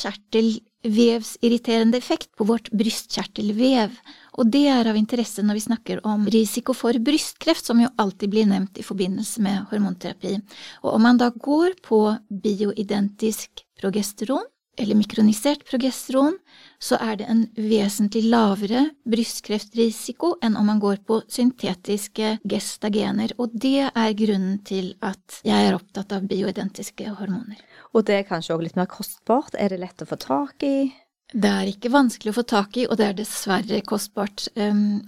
kjertelvevsirriterende 0.82 1.98
effekt 1.98 2.36
på 2.36 2.44
vårt 2.44 2.70
brystkjertelvev. 2.70 3.90
Og 4.38 4.46
det 4.46 4.68
er 4.68 4.86
av 4.86 4.96
interesse 4.96 5.42
når 5.42 5.54
vi 5.54 5.60
snakker 5.60 6.06
om 6.06 6.26
risiko 6.30 6.72
for 6.74 6.92
brystkreft, 6.98 7.64
som 7.66 7.80
jo 7.80 7.88
alltid 7.96 8.30
blir 8.30 8.46
nevnt 8.46 8.78
i 8.78 8.82
forbindelse 8.82 9.42
med 9.42 9.66
hormonterapi. 9.70 10.38
Og 10.82 10.94
om 10.94 11.02
man 11.02 11.18
da 11.18 11.30
går 11.30 11.74
på 11.82 12.16
bioidentisk 12.30 13.64
progesteron, 13.80 14.44
eller 14.78 14.94
mikronisert 14.94 15.64
progesteron, 15.66 16.36
så 16.78 16.94
er 17.02 17.16
det 17.18 17.26
en 17.26 17.40
vesentlig 17.56 18.22
lavere 18.30 18.84
brystkreftrisiko 19.10 20.36
enn 20.40 20.54
om 20.54 20.70
man 20.70 20.78
går 20.78 21.02
på 21.02 21.18
syntetiske 21.26 22.36
gestagener. 22.46 23.34
Og 23.42 23.50
det 23.50 23.90
er 23.90 24.14
grunnen 24.14 24.60
til 24.62 24.94
at 25.02 25.40
jeg 25.42 25.66
er 25.66 25.74
opptatt 25.74 26.14
av 26.14 26.30
bioidentiske 26.30 27.10
hormoner. 27.18 27.58
Og 27.96 28.04
det 28.04 28.18
er 28.18 28.28
kanskje 28.28 28.54
òg 28.56 28.64
litt 28.66 28.76
mer 28.76 28.88
kostbart. 28.90 29.54
Er 29.54 29.72
det 29.72 29.80
lett 29.80 30.02
å 30.04 30.08
få 30.08 30.18
tak 30.20 30.62
i? 30.66 30.90
Det 31.28 31.48
er 31.48 31.68
ikke 31.68 31.92
vanskelig 31.92 32.32
å 32.32 32.38
få 32.38 32.44
tak 32.48 32.76
i, 32.80 32.86
og 32.88 32.96
det 32.96 33.06
er 33.06 33.16
dessverre 33.16 33.80
kostbart. 33.84 34.46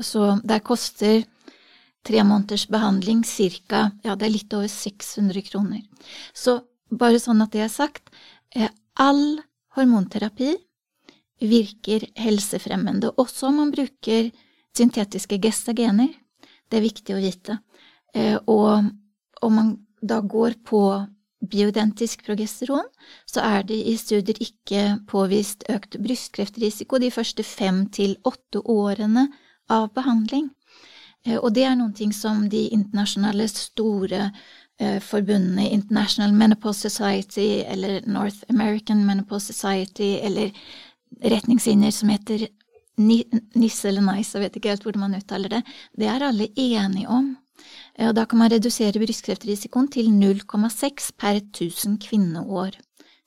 Så 0.05 0.25
det 0.45 0.61
koster 0.67 1.23
tre 2.05 2.25
måneders 2.25 2.67
behandling 2.73 3.23
cirka, 3.29 3.91
ja, 4.05 4.17
det 4.17 4.27
er 4.27 4.35
litt 4.35 4.55
over 4.57 4.69
600 4.69 5.43
kroner. 5.49 5.83
Så 6.33 6.61
bare 6.91 7.21
sånn 7.21 7.43
at 7.45 7.53
det 7.53 7.65
er 7.67 7.73
sagt, 7.73 8.09
eh, 8.57 8.71
all 8.97 9.41
hormonterapi 9.77 10.55
virker 11.41 12.07
helsefremmende, 12.21 13.13
også 13.17 13.49
om 13.49 13.61
man 13.63 13.73
bruker 13.73 14.31
syntetiske 14.77 15.39
gestagener. 15.41 16.13
Det 16.69 16.79
er 16.79 16.89
viktig 16.89 17.17
å 17.17 17.21
vite. 17.23 17.59
Eh, 18.15 18.39
Og 18.47 18.91
om 19.43 19.55
man 19.55 19.87
da 20.03 20.21
går 20.21 20.55
på 20.65 21.07
bioidentisk 21.41 22.25
progesteron, 22.27 22.85
så 23.27 23.41
er 23.41 23.63
det 23.69 23.79
i 23.89 23.97
studier 23.97 24.37
ikke 24.45 24.99
påvist 25.09 25.65
økt 25.73 25.97
brystkreftrisiko 26.03 26.99
de 27.01 27.11
første 27.11 27.43
fem 27.47 27.87
til 27.89 28.17
åtte 28.29 28.61
årene 28.69 29.29
av 29.71 29.89
behandling. 29.97 30.51
Eh, 31.25 31.39
Og 31.39 31.55
det 31.55 31.65
er 31.65 31.77
noen 31.77 31.95
ting 31.97 32.13
som 32.13 32.49
de 32.49 32.69
internasjonale 32.69 33.49
store 33.49 34.31
eh, 34.79 35.01
forbundene 35.01 35.71
International 35.71 36.33
Menopause 36.33 36.91
Society 36.91 37.63
eller 37.67 38.03
North 38.07 38.45
American 38.49 39.05
Menopause 39.07 39.53
Society 39.53 40.19
eller 40.23 40.53
retningslinjer 41.25 41.91
som 41.91 42.09
heter 42.09 42.49
Ni- 43.01 43.25
NIS 43.55 43.85
eller 43.85 44.03
NICE, 44.05 44.35
jeg 44.37 44.43
vet 44.43 44.57
ikke 44.59 44.69
helt 44.75 44.83
hvordan 44.85 45.01
man 45.01 45.15
uttaler 45.17 45.49
det, 45.49 45.63
det 45.97 46.07
er 46.11 46.21
alle 46.27 46.51
enige 46.53 47.09
om. 47.09 47.31
Eh, 47.97 48.09
Og 48.09 48.15
da 48.17 48.27
kan 48.27 48.39
man 48.39 48.51
redusere 48.53 49.01
brystkreftrisikoen 49.03 49.91
til 49.93 50.11
0,6 50.13 51.13
per 51.19 51.41
1000 51.41 51.99
kvinneår, 52.03 52.79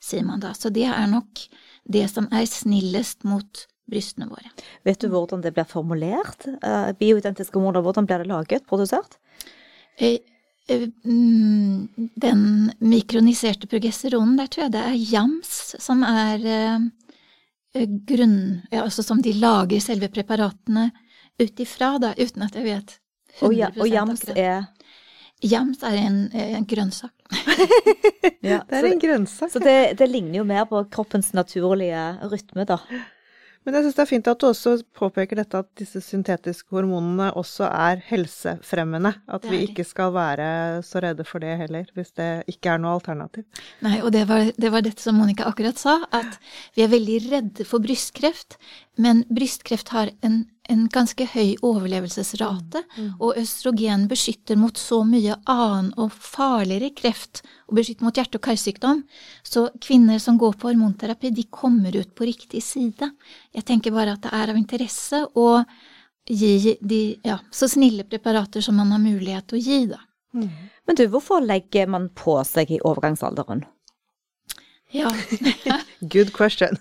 sier 0.02 0.26
man 0.28 0.40
da. 0.44 0.54
Så 0.54 0.70
det 0.74 0.88
er 0.90 1.08
nok 1.08 1.46
det 1.86 2.10
som 2.12 2.28
er 2.32 2.46
snillest 2.46 3.24
mot 3.24 3.66
brystene 3.90 4.30
våre. 4.32 4.50
Vet 4.88 5.02
du 5.04 5.10
hvordan 5.12 5.42
det 5.44 5.54
blir 5.54 5.68
formulert? 5.68 6.48
Eh, 6.48 6.92
Bioidentiske 7.00 7.60
hormoner, 7.60 7.84
hvordan 7.84 8.08
blir 8.08 8.24
det 8.24 8.32
laget? 8.32 8.68
Produsert? 8.68 9.18
Eh, 10.00 10.20
mm, 11.04 12.10
Den 12.16 12.72
mikroniserte 12.80 13.68
progesteronen, 13.68 14.38
der 14.38 14.48
tror 14.48 14.64
jeg 14.64 14.72
det 14.72 14.84
er 14.88 15.00
JAMS 15.12 15.76
som 15.84 16.04
er 16.08 16.90
grunn... 17.74 18.62
Ja, 18.72 18.84
altså 18.84 19.04
som 19.04 19.22
de 19.22 19.34
lager 19.34 19.82
selve 19.82 20.10
preparatene 20.14 20.92
ut 21.42 21.60
ifra, 21.60 21.98
da, 22.00 22.14
uten 22.18 22.46
at 22.46 22.56
jeg 22.56 22.68
vet 22.68 22.94
100 22.94 23.03
Og, 23.42 23.54
ja, 23.58 23.72
og 23.80 23.90
jams 23.90 24.28
er 24.36 24.68
Jams 25.44 25.82
er 25.84 25.98
en, 26.00 26.20
eh, 26.32 26.54
en 26.56 26.64
grønnsak. 26.64 27.12
ja, 28.40 28.62
Det 28.64 28.78
er 28.78 28.86
så, 28.86 28.92
en 28.94 29.02
grønnsak. 29.02 29.50
så 29.52 29.60
det, 29.60 29.98
det 30.00 30.08
ligner 30.08 30.40
jo 30.40 30.46
mer 30.48 30.64
på 30.70 30.80
kroppens 30.94 31.34
naturlige 31.36 32.00
rytme, 32.32 32.64
da. 32.70 32.78
Men 33.64 33.78
jeg 33.78 33.86
syns 33.86 33.96
det 33.96 34.04
er 34.04 34.10
fint 34.10 34.28
at 34.28 34.42
du 34.42 34.48
også 34.50 34.74
påpeker 34.98 35.40
dette 35.40 35.60
at 35.64 35.70
disse 35.80 36.02
syntetiske 36.04 36.76
hormonene 36.76 37.30
også 37.40 37.70
er 37.70 38.02
helsefremmende. 38.10 39.14
At 39.32 39.46
vi 39.48 39.62
ikke 39.70 39.86
skal 39.88 40.12
være 40.16 40.48
så 40.84 41.00
redde 41.04 41.24
for 41.28 41.44
det 41.44 41.56
heller, 41.62 41.88
hvis 41.96 42.12
det 42.20 42.28
ikke 42.52 42.74
er 42.74 42.82
noe 42.84 42.98
alternativ. 42.98 43.46
Nei, 43.86 44.02
og 44.04 44.12
det 44.16 44.26
var, 44.28 44.50
det 44.52 44.72
var 44.74 44.84
dette 44.84 45.04
som 45.04 45.16
Monica 45.20 45.48
akkurat 45.48 45.80
sa, 45.80 46.02
at 46.12 46.36
vi 46.76 46.84
er 46.84 46.92
veldig 46.92 47.20
redde 47.30 47.68
for 47.68 47.84
brystkreft, 47.84 48.60
men 49.00 49.24
brystkreft 49.32 49.96
har 49.96 50.12
en, 50.28 50.44
en 50.72 50.86
ganske 50.88 51.26
høy 51.28 51.58
overlevelsesrate, 51.66 52.84
og 53.20 53.40
østrogen 53.40 54.06
beskytter 54.08 54.56
mot 54.60 54.78
så 54.80 55.02
mye 55.08 55.36
annen 55.50 55.90
og 56.00 56.14
farligere 56.16 56.94
kreft, 56.96 57.42
og 57.68 57.76
beskytter 57.80 58.08
mot 58.08 58.16
hjerte- 58.16 58.40
og 58.40 58.46
karsykdom, 58.48 59.02
så 59.44 59.66
kvinner 59.84 60.22
som 60.24 60.38
går 60.40 60.56
på 60.56 60.70
hormonterapi, 60.72 61.34
de 61.36 61.44
kommer 61.52 61.96
ut 62.00 62.16
på 62.16 62.30
riktig 62.30 62.64
side. 62.64 63.12
Jeg 63.54 63.68
tenker 63.68 63.92
bare 63.92 64.16
at 64.16 64.24
det 64.24 64.32
er 64.32 64.54
av 64.54 64.60
interesse 64.60 65.26
å 65.36 65.50
gi 66.30 66.78
de 66.80 67.02
ja, 67.28 67.42
så 67.52 67.68
snille 67.68 68.06
preparater 68.08 68.64
som 68.64 68.80
man 68.80 68.94
har 68.96 69.04
mulighet 69.04 69.50
til 69.52 69.60
å 69.60 69.64
gi, 69.64 69.80
da. 69.92 70.00
Men 70.88 70.96
du, 70.98 71.04
hvorfor 71.12 71.44
legger 71.44 71.88
man 71.92 72.08
på 72.16 72.40
seg 72.48 72.72
i 72.72 72.80
overgangsalderen? 72.82 73.66
Ja. 74.94 75.12
Good 76.00 76.34
question. 76.34 76.80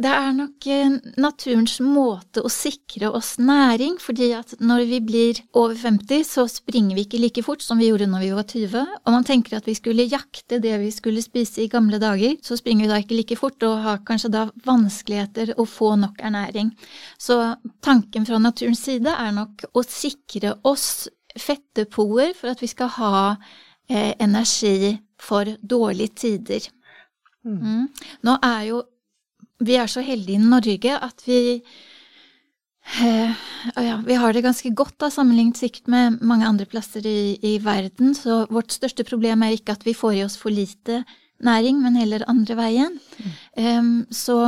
Det 0.00 0.08
er 0.08 0.30
nok 0.32 0.66
eh, 0.70 0.94
naturens 1.20 1.74
måte 1.84 2.40
å 2.40 2.50
sikre 2.52 3.10
oss 3.12 3.34
næring, 3.40 3.98
fordi 4.00 4.30
at 4.32 4.54
når 4.62 4.84
vi 4.88 5.00
blir 5.04 5.40
over 5.52 5.74
50, 5.76 6.24
så 6.24 6.46
springer 6.48 6.96
vi 6.96 7.04
ikke 7.04 7.20
like 7.20 7.44
fort 7.44 7.60
som 7.64 7.80
vi 7.80 7.90
gjorde 7.90 8.08
når 8.08 8.24
vi 8.24 8.30
var 8.38 8.46
20. 8.48 8.94
Og 9.04 9.12
man 9.12 9.26
tenker 9.28 9.58
at 9.58 9.68
vi 9.68 9.76
skulle 9.76 10.08
jakte 10.08 10.60
det 10.64 10.78
vi 10.80 10.88
skulle 10.94 11.24
spise 11.24 11.66
i 11.66 11.68
gamle 11.72 12.00
dager, 12.00 12.38
så 12.44 12.56
springer 12.56 12.86
vi 12.86 12.92
da 12.94 13.00
ikke 13.02 13.18
like 13.18 13.38
fort 13.40 13.68
og 13.68 13.84
har 13.84 14.00
kanskje 14.08 14.32
da 14.32 14.46
vanskeligheter 14.64 15.52
å 15.60 15.68
få 15.68 15.92
nok 16.00 16.22
ernæring. 16.24 16.72
Så 17.20 17.36
tanken 17.84 18.24
fra 18.28 18.40
naturens 18.40 18.80
side 18.88 19.12
er 19.12 19.36
nok 19.36 19.68
å 19.76 19.84
sikre 19.84 20.56
oss 20.64 21.10
fettepoer 21.36 22.32
for 22.38 22.54
at 22.54 22.64
vi 22.64 22.72
skal 22.72 22.88
ha 22.96 23.14
eh, 23.90 24.14
energi 24.16 24.96
for 25.20 25.44
dårlige 25.60 26.16
tider. 26.24 26.70
Mm. 27.44 27.88
Nå 28.24 28.36
er 28.44 28.64
jo 28.68 28.80
vi 29.60 29.76
er 29.76 29.90
så 29.90 30.02
heldige 30.04 30.40
i 30.40 30.42
Norge 30.42 30.96
at 30.96 31.24
vi 31.26 31.40
eh, 33.00 33.32
ja, 33.76 33.96
vi 34.06 34.16
har 34.18 34.32
det 34.32 34.44
ganske 34.44 34.72
godt 34.76 34.96
da, 35.02 35.10
sammenlignet 35.12 35.60
sikkert 35.60 35.90
med 35.92 36.20
mange 36.24 36.48
andre 36.48 36.66
plasser 36.68 37.06
i, 37.06 37.36
i, 37.42 37.58
verden, 37.62 38.14
så 38.16 38.44
vårt 38.50 38.72
største 38.72 39.04
problem 39.08 39.44
er 39.44 39.56
ikke 39.56 39.76
at 39.76 39.84
vi 39.86 39.96
får 39.96 40.16
i 40.16 40.24
oss 40.24 40.38
for 40.40 40.54
lite 40.54 41.02
næring, 41.44 41.80
men 41.82 41.98
heller 42.00 42.26
andre 42.28 42.56
veien. 42.58 42.98
Mm. 43.18 43.34
Um, 43.64 43.92
så, 44.12 44.38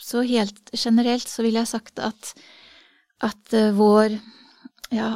så, 0.00 0.24
helt 0.24 0.72
generelt 0.76 1.28
så 1.28 1.44
ville 1.44 1.60
jeg 1.62 1.72
sagt 1.72 2.00
at, 2.00 2.32
at 3.24 3.56
uh, 3.56 3.70
vår 3.76 4.16
ja, 4.94 5.14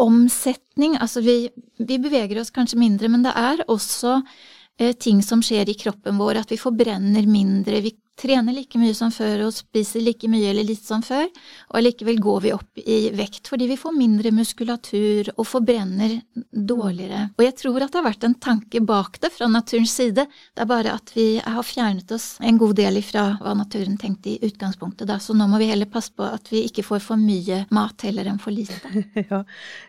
omsetning 0.00 0.94
Altså 1.00 1.20
vi, 1.24 1.50
vi, 1.78 1.98
beveger 1.98 2.38
oss 2.40 2.52
kanskje 2.54 2.78
mindre, 2.80 3.08
men 3.12 3.24
det 3.24 3.32
er 3.36 3.64
også 3.68 4.20
uh, 4.20 4.92
ting 5.00 5.24
som 5.24 5.42
skjer 5.44 5.68
i 5.68 5.78
kroppen 5.80 6.20
vår, 6.20 6.42
at 6.44 6.52
vi 6.52 6.60
forbrenner 6.60 7.28
mindre, 7.28 7.82
vi 7.84 7.96
trener 8.20 8.54
like 8.54 8.78
mye 8.80 8.94
som 8.96 9.12
før 9.14 9.46
og 9.46 9.54
spiser 9.56 10.04
like 10.04 10.28
mye 10.30 10.50
eller 10.50 10.66
litt 10.68 10.84
som 10.84 11.02
før, 11.04 11.28
og 11.70 11.78
allikevel 11.80 12.20
går 12.20 12.40
vi 12.44 12.52
opp 12.54 12.80
i 12.84 12.98
vekt 13.16 13.48
fordi 13.50 13.68
vi 13.70 13.78
får 13.80 13.96
mindre 13.96 14.32
muskulatur 14.34 15.32
og 15.36 15.46
forbrenner 15.48 16.18
dårligere. 16.52 17.30
Og 17.38 17.44
jeg 17.46 17.56
tror 17.62 17.80
at 17.84 17.92
det 17.92 18.00
har 18.00 18.08
vært 18.10 18.26
en 18.28 18.36
tanke 18.42 18.82
bak 18.84 19.20
det 19.22 19.32
fra 19.34 19.48
naturens 19.50 19.94
side, 19.96 20.26
det 20.26 20.64
er 20.64 20.68
bare 20.68 20.94
at 20.98 21.12
vi 21.16 21.28
har 21.40 21.66
fjernet 21.66 22.12
oss 22.14 22.34
en 22.44 22.60
god 22.60 22.76
del 22.78 23.00
ifra 23.00 23.26
hva 23.40 23.54
naturen 23.56 23.96
tenkte 24.00 24.34
i 24.34 24.50
utgangspunktet 24.50 25.08
da, 25.08 25.18
så 25.22 25.34
nå 25.36 25.48
må 25.50 25.60
vi 25.62 25.70
heller 25.70 25.90
passe 25.90 26.12
på 26.16 26.26
at 26.26 26.50
vi 26.52 26.64
ikke 26.68 26.84
får 26.86 27.02
for 27.04 27.20
mye 27.20 27.64
mat 27.74 28.04
heller 28.06 28.28
enn 28.30 28.40
for 28.42 28.54
lite. 28.54 28.76
ja, 29.30 29.42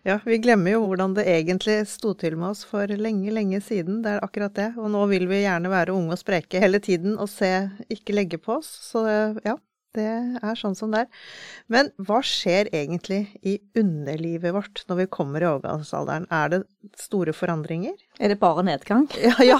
ja, 0.07 0.19
vi 0.25 0.39
glemmer 0.43 0.77
jo 0.77 0.85
hvordan 0.87 1.15
det 1.17 1.27
egentlig 1.29 1.81
sto 1.91 2.13
til 2.17 2.37
med 2.39 2.53
oss 2.53 2.63
for 2.67 2.87
lenge, 2.87 3.31
lenge 3.33 3.61
siden, 3.65 4.01
det 4.05 4.15
er 4.15 4.25
akkurat 4.25 4.55
det, 4.55 4.71
og 4.79 4.91
nå 4.93 5.03
vil 5.11 5.27
vi 5.29 5.43
gjerne 5.43 5.71
være 5.71 5.95
unge 5.95 6.15
og 6.15 6.21
spreke 6.21 6.61
hele 6.61 6.81
tiden 6.83 7.17
og 7.19 7.29
se 7.31 7.51
ikke 7.91 8.15
legge 8.21 8.39
på 8.41 8.59
oss. 8.61 8.69
Så 8.91 9.03
ja, 9.43 9.57
det 9.97 10.07
er 10.39 10.59
sånn 10.59 10.75
som 10.77 10.93
det 10.93 11.03
er. 11.03 11.23
Men 11.71 11.89
hva 11.99 12.21
skjer 12.25 12.69
egentlig 12.71 13.25
i 13.43 13.57
underlivet 13.77 14.55
vårt 14.55 14.83
når 14.89 15.01
vi 15.03 15.07
kommer 15.11 15.43
i 15.43 15.49
overgangsalderen? 15.49 16.27
Er 16.31 16.53
det 16.53 16.61
store 16.99 17.35
forandringer? 17.35 17.97
Er 18.19 18.31
det 18.31 18.39
bare 18.41 18.65
nedgang? 18.67 19.09
Ja, 19.21 19.35
ja. 19.43 19.59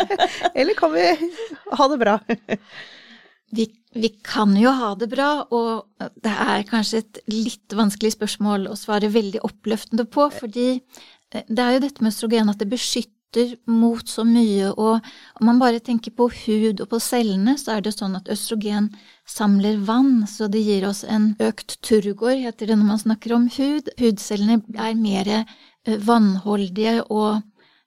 Eller 0.58 0.78
kan 0.78 0.94
vi 0.94 1.08
ha 1.78 1.88
det 1.90 1.98
bra? 2.00 2.18
Vi, 3.54 3.66
vi, 3.94 4.10
kan 4.26 4.54
jo 4.58 4.72
ha 4.74 4.94
det 4.98 5.10
bra, 5.12 5.44
og 5.54 6.06
det 6.22 6.32
er 6.32 6.64
kanskje 6.66 7.02
et 7.04 7.20
litt 7.30 7.74
vanskelig 7.76 8.14
spørsmål 8.16 8.70
å 8.70 8.78
svare 8.78 9.12
veldig 9.14 9.44
oppløftende 9.46 10.06
på, 10.10 10.26
fordi 10.34 10.68
eh, 10.74 11.44
det 11.46 11.62
er 11.62 11.76
jo 11.76 11.84
dette 11.84 12.02
med 12.02 12.10
østrogen 12.10 12.50
at 12.50 12.62
det 12.62 12.70
beskytter 12.72 13.13
beskytter 13.34 13.56
mot 13.66 14.08
så 14.08 14.24
mye, 14.24 14.72
og 14.72 15.00
om 15.40 15.46
man 15.46 15.58
bare 15.58 15.80
tenker 15.80 16.10
på 16.10 16.28
hud 16.28 16.80
og 16.80 16.88
på 16.90 17.00
cellene, 17.00 17.56
så 17.58 17.76
er 17.76 17.82
det 17.82 17.94
sånn 17.94 18.16
at 18.16 18.28
østrogen 18.28 18.90
samler 19.26 19.78
vann, 19.78 20.26
så 20.26 20.48
det 20.48 20.60
gir 20.62 20.86
oss 20.86 21.04
en 21.04 21.34
økt 21.40 21.80
turgor, 21.82 22.34
heter 22.34 22.66
det 22.66 22.76
når 22.76 22.86
man 22.86 22.98
snakker 23.02 23.34
om 23.34 23.48
hud. 23.48 23.88
Hudcellene 23.98 24.62
er 24.76 24.94
mer 24.94 25.28
eh, 25.28 25.98
vannholdige 25.98 27.04
og 27.10 27.42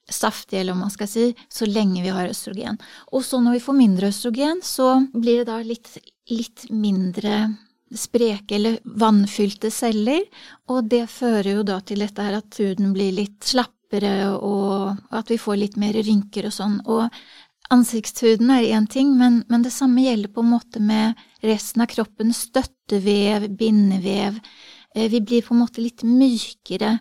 saftige, 0.09 0.61
eller 0.61 0.73
om 0.73 0.85
man 0.85 0.91
skal 0.91 1.07
si, 1.07 1.35
så 1.49 1.65
lenge 1.67 2.01
vi 2.01 2.09
har 2.09 2.29
østrogen. 2.29 2.77
Og 3.11 3.23
så 3.23 3.39
når 3.41 3.57
vi 3.57 3.63
får 3.63 3.77
mindre 3.77 4.11
østrogen, 4.11 4.61
så 4.63 5.07
blir 5.13 5.43
det 5.43 5.49
da 5.51 5.61
litt, 5.63 5.97
litt 6.31 6.69
mindre 6.71 7.47
spreke 7.95 8.55
eller 8.55 8.79
vannfylte 8.99 9.71
celler, 9.71 10.25
og 10.67 10.89
det 10.91 11.05
fører 11.11 11.53
jo 11.53 11.63
da 11.67 11.79
til 11.79 12.03
dette 12.03 12.23
her 12.23 12.41
at 12.41 12.59
huden 12.59 12.91
blir 12.95 13.13
litt 13.15 13.47
slapp 13.47 13.76
kjappere, 13.87 14.37
og 14.37 14.97
at 15.11 15.29
vi 15.29 15.37
får 15.37 15.57
litt 15.57 15.77
mer 15.77 15.93
rynker 15.93 16.47
og 16.47 16.53
sånn. 16.53 16.81
Og 16.85 17.09
ansiktshuden 17.71 18.49
er 18.51 18.75
én 18.75 18.87
ting, 18.87 19.17
men, 19.17 19.43
men, 19.49 19.63
det 19.63 19.71
samme 19.71 20.01
gjelder 20.01 20.29
på 20.29 20.41
en 20.41 20.51
måte 20.51 20.79
med 20.79 21.15
resten 21.41 21.81
av 21.81 21.87
kroppen. 21.87 22.33
Støttevev, 22.33 23.49
bindevev. 23.57 24.39
Eh, 24.95 25.09
vi 25.09 25.21
blir 25.21 25.41
på 25.41 25.53
en 25.53 25.63
måte 25.63 25.81
litt 25.81 26.03
mykere 26.03 26.99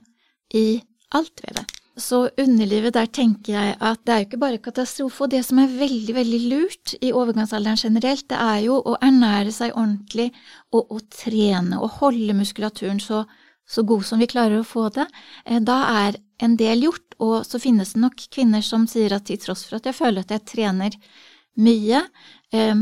i 0.54 0.80
alt 1.14 1.40
vevet. 1.42 1.72
Så 1.96 2.28
underlivet, 2.36 2.92
der 2.92 3.06
tenker 3.08 3.54
jeg 3.54 3.76
at 3.80 4.02
det 4.04 4.12
er 4.12 4.18
jo 4.20 4.26
ikke 4.26 4.40
bare 4.42 4.60
katastrofe. 4.60 5.24
Og 5.24 5.30
det 5.32 5.40
som 5.46 5.58
er 5.62 5.78
veldig, 5.78 6.12
veldig 6.12 6.40
lurt 6.50 6.92
i 7.00 7.14
overgangsalderen 7.16 7.80
generelt, 7.80 8.26
det 8.28 8.36
er 8.36 8.66
jo 8.66 8.82
å 8.84 8.98
ernære 9.00 9.54
seg 9.54 9.72
ordentlig 9.72 10.28
og 10.76 10.92
å 10.92 11.00
trene 11.08 11.80
og 11.80 12.02
holde 12.02 12.36
muskulaturen 12.36 13.00
så, 13.00 13.22
så 13.64 13.86
god 13.88 14.04
som 14.04 14.20
vi 14.20 14.28
klarer 14.28 14.60
å 14.60 14.68
få 14.68 14.90
det. 14.92 15.06
Eh, 15.46 15.62
da 15.64 15.78
er 16.04 16.20
en 16.42 16.56
del 16.60 16.84
gjort, 16.86 17.16
og 17.22 17.46
så 17.48 17.60
finnes 17.60 17.94
det 17.94 18.02
nok 18.02 18.26
kvinner 18.32 18.64
som 18.64 18.84
sier 18.90 19.14
at 19.16 19.26
til 19.28 19.40
tross 19.40 19.64
for 19.66 19.78
at 19.78 19.88
jeg 19.88 19.96
føler 19.96 20.24
at 20.24 20.34
jeg 20.34 20.44
trener 20.48 20.98
mye, 21.56 22.02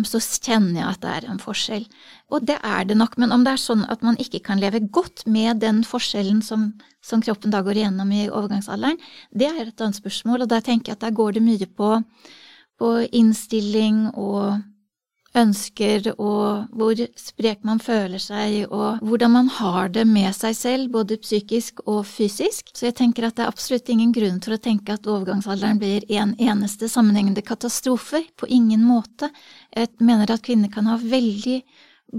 så 0.05 0.19
kjenner 0.21 0.81
jeg 0.81 0.89
at 0.89 1.03
det 1.03 1.13
er 1.13 1.27
en 1.31 1.41
forskjell. 1.41 1.85
Og 2.35 2.45
det 2.47 2.57
er 2.67 2.85
det 2.89 2.97
nok, 2.99 3.17
men 3.23 3.33
om 3.33 3.45
det 3.47 3.55
er 3.55 3.63
sånn 3.63 3.85
at 3.91 4.03
man 4.07 4.19
ikke 4.21 4.43
kan 4.45 4.61
leve 4.61 4.83
godt 4.93 5.25
med 5.31 5.63
den 5.63 5.83
forskjellen 5.87 6.43
som, 6.45 6.73
som 7.03 7.23
kroppen 7.25 7.55
da 7.55 7.63
går 7.65 7.81
igjennom 7.81 8.11
i 8.13 8.27
overgangsalderen, 8.29 8.99
det 9.31 9.49
er 9.49 9.69
et 9.69 9.81
annet 9.81 10.01
spørsmål, 10.03 10.45
og 10.45 10.53
der 10.53 10.65
tenker 10.67 10.93
jeg 10.93 10.99
at 10.99 11.07
der 11.07 11.17
går 11.17 11.39
det 11.39 11.45
mye 11.47 11.71
på, 11.71 11.97
på 12.83 12.93
innstilling 13.15 14.09
og 14.13 14.61
ønsker, 15.35 16.13
og 16.15 16.69
hvor 16.75 17.01
sprek 17.19 17.65
man 17.67 17.81
føler 17.83 18.23
seg, 18.23 18.69
og 18.71 19.01
hvordan 19.05 19.33
man 19.35 19.49
har 19.57 19.91
det 19.95 20.05
med 20.07 20.31
seg 20.37 20.55
selv, 20.57 20.93
både 20.95 21.19
psykisk 21.23 21.83
og 21.91 22.05
fysisk. 22.07 22.71
Så 22.75 22.89
jeg 22.89 22.97
tenker 23.01 23.27
at 23.27 23.39
det 23.39 23.47
er 23.47 23.53
absolutt 23.53 23.91
ingen 23.91 24.13
grunn 24.15 24.39
til 24.45 24.55
å 24.57 24.61
tenke 24.63 24.95
at 24.95 25.09
overgangsalderen 25.11 25.81
blir 25.83 26.07
en 26.21 26.37
eneste 26.39 26.89
sammenhengende 26.91 27.43
katastrofe. 27.47 28.23
På 28.39 28.47
ingen 28.47 28.85
måte. 28.87 29.31
Jeg 29.75 29.91
mener 29.99 30.31
at 30.31 30.45
kvinner 30.47 30.71
kan 30.73 30.87
ha 30.91 30.99
veldig 31.01 31.59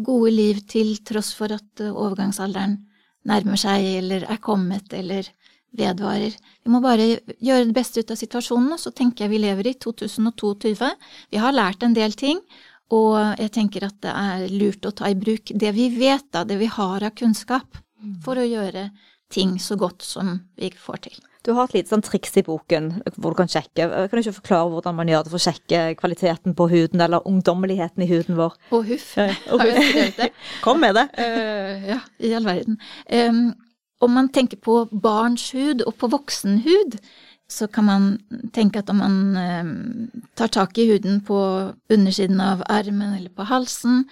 gode 0.06 0.36
liv 0.36 0.62
til 0.68 0.98
tross 1.08 1.32
for 1.38 1.56
at 1.56 1.86
overgangsalderen 1.88 2.82
nærmer 3.26 3.58
seg, 3.58 3.88
eller 4.04 4.28
er 4.30 4.44
kommet, 4.44 4.92
eller 4.94 5.28
vedvarer. 5.76 6.36
Vi 6.64 6.72
må 6.72 6.82
bare 6.84 7.08
gjøre 7.44 7.68
det 7.68 7.76
beste 7.76 8.04
ut 8.04 8.14
av 8.14 8.20
situasjonen, 8.20 8.76
og 8.76 8.82
så 8.82 8.92
tenker 8.96 9.26
jeg 9.26 9.34
vi 9.34 9.42
lever 9.44 9.72
i 9.72 9.76
2022. 9.82 10.92
Vi 11.34 11.42
har 11.42 11.56
lært 11.56 11.84
en 11.84 11.96
del 11.96 12.16
ting, 12.18 12.40
og 12.94 13.40
jeg 13.42 13.52
tenker 13.56 13.88
at 13.88 13.98
det 14.06 14.14
er 14.14 14.48
lurt 14.54 14.86
å 14.86 14.94
ta 14.94 15.10
i 15.10 15.18
bruk 15.18 15.54
det 15.54 15.72
vi 15.74 15.90
vet, 15.96 16.28
da, 16.34 16.44
det 16.46 16.60
vi 16.62 16.70
har 16.70 17.06
av 17.06 17.16
kunnskap, 17.18 17.80
mm. 18.02 18.20
for 18.26 18.38
å 18.38 18.46
gjøre 18.46 18.90
ting 19.34 19.56
så 19.60 19.78
godt 19.80 20.06
som 20.06 20.38
vi 20.60 20.70
får 20.70 21.08
til. 21.08 21.18
Du 21.46 21.52
har 21.54 21.68
et 21.68 21.76
lite 21.76 21.92
sånn 21.92 22.04
triks 22.06 22.34
i 22.40 22.44
boken 22.46 22.88
hvor 23.20 23.34
du 23.34 23.38
kan 23.38 23.50
sjekke. 23.50 23.86
Kan 23.86 24.18
du 24.18 24.22
ikke 24.24 24.40
forklare 24.40 24.70
hvordan 24.74 24.96
man 24.98 25.10
gjør 25.12 25.26
det 25.26 25.34
for 25.34 25.38
å 25.38 25.46
sjekke 25.46 25.82
kvaliteten 26.00 26.56
på 26.58 26.68
huden, 26.72 27.04
eller 27.06 27.28
ungdommeligheten 27.30 28.02
i 28.02 28.10
huden 28.10 28.40
vår? 28.40 28.56
Å 28.74 28.80
huff. 28.88 29.12
Ja, 29.20 29.36
skrevet 29.62 30.18
det. 30.18 30.32
Kom 30.66 30.82
med 30.82 30.98
det. 30.98 31.06
Uh, 31.20 31.86
ja, 31.94 32.00
i 32.18 32.34
all 32.38 32.50
verden. 32.50 32.80
Um, 33.14 33.44
om 34.02 34.18
man 34.18 34.32
tenker 34.34 34.58
på 34.62 34.80
barns 34.90 35.52
hud 35.54 35.86
og 35.86 35.94
på 36.02 36.10
voksenhud, 36.16 36.98
så 37.48 37.68
kan 37.68 37.86
man 37.86 38.06
tenke 38.54 38.82
at 38.82 38.90
om 38.90 39.02
man 39.04 39.18
eh, 39.38 39.68
tar 40.34 40.48
tak 40.54 40.78
i 40.78 40.88
huden 40.90 41.20
på 41.26 41.38
undersiden 41.94 42.42
av 42.42 42.64
armen 42.70 43.14
eller 43.14 43.30
på 43.30 43.46
halsen 43.46 44.04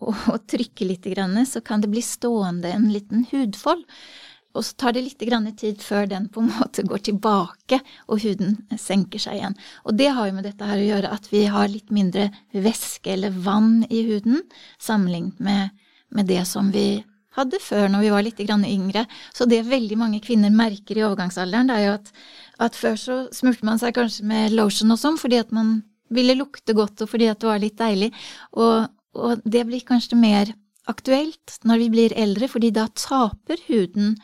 og, 0.00 0.16
og 0.32 0.42
trykker 0.50 0.90
litt, 0.90 1.06
så 1.46 1.60
kan 1.60 1.80
det 1.80 1.92
bli 1.92 2.02
stående 2.02 2.72
en 2.72 2.90
liten 2.92 3.26
hudfold. 3.30 3.84
Og 4.50 4.64
så 4.66 4.74
tar 4.74 4.96
det 4.96 5.04
litt 5.04 5.58
tid 5.60 5.82
før 5.82 6.08
den 6.10 6.26
på 6.28 6.42
en 6.42 6.50
måte 6.58 6.82
går 6.82 7.04
tilbake 7.06 7.78
og 8.08 8.24
huden 8.24 8.58
senker 8.78 9.22
seg 9.22 9.38
igjen. 9.38 9.54
Og 9.84 9.94
det 9.94 10.10
har 10.16 10.26
jo 10.26 10.34
med 10.34 10.48
dette 10.48 10.66
her 10.66 10.80
å 10.80 10.88
gjøre 10.88 11.12
at 11.14 11.30
vi 11.30 11.44
har 11.46 11.70
litt 11.70 11.90
mindre 11.94 12.30
væske 12.50 13.14
eller 13.14 13.30
vann 13.30 13.84
i 13.88 14.02
huden 14.08 14.42
sammenlignet 14.78 15.38
med, 15.38 15.70
med 16.10 16.26
det 16.26 16.42
som 16.50 16.72
vi 16.74 17.04
hadde 17.38 17.60
før 17.62 17.86
når 17.90 18.02
vi 18.02 18.10
var 18.10 18.26
litt 18.26 18.40
yngre. 18.42 19.06
Så 19.32 19.46
det 19.46 19.62
veldig 19.68 19.98
mange 19.98 20.20
kvinner 20.20 20.50
merker 20.50 20.98
i 20.98 21.04
overgangsalderen, 21.06 21.70
det 21.70 21.76
er 21.76 21.86
jo 21.86 21.96
at 22.00 22.12
at 22.60 22.76
før 22.76 22.98
så 23.00 23.18
smurte 23.34 23.66
man 23.66 23.80
seg 23.80 23.94
kanskje 23.96 24.26
med 24.28 24.54
lotion 24.56 24.92
og 24.92 25.00
sånn 25.00 25.18
fordi 25.20 25.40
at 25.40 25.52
man 25.54 25.80
ville 26.12 26.36
lukte 26.38 26.74
godt 26.76 27.04
og 27.04 27.12
fordi 27.12 27.30
at 27.30 27.40
det 27.40 27.48
var 27.48 27.62
litt 27.62 27.78
deilig, 27.78 28.10
og, 28.58 28.90
og 29.14 29.42
det 29.46 29.64
blir 29.68 29.86
kanskje 29.86 30.18
mer 30.18 30.52
aktuelt 30.90 31.60
når 31.66 31.84
vi 31.84 31.88
blir 31.92 32.16
eldre, 32.18 32.48
fordi 32.50 32.72
da 32.74 32.88
taper 32.98 33.62
huden 33.68 34.16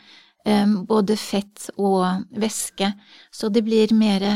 um, 0.47 0.81
både 0.89 1.17
fett 1.21 1.69
og 1.77 2.27
væske, 2.35 2.91
så 3.31 3.51
det 3.53 3.63
blir 3.67 3.95
mer 3.95 4.27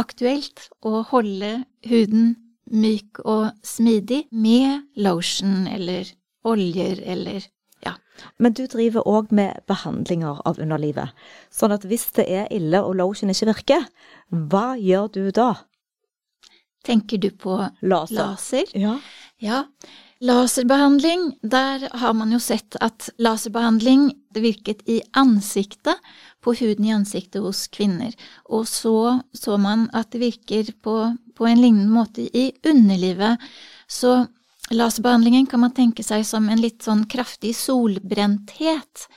aktuelt 0.00 0.68
å 0.82 1.04
holde 1.12 1.60
huden 1.86 2.34
myk 2.74 3.20
og 3.22 3.52
smidig 3.62 4.24
med 4.32 4.88
lotion 4.96 5.68
eller 5.70 6.08
oljer 6.48 7.00
eller 7.04 7.44
ja. 7.84 7.94
Men 8.38 8.54
du 8.54 8.64
driver 8.70 9.06
òg 9.10 9.32
med 9.34 9.60
behandlinger 9.68 10.40
av 10.46 10.60
underlivet. 10.62 11.12
Sånn 11.52 11.74
at 11.74 11.84
hvis 11.88 12.06
det 12.16 12.26
er 12.30 12.50
ille 12.54 12.80
og 12.84 12.96
lotion 13.00 13.32
ikke 13.32 13.50
virker, 13.50 13.86
hva 14.30 14.74
gjør 14.80 15.10
du 15.14 15.22
da? 15.34 15.50
Tenker 16.84 17.18
du 17.18 17.30
på 17.30 17.58
laser? 17.82 18.16
laser? 18.20 18.72
Ja. 18.76 18.98
ja. 19.40 19.64
Laserbehandling, 20.24 21.32
der 21.42 21.88
har 22.00 22.14
man 22.16 22.30
jo 22.32 22.38
sett 22.40 22.76
at 22.84 23.10
laserbehandling 23.20 24.06
det 24.32 24.44
virket 24.44 24.84
i 24.88 25.00
ansiktet, 25.16 25.98
på 26.44 26.52
huden 26.58 26.86
i 26.86 26.92
ansiktet 26.92 27.42
hos 27.42 27.66
kvinner. 27.72 28.12
Og 28.52 28.68
så 28.68 29.20
så 29.32 29.56
man 29.56 29.88
at 29.96 30.12
det 30.12 30.20
virker 30.20 30.70
på, 30.84 30.96
på 31.36 31.48
en 31.48 31.60
lignende 31.60 31.92
måte 31.92 32.24
i 32.24 32.50
underlivet. 32.68 33.40
Så 33.88 34.26
laserbehandlingen 34.72 35.46
kan 35.50 35.60
man 35.60 35.74
tenke 35.76 36.04
seg 36.06 36.24
som 36.26 36.48
en 36.48 36.62
litt 36.62 36.84
sånn 36.86 37.04
kraftig 37.10 37.54
solbrenthet. 37.58 39.08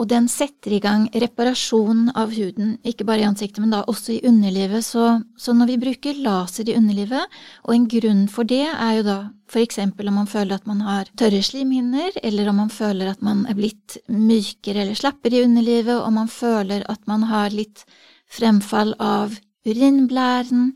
Og 0.00 0.06
den 0.08 0.30
setter 0.32 0.72
i 0.72 0.80
gang 0.80 1.08
reparasjon 1.12 2.06
av 2.16 2.30
huden, 2.32 2.76
ikke 2.86 3.04
bare 3.04 3.20
i 3.20 3.26
ansiktet, 3.28 3.58
men 3.60 3.74
da 3.74 3.82
også 3.90 4.14
i 4.14 4.22
underlivet. 4.24 4.86
Så, 4.86 5.18
så, 5.36 5.52
når 5.52 5.74
vi 5.74 5.80
bruker 5.82 6.22
laser 6.24 6.70
i 6.70 6.76
underlivet, 6.78 7.40
og 7.66 7.74
en 7.74 7.88
grunn 7.90 8.22
for 8.32 8.48
det 8.48 8.64
er 8.70 8.94
jo 8.96 9.04
da 9.08 9.18
eksempel 9.60 10.08
om 10.08 10.20
man 10.22 10.30
føler 10.30 10.56
at 10.56 10.70
man 10.70 10.80
har 10.86 11.10
tørre 11.18 11.42
slimhinner, 11.44 12.14
eller 12.22 12.48
om 12.48 12.62
man 12.62 12.72
føler 12.72 13.10
at 13.10 13.20
man 13.26 13.42
er 13.50 13.58
blitt 13.58 13.98
mykere 14.08 14.86
eller 14.86 14.96
slappere 14.96 15.40
i 15.40 15.44
underlivet, 15.44 15.98
og 15.98 16.14
man 16.16 16.30
føler 16.32 16.86
at 16.88 17.02
man 17.10 17.26
har 17.28 17.52
litt 17.52 17.84
fremfall 18.30 18.94
av 19.02 19.34
urinblæren, 19.66 20.70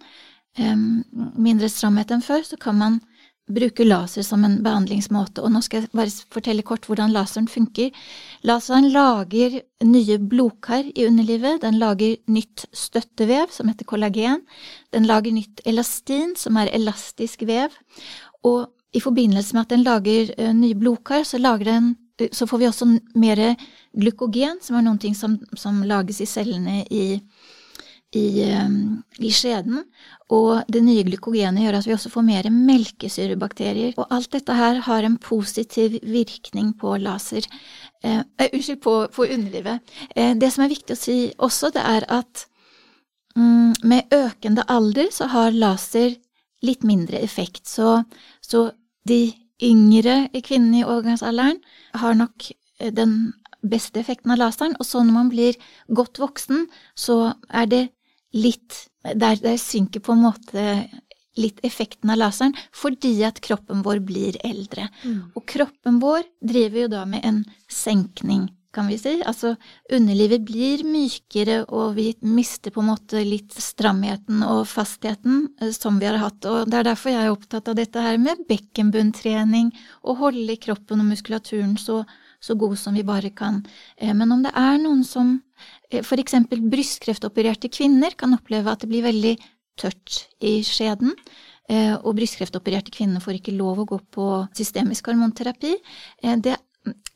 mindre 0.54 1.70
stramhet 1.70 2.12
enn 2.14 2.22
før, 2.22 2.44
så 2.46 2.58
kan 2.60 2.76
man 2.78 3.00
bruke 3.45 3.84
laser 3.84 4.24
som 4.24 4.45
en 4.47 4.57
behandlingsmåte, 4.64 5.42
og 5.45 5.53
nå 5.53 5.61
skal 5.64 5.82
jeg 5.82 5.92
bare 5.92 6.12
fortelle 6.32 6.64
kort 6.64 6.86
hvordan 6.88 7.12
laseren 7.12 7.49
funker. 7.51 7.90
Laseren 8.49 8.88
lager 8.92 9.59
nye 9.84 10.16
blodkar 10.18 10.86
i 10.95 11.05
underlivet, 11.07 11.61
den 11.62 11.76
lager 11.80 12.16
nytt 12.32 12.64
støttevev 12.72 13.53
som 13.53 13.68
heter 13.68 13.88
kollagen, 13.88 14.47
den 14.97 15.09
lager 15.11 15.34
nytt 15.36 15.61
elastin 15.68 16.32
som 16.40 16.57
er 16.57 16.72
elastisk 16.72 17.45
vev, 17.49 17.76
og 18.45 18.72
i 18.95 19.03
forbindelse 19.03 19.57
med 19.57 19.66
at 19.66 19.74
den 19.74 19.84
lager 19.84 20.32
uh, 20.38 20.53
nye 20.57 20.76
blodkar, 20.78 21.24
så, 21.26 21.38
den, 21.59 21.97
så, 22.32 22.47
får 22.47 22.59
vi 22.59 22.66
også 22.66 22.86
mer 23.14 23.42
glukogen, 23.92 24.61
som 24.62 24.78
er 24.78 24.86
noe 24.86 25.14
som, 25.14 25.36
som 25.57 25.82
lages 25.82 26.20
i 26.22 26.30
cellene 26.30 26.84
i 26.90 27.18
i, 28.18 28.42
ehm, 28.44 29.02
i, 29.18 29.30
skjeden, 29.34 29.82
og 30.32 30.64
det 30.72 30.82
nye 30.84 31.04
glykogenet 31.06 31.64
gjør 31.64 31.78
at 31.78 31.88
vi 31.88 31.94
også 31.96 32.12
får 32.12 32.26
mer 32.26 32.48
melkesyrebakterier. 32.52 33.92
Og 33.98 34.08
alt 34.14 34.32
dette 34.32 34.56
her 34.56 34.80
har 34.86 35.06
en 35.06 35.18
positiv 35.18 35.98
virkning 36.02 36.72
på 36.80 36.96
laser. 37.02 37.46
Eh, 38.04 38.20
uh, 38.20 38.48
unnskyld, 38.50 38.80
på, 38.82 38.96
på 39.14 39.28
underlivet. 39.28 39.94
Eh, 40.16 40.34
det 40.36 40.52
som 40.52 40.64
er 40.64 40.72
viktig 40.72 40.96
å 40.96 41.00
si 41.00 41.18
også, 41.38 41.72
det 41.74 41.84
er 41.84 42.08
at 42.12 42.46
mm, 43.36 43.84
med 43.84 44.14
økende 44.14 44.66
alder 44.68 45.12
så 45.14 45.28
har 45.32 45.56
laser 45.56 46.16
litt 46.64 46.84
mindre 46.84 47.20
effekt. 47.20 47.66
Så, 47.68 48.02
så 48.40 48.70
de 49.08 49.34
yngre 49.62 50.28
kvinnene 50.42 50.82
i 50.82 50.86
overgangsalderen 50.86 51.60
har 52.00 52.16
nok 52.18 52.50
eh, 52.80 52.92
den 52.92 53.34
beste 53.64 54.00
effekten 54.00 54.32
av 54.34 54.40
laseren, 54.40 54.76
og 54.78 54.86
så 54.86 55.02
når 55.02 55.16
man 55.16 55.30
blir 55.32 55.58
godt 55.88 56.20
voksen, 56.20 56.66
så 56.96 57.34
er 57.48 57.68
det 57.70 57.82
litt 58.35 58.85
der, 59.05 59.37
der 59.37 59.57
synker 59.61 60.03
på 60.05 60.14
en 60.14 60.24
måte 60.24 60.64
litt 61.39 61.61
effekten 61.66 62.12
av 62.14 62.20
laseren, 62.20 62.55
fordi 62.74 63.16
at 63.26 63.41
kroppen 63.45 63.82
vår 63.85 64.03
blir 64.07 64.39
eldre. 64.47 64.89
Mm. 65.03 65.32
Og 65.35 65.47
kroppen 65.51 65.99
vår 66.03 66.26
driver 66.45 66.85
jo 66.85 66.93
da 66.93 67.05
med 67.09 67.26
en 67.26 67.41
senkning, 67.70 68.47
kan 68.74 68.89
vi 68.91 68.99
si. 68.99 69.16
Altså 69.26 69.55
underlivet 69.93 70.45
blir 70.47 70.85
mykere, 70.87 71.62
og 71.66 71.95
vi 71.99 72.09
mister 72.26 72.74
på 72.74 72.82
en 72.82 72.91
måte 72.93 73.22
litt 73.26 73.55
stramheten 73.55 74.43
og 74.47 74.64
fastheten 74.70 75.49
eh, 75.61 75.74
som 75.74 75.99
vi 76.03 76.09
har 76.11 76.20
hatt. 76.22 76.39
Og 76.51 76.70
det 76.70 76.80
er 76.80 76.91
derfor 76.91 77.14
jeg 77.14 77.26
er 77.26 77.35
opptatt 77.35 77.70
av 77.70 77.78
dette 77.78 78.03
her 78.03 78.18
med 78.22 78.47
bekkenbunntrening, 78.51 79.72
og 80.07 80.22
holde 80.22 80.59
kroppen 80.62 81.03
og 81.03 81.11
muskulaturen 81.12 81.76
så, 81.80 82.03
så 82.45 82.57
god 82.61 82.76
som 82.78 82.95
vi 82.97 83.05
bare 83.07 83.30
kan. 83.36 83.62
Eh, 83.97 84.14
men 84.16 84.32
om 84.34 84.42
det 84.45 84.53
er 84.59 84.78
noen 84.82 85.05
som 85.07 85.42
f.eks. 85.88 86.09
for 86.09 86.18
eksempel 86.20 86.59
brystkreftopererte 86.70 87.68
kvinner 87.72 88.11
kan 88.18 88.34
oppleve 88.36 88.72
at 88.72 88.80
det 88.84 88.90
blir 88.92 89.07
veldig 89.07 89.34
tørt 89.80 90.11
i 90.45 90.62
skjeden. 90.66 91.12
Eh, 91.70 91.95
og 91.97 92.16
brystkreftopererte 92.18 92.92
kvinner 92.92 93.20
får 93.24 93.34
ikke 93.38 93.57
lov 93.57 93.78
å 93.80 93.88
gå 93.95 93.99
på 94.12 94.26
systemisk 94.57 95.07
hormonterapi. 95.09 95.72
Eh, 96.22 96.36
det 96.36 96.57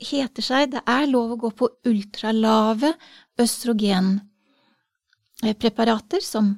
heter 0.01 0.43
seg 0.45 0.71
det 0.73 0.83
er 0.89 1.07
lov 1.11 1.33
å 1.35 1.41
gå 1.43 1.51
på 1.59 1.69
ultralave 1.91 2.91
østrogenpreparater 3.39 6.21
som 6.25 6.57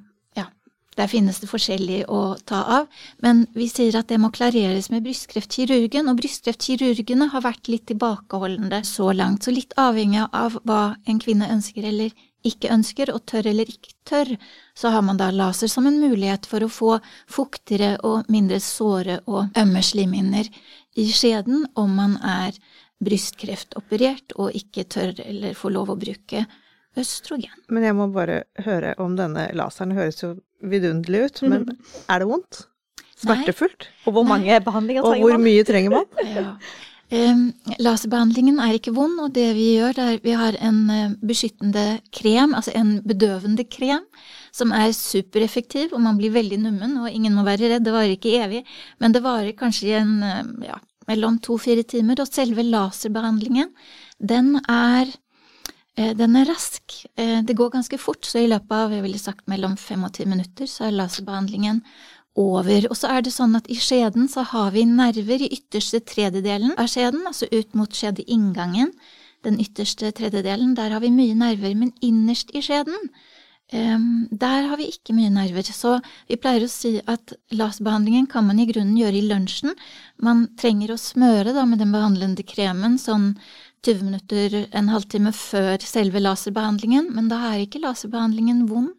der 1.00 1.10
finnes 1.10 1.40
det 1.40 1.48
forskjellig 1.50 2.02
å 2.12 2.36
ta 2.46 2.60
av, 2.78 3.04
men 3.24 3.46
vi 3.56 3.68
sier 3.72 3.96
at 3.98 4.10
det 4.12 4.20
må 4.20 4.30
klareres 4.34 4.90
med 4.92 5.04
brystkreftkirurgen, 5.06 6.10
og 6.10 6.20
brystkreftkirurgene 6.20 7.30
har 7.32 7.44
vært 7.46 7.70
litt 7.72 7.86
tilbakeholdende 7.90 8.82
så 8.88 9.10
langt, 9.16 9.46
så 9.46 9.54
litt 9.54 9.72
avhengig 9.80 10.26
av 10.28 10.60
hva 10.68 10.82
en 11.08 11.22
kvinne 11.22 11.48
ønsker 11.52 11.88
eller 11.88 12.12
ikke 12.46 12.70
ønsker, 12.72 13.12
og 13.12 13.24
tør 13.28 13.50
eller 13.50 13.68
ikke 13.68 13.94
tør, 14.08 14.34
så 14.76 14.92
har 14.94 15.04
man 15.04 15.20
da 15.20 15.30
laser 15.32 15.68
som 15.68 15.88
en 15.88 16.00
mulighet 16.00 16.48
for 16.48 16.64
å 16.64 16.72
få 16.72 16.94
fuktigere 17.28 17.98
og 18.06 18.30
mindre 18.32 18.60
såre 18.64 19.20
og 19.26 19.56
ømme 19.60 19.82
slimhinner 19.84 20.48
i 21.00 21.06
skjeden 21.12 21.66
om 21.80 21.92
man 21.96 22.16
er 22.24 22.56
brystkreftoperert 23.00 24.34
og 24.36 24.56
ikke 24.56 24.84
tør 24.92 25.20
eller 25.24 25.56
får 25.56 25.76
lov 25.76 25.92
å 25.92 26.00
bruke 26.00 26.44
østrogen. 26.98 27.52
Men 27.68 27.86
jeg 27.86 27.96
må 27.96 28.08
bare 28.12 28.44
høre 28.64 28.94
om 29.00 29.16
denne 29.18 29.48
laseren. 29.56 29.94
Høres 29.96 30.20
jo 30.22 30.34
vidunderlig 30.60 31.24
ut, 31.26 31.40
men 31.46 31.64
mm. 31.68 31.88
er 32.10 32.22
det 32.22 32.28
vondt? 32.28 32.62
Smertefullt? 33.20 33.90
Og 34.08 34.16
hvor 34.16 34.24
mange 34.24 34.48
Nei. 34.48 34.62
behandlinger 34.64 35.04
trenger 35.04 35.20
man? 35.20 35.26
Og 35.26 35.34
hvor 35.34 35.44
mye 35.44 35.66
trenger 35.68 35.94
man? 35.98 36.08
ja. 36.36 36.46
Um, 37.10 37.40
laserbehandlingen 37.82 38.60
er 38.62 38.76
ikke 38.76 38.94
vond, 38.94 39.16
og 39.18 39.32
det 39.34 39.48
vi 39.56 39.72
gjør, 39.74 39.96
det 39.96 40.04
er 40.06 40.20
vi 40.22 40.34
har 40.38 40.56
en 40.62 40.76
uh, 40.86 41.16
beskyttende 41.26 41.84
krem, 42.14 42.54
altså 42.54 42.70
en 42.78 42.92
bedøvende 43.02 43.64
krem, 43.66 44.04
som 44.54 44.70
er 44.76 44.92
supereffektiv, 44.94 45.90
og 45.90 46.04
man 46.04 46.20
blir 46.20 46.30
veldig 46.36 46.60
nummen, 46.62 47.00
og 47.02 47.10
ingen 47.10 47.34
må 47.34 47.42
være 47.48 47.72
redd, 47.72 47.88
det 47.88 47.96
varer 47.96 48.14
ikke 48.14 48.36
evig, 48.44 48.62
men 49.02 49.16
det 49.16 49.24
varer 49.26 49.58
kanskje 49.58 49.98
en, 49.98 50.14
uh, 50.22 50.68
ja, 50.68 50.78
mellom 51.10 51.40
to-fire 51.42 51.82
timer, 51.82 52.22
og 52.22 52.30
selve 52.30 52.62
laserbehandlingen, 52.68 53.74
den 54.22 54.54
er 54.70 55.10
Eh, 55.10 55.29
den 55.96 56.36
er 56.38 56.46
rask. 56.48 56.94
Eh, 57.16 57.40
det 57.42 57.56
går 57.58 57.72
ganske 57.74 57.98
fort, 57.98 58.24
så 58.24 58.38
i 58.42 58.48
løpet 58.50 58.72
av 58.72 58.92
jeg 58.94 59.02
ville 59.04 59.18
sagt 59.20 59.48
mellom 59.50 59.76
fem 59.76 60.04
og 60.06 60.14
ti 60.16 60.24
minutter 60.28 60.68
så 60.70 60.86
er 60.86 60.96
laserbehandlingen 60.96 61.82
over. 62.38 62.86
Og 62.90 62.96
så 62.98 63.10
er 63.10 63.24
det 63.24 63.34
sånn 63.34 63.56
at 63.58 63.68
i 63.70 63.78
skjeden 63.80 64.28
så 64.30 64.44
har 64.52 64.70
vi 64.74 64.86
nerver 64.88 65.42
i 65.42 65.50
ytterste 65.56 66.02
tredjedelen 66.06 66.76
av 66.78 66.90
skjeden, 66.90 67.24
altså 67.26 67.50
ut 67.50 67.74
mot 67.78 67.90
skjedeinngangen. 67.90 68.94
Den 69.44 69.60
ytterste 69.60 70.12
tredjedelen, 70.12 70.74
der 70.76 70.94
har 70.94 71.02
vi 71.02 71.12
mye 71.14 71.36
nerver, 71.38 71.74
men 71.74 71.94
innerst 72.04 72.52
i 72.54 72.60
skjeden, 72.64 73.08
um, 73.72 74.28
der 74.30 74.68
har 74.68 74.76
vi 74.76 74.90
ikke 74.92 75.16
mye 75.16 75.32
nerver. 75.32 75.64
Så 75.64 75.96
vi 76.28 76.38
pleier 76.40 76.66
å 76.66 76.70
si 76.70 76.98
at 77.00 77.34
laserbehandlingen 77.56 78.28
kan 78.30 78.46
man 78.46 78.60
i 78.60 78.68
grunnen 78.68 78.98
gjøre 79.00 79.16
i 79.16 79.26
lunsjen. 79.30 79.74
Man 80.20 80.50
trenger 80.60 80.92
å 80.92 81.00
smøre 81.00 81.56
da 81.56 81.64
med 81.66 81.80
den 81.80 81.94
behandlende 81.96 82.44
kremen 82.46 83.00
sånn 83.00 83.32
20 83.86 84.04
minutter, 84.04 84.56
en 84.76 84.90
halvtime 84.92 85.32
før 85.32 85.80
selve 85.84 86.20
laserbehandlingen, 86.20 87.12
men 87.16 87.30
da 87.30 87.40
er 87.50 87.64
ikke 87.64 87.80
laserbehandlingen 87.82 88.66
vond. 88.68 88.92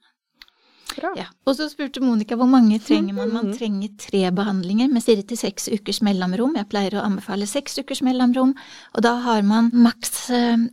Ja. 0.99 1.27
Og 1.47 1.55
så 1.55 1.67
spurte 1.71 2.01
Monica 2.03 2.35
hvor 2.35 2.49
mange 2.51 2.79
trenger 2.83 3.15
man. 3.15 3.31
Man 3.31 3.51
trenger 3.55 3.93
tre 4.01 4.25
behandlinger 4.35 4.89
med 4.91 5.03
fire 5.05 5.23
til 5.27 5.39
seks 5.39 5.69
ukers 5.71 6.01
mellomrom. 6.03 6.57
Jeg 6.59 6.67
pleier 6.71 6.97
å 6.99 7.05
anbefale 7.05 7.47
seks 7.49 7.79
ukers 7.79 8.03
mellomrom, 8.05 8.53
og 8.95 9.05
da 9.05 9.15
har 9.25 9.43
man 9.47 9.71
maks 9.71 10.29
eh, 10.35 10.67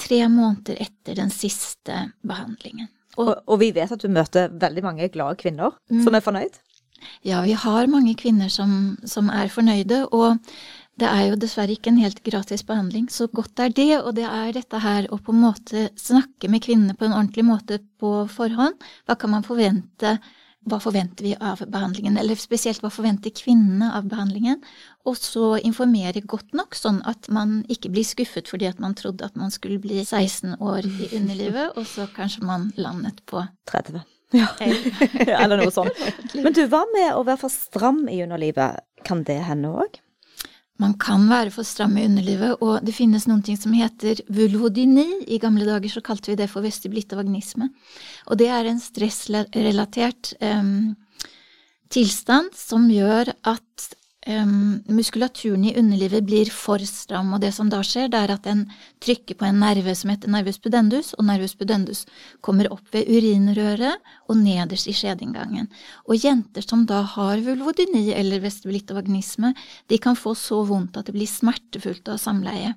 tre 0.00 0.20
måneder 0.28 0.80
etter 0.86 1.18
den 1.20 1.32
siste 1.34 2.06
behandlingen. 2.24 2.88
Og, 3.16 3.28
og, 3.28 3.34
og 3.46 3.60
vi 3.60 3.70
vet 3.76 3.92
at 3.92 4.02
du 4.02 4.08
møter 4.10 4.48
veldig 4.50 4.82
mange 4.82 5.10
glade 5.12 5.38
kvinner 5.38 5.76
mm. 5.90 6.00
som 6.06 6.16
er 6.16 6.24
fornøyd? 6.24 6.56
Ja, 7.26 7.42
vi 7.44 7.52
har 7.52 7.90
mange 7.92 8.14
kvinner 8.16 8.48
som, 8.48 8.96
som 9.04 9.28
er 9.28 9.50
fornøyde, 9.52 10.06
og 10.08 10.38
det 11.00 11.08
er 11.10 11.24
jo 11.26 11.38
dessverre 11.40 11.74
ikke 11.74 11.90
en 11.90 11.98
helt 11.98 12.20
gratis 12.26 12.62
behandling, 12.66 13.08
så 13.10 13.26
godt 13.26 13.58
er 13.64 13.72
det, 13.74 13.90
og 13.98 14.14
det 14.14 14.28
er 14.28 14.52
dette 14.54 14.78
her 14.78 15.08
å 15.10 15.18
på 15.18 15.34
en 15.34 15.42
måte 15.42 15.88
snakke 15.98 16.50
med 16.50 16.62
kvinnene 16.62 16.94
på 16.94 17.08
en 17.08 17.16
ordentlig 17.16 17.44
måte 17.48 17.80
på 17.98 18.14
forhånd. 18.30 18.78
Hva 19.08 19.16
kan 19.18 19.32
man 19.32 19.46
forvente, 19.46 20.14
hva 20.70 20.78
forventer 20.80 21.26
vi 21.26 21.32
av 21.34 21.64
behandlingen, 21.66 22.14
eller 22.20 22.38
spesielt 22.38 22.78
hva 22.84 22.92
forventer 22.94 23.34
kvinnene 23.34 23.90
av 23.98 24.06
behandlingen, 24.12 24.62
og 25.04 25.18
så 25.18 25.56
informere 25.66 26.22
godt 26.22 26.54
nok, 26.54 26.78
sånn 26.78 27.02
at 27.10 27.26
man 27.26 27.62
ikke 27.72 27.90
blir 27.92 28.06
skuffet 28.06 28.48
fordi 28.48 28.70
at 28.70 28.78
man 28.80 28.94
trodde 28.94 29.26
at 29.26 29.34
man 29.36 29.50
skulle 29.52 29.82
bli 29.82 29.98
16 30.04 30.60
år 30.62 30.86
i 30.86 31.10
underlivet, 31.18 31.74
og 31.74 31.90
så 31.90 32.06
kanskje 32.14 32.46
man 32.46 32.70
landet 32.78 33.24
på 33.26 33.42
30. 33.70 34.04
Ja. 34.34 34.48
eller 35.44 35.60
noe 35.60 35.70
sånt. 35.70 35.94
Men 36.34 36.54
du, 36.56 36.64
hva 36.66 36.80
med 36.90 37.12
å 37.14 37.20
være 37.22 37.44
for 37.44 37.54
stram 37.54 38.08
i 38.10 38.16
underlivet? 38.24 38.82
Kan 39.06 39.22
det 39.28 39.36
hende 39.46 39.70
òg? 39.70 40.00
Man 40.82 40.96
kan 40.98 41.28
være 41.30 41.52
for 41.54 41.66
stram 41.66 41.94
i 42.00 42.04
underlivet, 42.08 42.58
og 42.58 42.82
det 42.82 42.96
finnes 42.96 43.28
noen 43.30 43.44
ting 43.46 43.58
som 43.60 43.74
heter 43.76 44.24
vulvodyni. 44.34 45.06
I 45.30 45.38
gamle 45.42 45.66
dager 45.68 45.92
så 45.92 46.02
kalte 46.02 46.32
vi 46.32 46.38
det 46.40 46.48
for 46.50 46.66
vestibulittevagnisme. 46.66 47.68
Og 48.26 48.40
det 48.40 48.48
er 48.50 48.66
en 48.66 48.82
stressrelatert 48.82 50.32
um, 50.42 50.96
tilstand 51.94 52.50
som 52.58 52.88
gjør 52.90 53.30
at 53.46 53.94
um, 54.26 54.80
muskulaturen 54.88 55.64
i 55.68 55.74
underlivet 55.78 56.24
blir 56.26 56.50
for 56.52 56.82
stram, 56.88 57.32
og 57.34 57.42
det 57.42 57.52
som 57.56 57.70
da 57.72 57.80
skjer, 57.84 58.10
det 58.12 58.20
er 58.20 58.32
at 58.34 58.46
den 58.46 58.64
trykker 59.04 59.38
på 59.40 59.48
en 59.48 59.60
nerve 59.62 59.94
som 59.98 60.12
heter 60.12 60.32
nervus 60.32 60.60
pudendus, 60.62 61.12
og 61.18 61.26
nervus 61.28 61.56
pudendus 61.58 62.04
kommer 62.44 62.70
opp 62.72 62.86
ved 62.94 63.10
urinrøret 63.10 64.00
og 64.28 64.40
nederst 64.40 64.88
i 64.90 64.96
skjedeinngangen. 64.96 65.68
Og 66.08 66.18
jenter 66.20 66.64
som 66.64 66.86
da 66.88 67.02
har 67.14 67.44
vulvodyni 67.44 68.08
eller 68.16 68.42
vestibulittavagnisme, 68.44 69.54
de 69.88 70.00
kan 70.00 70.18
få 70.18 70.34
så 70.38 70.62
vondt 70.68 70.98
at 71.00 71.10
det 71.10 71.16
blir 71.16 71.30
smertefullt 71.30 72.08
av 72.12 72.20
samleie. 72.22 72.74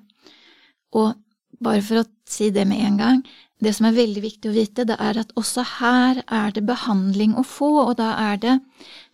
Og 0.96 1.16
bare 1.64 1.82
for 1.84 2.02
å 2.02 2.08
si 2.28 2.52
det 2.54 2.66
med 2.68 2.84
en 2.84 3.00
gang, 3.00 3.26
det 3.58 3.72
som 3.74 3.88
er 3.88 3.96
veldig 3.96 4.22
viktig 4.22 4.50
å 4.50 4.54
vite, 4.54 4.84
det 4.86 4.94
er 5.02 5.18
at 5.18 5.32
også 5.38 5.64
her 5.80 6.22
er 6.22 6.52
det 6.54 6.62
behandling 6.68 7.34
å 7.34 7.42
få, 7.42 7.72
og 7.88 7.96
da 7.98 8.12
er 8.30 8.38
det 8.42 8.56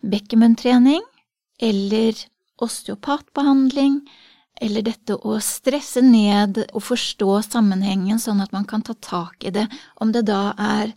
bekkenbunntrening, 0.05 1.01
eller 1.61 2.17
osteopatbehandling, 2.61 3.99
eller 4.61 4.85
dette 4.87 5.17
å 5.17 5.35
stresse 5.43 5.99
ned 6.03 6.61
og 6.69 6.83
forstå 6.87 7.41
sammenhengen 7.43 8.21
sånn 8.21 8.39
at 8.43 8.53
man 8.55 8.67
kan 8.69 8.85
ta 8.85 8.95
tak 9.03 9.43
i 9.43 9.51
det, 9.51 9.65
om 9.99 10.13
det 10.15 10.25
da 10.29 10.53
er 10.55 10.93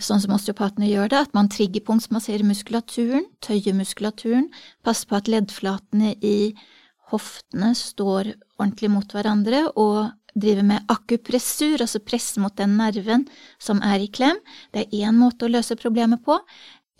sånn 0.00 0.22
som 0.22 0.34
osteopatene 0.34 0.88
gjør 0.88 1.12
det, 1.12 1.20
at 1.26 1.34
man 1.36 1.50
triggerpunktsmasserer 1.52 2.46
muskulaturen, 2.48 3.28
tøyer 3.44 3.76
muskulaturen, 3.76 4.48
passer 4.82 5.10
på 5.10 5.20
at 5.20 5.30
leddflatene 5.30 6.16
i 6.24 6.54
hoftene 7.12 7.74
står 7.78 8.32
ordentlig 8.58 8.90
mot 8.90 9.14
hverandre, 9.14 9.68
og 9.78 10.14
driver 10.34 10.66
med 10.66 10.88
akupressur, 10.90 11.78
altså 11.78 12.00
presse 12.02 12.40
mot 12.42 12.54
den 12.58 12.74
nerven 12.80 13.28
som 13.62 13.78
er 13.86 14.02
i 14.02 14.10
klem. 14.10 14.40
Det 14.74 14.82
er 14.88 15.06
én 15.06 15.20
måte 15.20 15.46
å 15.46 15.52
løse 15.52 15.78
problemet 15.78 16.24
på. 16.26 16.40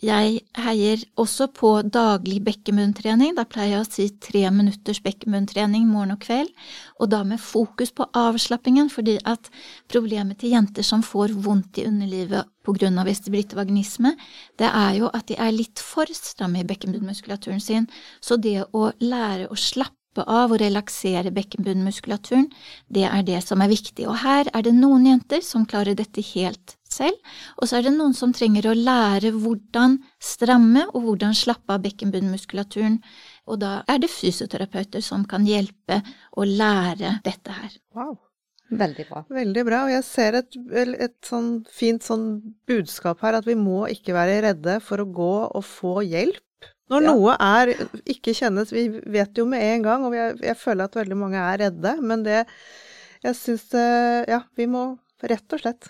Jeg 0.02 0.40
heier 0.58 1.02
også 1.14 1.46
på 1.54 1.68
daglig 1.86 2.40
bekkemunntrening. 2.42 3.36
Da 3.36 3.44
pleier 3.46 3.76
jeg 3.76 3.84
å 3.84 3.86
si 3.86 4.06
tre 4.18 4.42
minutters 4.50 4.98
bekkemunntrening 5.04 5.86
morgen 5.86 6.16
og 6.16 6.20
kveld, 6.24 6.50
og 6.98 7.12
da 7.12 7.22
med 7.22 7.38
fokus 7.38 7.94
på 7.94 8.08
avslappingen, 8.10 8.90
fordi 8.90 9.20
at 9.22 9.48
problemet 9.86 10.40
til 10.42 10.56
jenter 10.56 10.82
som 10.82 11.04
får 11.06 11.36
vondt 11.46 11.78
i 11.78 11.86
underlivet 11.86 12.50
på 12.66 12.74
grunn 12.74 12.98
av 12.98 13.06
vestibulittvaginisme, 13.06 14.16
det 14.58 14.66
er 14.66 14.98
jo 14.98 15.12
at 15.14 15.28
de 15.30 15.38
er 15.38 15.54
litt 15.54 15.78
for 15.78 16.10
stramme 16.10 16.64
i 16.64 16.68
bekkenbunnmuskulaturen 16.68 17.62
sin, 17.62 17.86
så 18.20 18.36
det 18.36 18.64
å 18.74 18.90
lære 18.98 19.46
å 19.46 19.58
slappe 19.58 20.26
av 20.26 20.50
og 20.50 20.58
relaksere 20.62 21.30
bekkenbunnmuskulaturen, 21.34 22.48
det 22.90 23.06
er 23.06 23.22
det 23.26 23.44
som 23.46 23.62
er 23.62 23.70
viktig. 23.70 24.08
Og 24.10 24.18
her 24.26 24.50
er 24.50 24.66
det 24.66 24.74
noen 24.74 25.06
jenter 25.06 25.42
som 25.42 25.66
klarer 25.70 25.94
dette 25.98 26.22
helt 26.34 26.76
selv, 26.94 27.32
og 27.58 27.68
så 27.68 27.78
er 27.78 27.88
det 27.88 27.94
noen 27.96 28.14
som 28.16 28.34
trenger 28.36 28.70
å 28.70 28.76
lære 28.78 29.34
hvordan 29.36 29.98
stramme 30.22 30.86
og 30.92 31.08
hvordan 31.08 31.34
slappe 31.36 31.74
av 31.74 31.82
bekkenbunnmuskulaturen, 31.86 33.00
og 33.50 33.60
da 33.64 33.78
er 33.90 34.00
det 34.02 34.12
fysioterapeuter 34.12 35.04
som 35.04 35.26
kan 35.28 35.44
hjelpe 35.48 36.00
å 36.38 36.46
lære 36.48 37.18
dette 37.26 37.58
her. 37.58 37.74
Wow. 37.96 38.16
Veldig 38.74 39.04
bra. 39.10 39.22
Veldig 39.28 39.64
bra. 39.66 39.82
Og 39.86 39.92
jeg 39.92 40.04
ser 40.06 40.38
et, 40.40 40.56
et 40.74 41.16
sånn 41.26 41.50
fint 41.70 42.04
sånn 42.04 42.26
budskap 42.68 43.20
her, 43.24 43.38
at 43.38 43.48
vi 43.48 43.56
må 43.58 43.84
ikke 43.92 44.16
være 44.16 44.40
redde 44.48 44.78
for 44.84 45.02
å 45.02 45.08
gå 45.08 45.34
og 45.44 45.64
få 45.68 45.98
hjelp. 46.06 46.40
Når 46.92 47.04
ja. 47.04 47.12
noe 47.12 47.34
er 47.40 47.70
ikke 48.12 48.34
kjennes 48.36 48.68
Vi 48.68 48.82
vet 49.08 49.38
jo 49.40 49.46
med 49.48 49.62
en 49.64 49.84
gang, 49.86 50.02
og 50.04 50.16
jeg, 50.16 50.34
jeg 50.44 50.58
føler 50.60 50.84
at 50.84 50.98
veldig 50.98 51.16
mange 51.16 51.40
er 51.40 51.62
redde, 51.62 51.94
men 52.04 52.24
det 52.26 52.42
Jeg 53.24 53.38
syns 53.38 53.70
Ja, 54.28 54.42
vi 54.56 54.68
må 54.68 54.90
rett 55.24 55.56
og 55.56 55.62
slett 55.62 55.88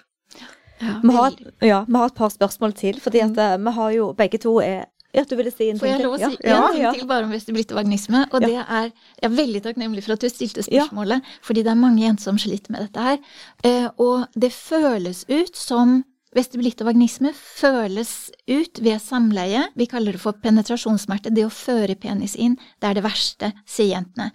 ja, 0.84 0.96
vi, 1.02 1.14
har, 1.16 1.38
ja, 1.64 1.84
vi 1.88 2.00
har 2.00 2.10
et 2.12 2.18
par 2.18 2.32
spørsmål 2.34 2.74
til, 2.78 3.00
fordi 3.00 3.22
at 3.24 3.32
mm. 3.32 3.44
eh, 3.46 3.56
vi 3.66 3.74
har 3.78 3.94
jo 3.98 4.10
begge 4.18 4.40
to 4.42 4.58
er 4.64 4.84
ja, 5.14 5.22
du 5.30 5.36
ville 5.38 5.52
si 5.54 5.68
en 5.70 5.78
Får 5.78 5.86
jeg 5.86 6.02
lov 6.02 6.16
å 6.16 6.18
si 6.18 6.38
ja. 6.42 6.56
en 6.58 6.72
ting 6.74 6.96
til 6.98 7.06
bare 7.06 7.28
om 7.28 7.30
vestibulittvaginisme? 7.30 8.24
Og 8.34 8.42
det 8.42 8.56
er 8.58 8.88
Jeg 8.88 9.28
er 9.28 9.36
veldig 9.36 9.60
takknemlig 9.62 10.02
for 10.02 10.16
at 10.16 10.24
du 10.24 10.26
stilte 10.32 10.64
spørsmålet, 10.66 11.22
fordi 11.46 11.62
det 11.62 11.70
er 11.70 11.78
mange 11.78 12.02
jenter 12.02 12.26
som 12.26 12.40
sliter 12.40 12.74
med 12.74 12.88
dette 12.88 13.04
her. 13.04 13.20
Eh, 13.62 13.86
og 14.02 14.26
det 14.34 14.50
føles 14.56 15.22
ut 15.30 15.54
som 15.54 16.00
Vestibulitt 16.34 16.80
og 16.82 16.88
vagnisme 16.88 17.30
føles 17.30 18.10
ut 18.50 18.80
ved 18.82 18.98
samleie. 18.98 19.68
Vi 19.78 19.86
kaller 19.86 20.16
det 20.16 20.22
for 20.22 20.34
penetrasjonssmerte. 20.42 21.30
Det 21.30 21.44
å 21.46 21.52
føre 21.52 21.94
penis 21.94 22.34
inn, 22.34 22.56
det 22.82 22.88
er 22.88 22.98
det 22.98 23.04
verste, 23.04 23.52
sier 23.70 23.92
jentene. 23.92 24.32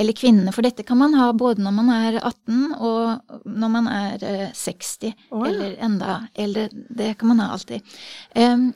Eller 0.00 0.16
kvinnene, 0.16 0.52
for 0.56 0.64
dette 0.64 0.84
kan 0.86 0.96
man 1.00 1.14
ha 1.18 1.28
både 1.36 1.60
når 1.60 1.76
man 1.76 1.90
er 1.92 2.16
18 2.22 2.72
og 2.78 3.44
når 3.44 3.72
man 3.74 3.90
er 3.92 4.24
60, 4.56 5.12
oh, 5.28 5.44
ja. 5.44 5.50
eller 5.50 5.76
enda 5.84 6.16
eldre. 6.34 6.70
Det 6.72 7.12
kan 7.20 7.28
man 7.32 7.42
ha 7.44 7.50
alltid. 7.52 7.84
Um, 8.32 8.70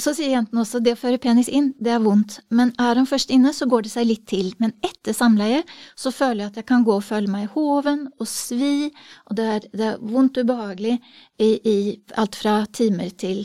så 0.00 0.12
sier 0.14 0.32
jentene 0.32 0.62
også 0.62 0.80
det 0.82 0.94
å 0.94 1.00
føre 1.00 1.20
penis 1.20 1.50
inn, 1.50 1.72
det 1.82 1.92
er 1.92 2.02
vondt, 2.04 2.38
men 2.54 2.72
er 2.80 3.00
han 3.00 3.08
først 3.08 3.32
inne, 3.34 3.52
så 3.52 3.66
går 3.68 3.84
det 3.84 3.92
seg 3.92 4.08
litt 4.08 4.26
til. 4.30 4.52
Men 4.62 4.72
etter 4.86 5.16
samleie 5.16 5.62
så 5.98 6.12
føler 6.14 6.44
jeg 6.44 6.52
at 6.52 6.60
jeg 6.62 6.68
kan 6.70 6.86
gå 6.86 6.96
og 6.96 7.04
føle 7.04 7.30
meg 7.30 7.48
i 7.48 7.52
hoven 7.56 8.06
og 8.16 8.28
svi, 8.30 8.90
og 9.28 9.38
det 9.40 9.48
er, 9.56 9.70
det 9.74 9.88
er 9.92 10.04
vondt 10.14 10.40
og 10.40 10.46
ubehagelig 10.46 10.96
i, 11.42 11.50
i 11.50 11.78
alt 12.20 12.38
fra 12.38 12.62
timer 12.72 13.10
til 13.18 13.44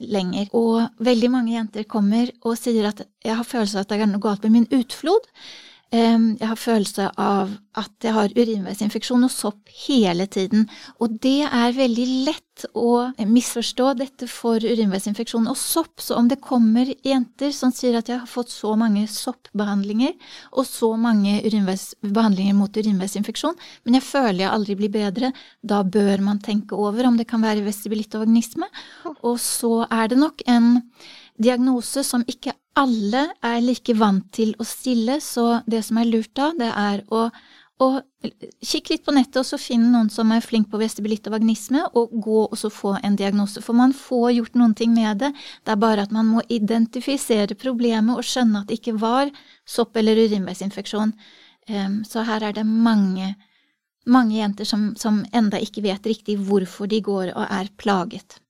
lenger. 0.00 0.48
Og 0.56 1.04
veldig 1.04 1.30
mange 1.32 1.54
jenter 1.54 1.86
kommer 1.88 2.30
og 2.42 2.58
sier 2.58 2.90
at 2.90 3.04
jeg 3.24 3.36
har 3.36 3.46
følelse 3.46 3.78
av 3.78 3.86
at 3.86 3.92
det 3.92 4.00
er 4.00 4.10
noe 4.10 4.24
galt 4.24 4.46
med 4.46 4.56
min 4.56 4.70
utflod. 4.80 5.28
Jeg 5.90 6.46
har 6.46 6.58
følelse 6.58 7.08
av 7.18 7.50
at 7.74 8.04
jeg 8.06 8.14
har 8.14 8.30
urinveisinfeksjon 8.36 9.26
og 9.26 9.32
sopp 9.34 9.72
hele 9.88 10.28
tiden, 10.30 10.68
og 11.02 11.16
det 11.22 11.48
er 11.48 11.74
veldig 11.74 12.06
lett 12.28 12.66
å 12.78 13.10
misforstå. 13.26 13.88
Dette 13.98 14.28
for 14.30 14.62
urinveisinfeksjon 14.62 15.48
og 15.50 15.58
sopp, 15.58 15.98
så 15.98 16.14
om 16.20 16.28
det 16.30 16.38
kommer 16.44 16.92
jenter 17.02 17.50
som 17.56 17.74
sier 17.74 17.98
at 17.98 18.10
jeg 18.10 18.22
har 18.22 18.30
fått 18.30 18.54
så 18.54 18.76
mange 18.78 19.02
soppbehandlinger 19.10 20.14
og 20.52 20.68
så 20.68 20.92
mange 20.94 21.40
behandlinger 21.42 22.54
mot 22.54 22.70
urinveisinfeksjon, 22.70 23.58
men 23.82 23.98
jeg 23.98 24.06
føler 24.06 24.44
jeg 24.44 24.54
aldri 24.54 24.78
blir 24.78 24.94
bedre, 24.94 25.32
da 25.58 25.82
bør 25.82 26.22
man 26.22 26.38
tenke 26.38 26.78
over 26.78 27.10
om 27.10 27.18
det 27.18 27.26
kan 27.30 27.42
være 27.42 27.66
vestibulitt 27.66 28.14
og 28.14 28.28
vagnisme, 28.28 28.70
og 29.26 29.42
så 29.42 29.88
er 29.90 30.14
det 30.14 30.22
nok 30.22 30.46
en 30.46 30.76
diagnose 31.40 32.04
som 32.06 32.22
ikke 32.28 32.54
alle 32.78 33.24
er 33.42 33.62
like 33.64 33.94
vant 33.98 34.28
til 34.34 34.52
å 34.60 34.66
stille, 34.66 35.18
så 35.20 35.60
det 35.66 35.82
som 35.86 35.98
er 36.00 36.10
lurt 36.10 36.30
da, 36.38 36.50
det 36.56 36.68
er 36.70 37.02
å, 37.10 37.26
å 37.82 37.88
kikke 38.62 38.94
litt 38.94 39.04
på 39.06 39.14
nettet 39.16 39.40
og 39.42 39.48
så 39.48 39.58
finne 39.60 39.90
noen 39.90 40.10
som 40.12 40.30
er 40.34 40.44
flink 40.44 40.70
på 40.70 40.78
vestibulitt 40.80 41.26
og 41.26 41.34
vagnisme, 41.38 41.82
og 41.98 42.14
gå 42.22 42.44
og 42.46 42.56
så 42.60 42.70
få 42.72 42.94
en 43.02 43.18
diagnose. 43.18 43.62
For 43.64 43.76
man 43.76 43.94
får 43.96 44.34
gjort 44.36 44.58
noen 44.60 44.76
ting 44.78 44.94
med 44.94 45.22
det, 45.24 45.32
det 45.66 45.74
er 45.74 45.82
bare 45.82 46.06
at 46.06 46.14
man 46.14 46.30
må 46.30 46.44
identifisere 46.48 47.58
problemet 47.58 48.20
og 48.20 48.26
skjønne 48.26 48.62
at 48.62 48.70
det 48.70 48.80
ikke 48.80 48.98
var 49.02 49.32
sopp 49.68 49.98
eller 49.98 50.20
urinveisinfeksjon. 50.26 51.14
Um, 51.70 52.00
så 52.08 52.24
her 52.26 52.44
er 52.46 52.54
det 52.56 52.66
mange, 52.66 53.34
mange 54.06 54.38
jenter 54.38 54.68
som, 54.68 54.92
som 54.98 55.24
enda 55.36 55.58
ikke 55.60 55.84
vet 55.84 56.06
riktig 56.06 56.38
hvorfor 56.46 56.90
de 56.90 57.02
går 57.04 57.34
og 57.34 57.44
er 57.46 57.74
plaget. 57.78 58.40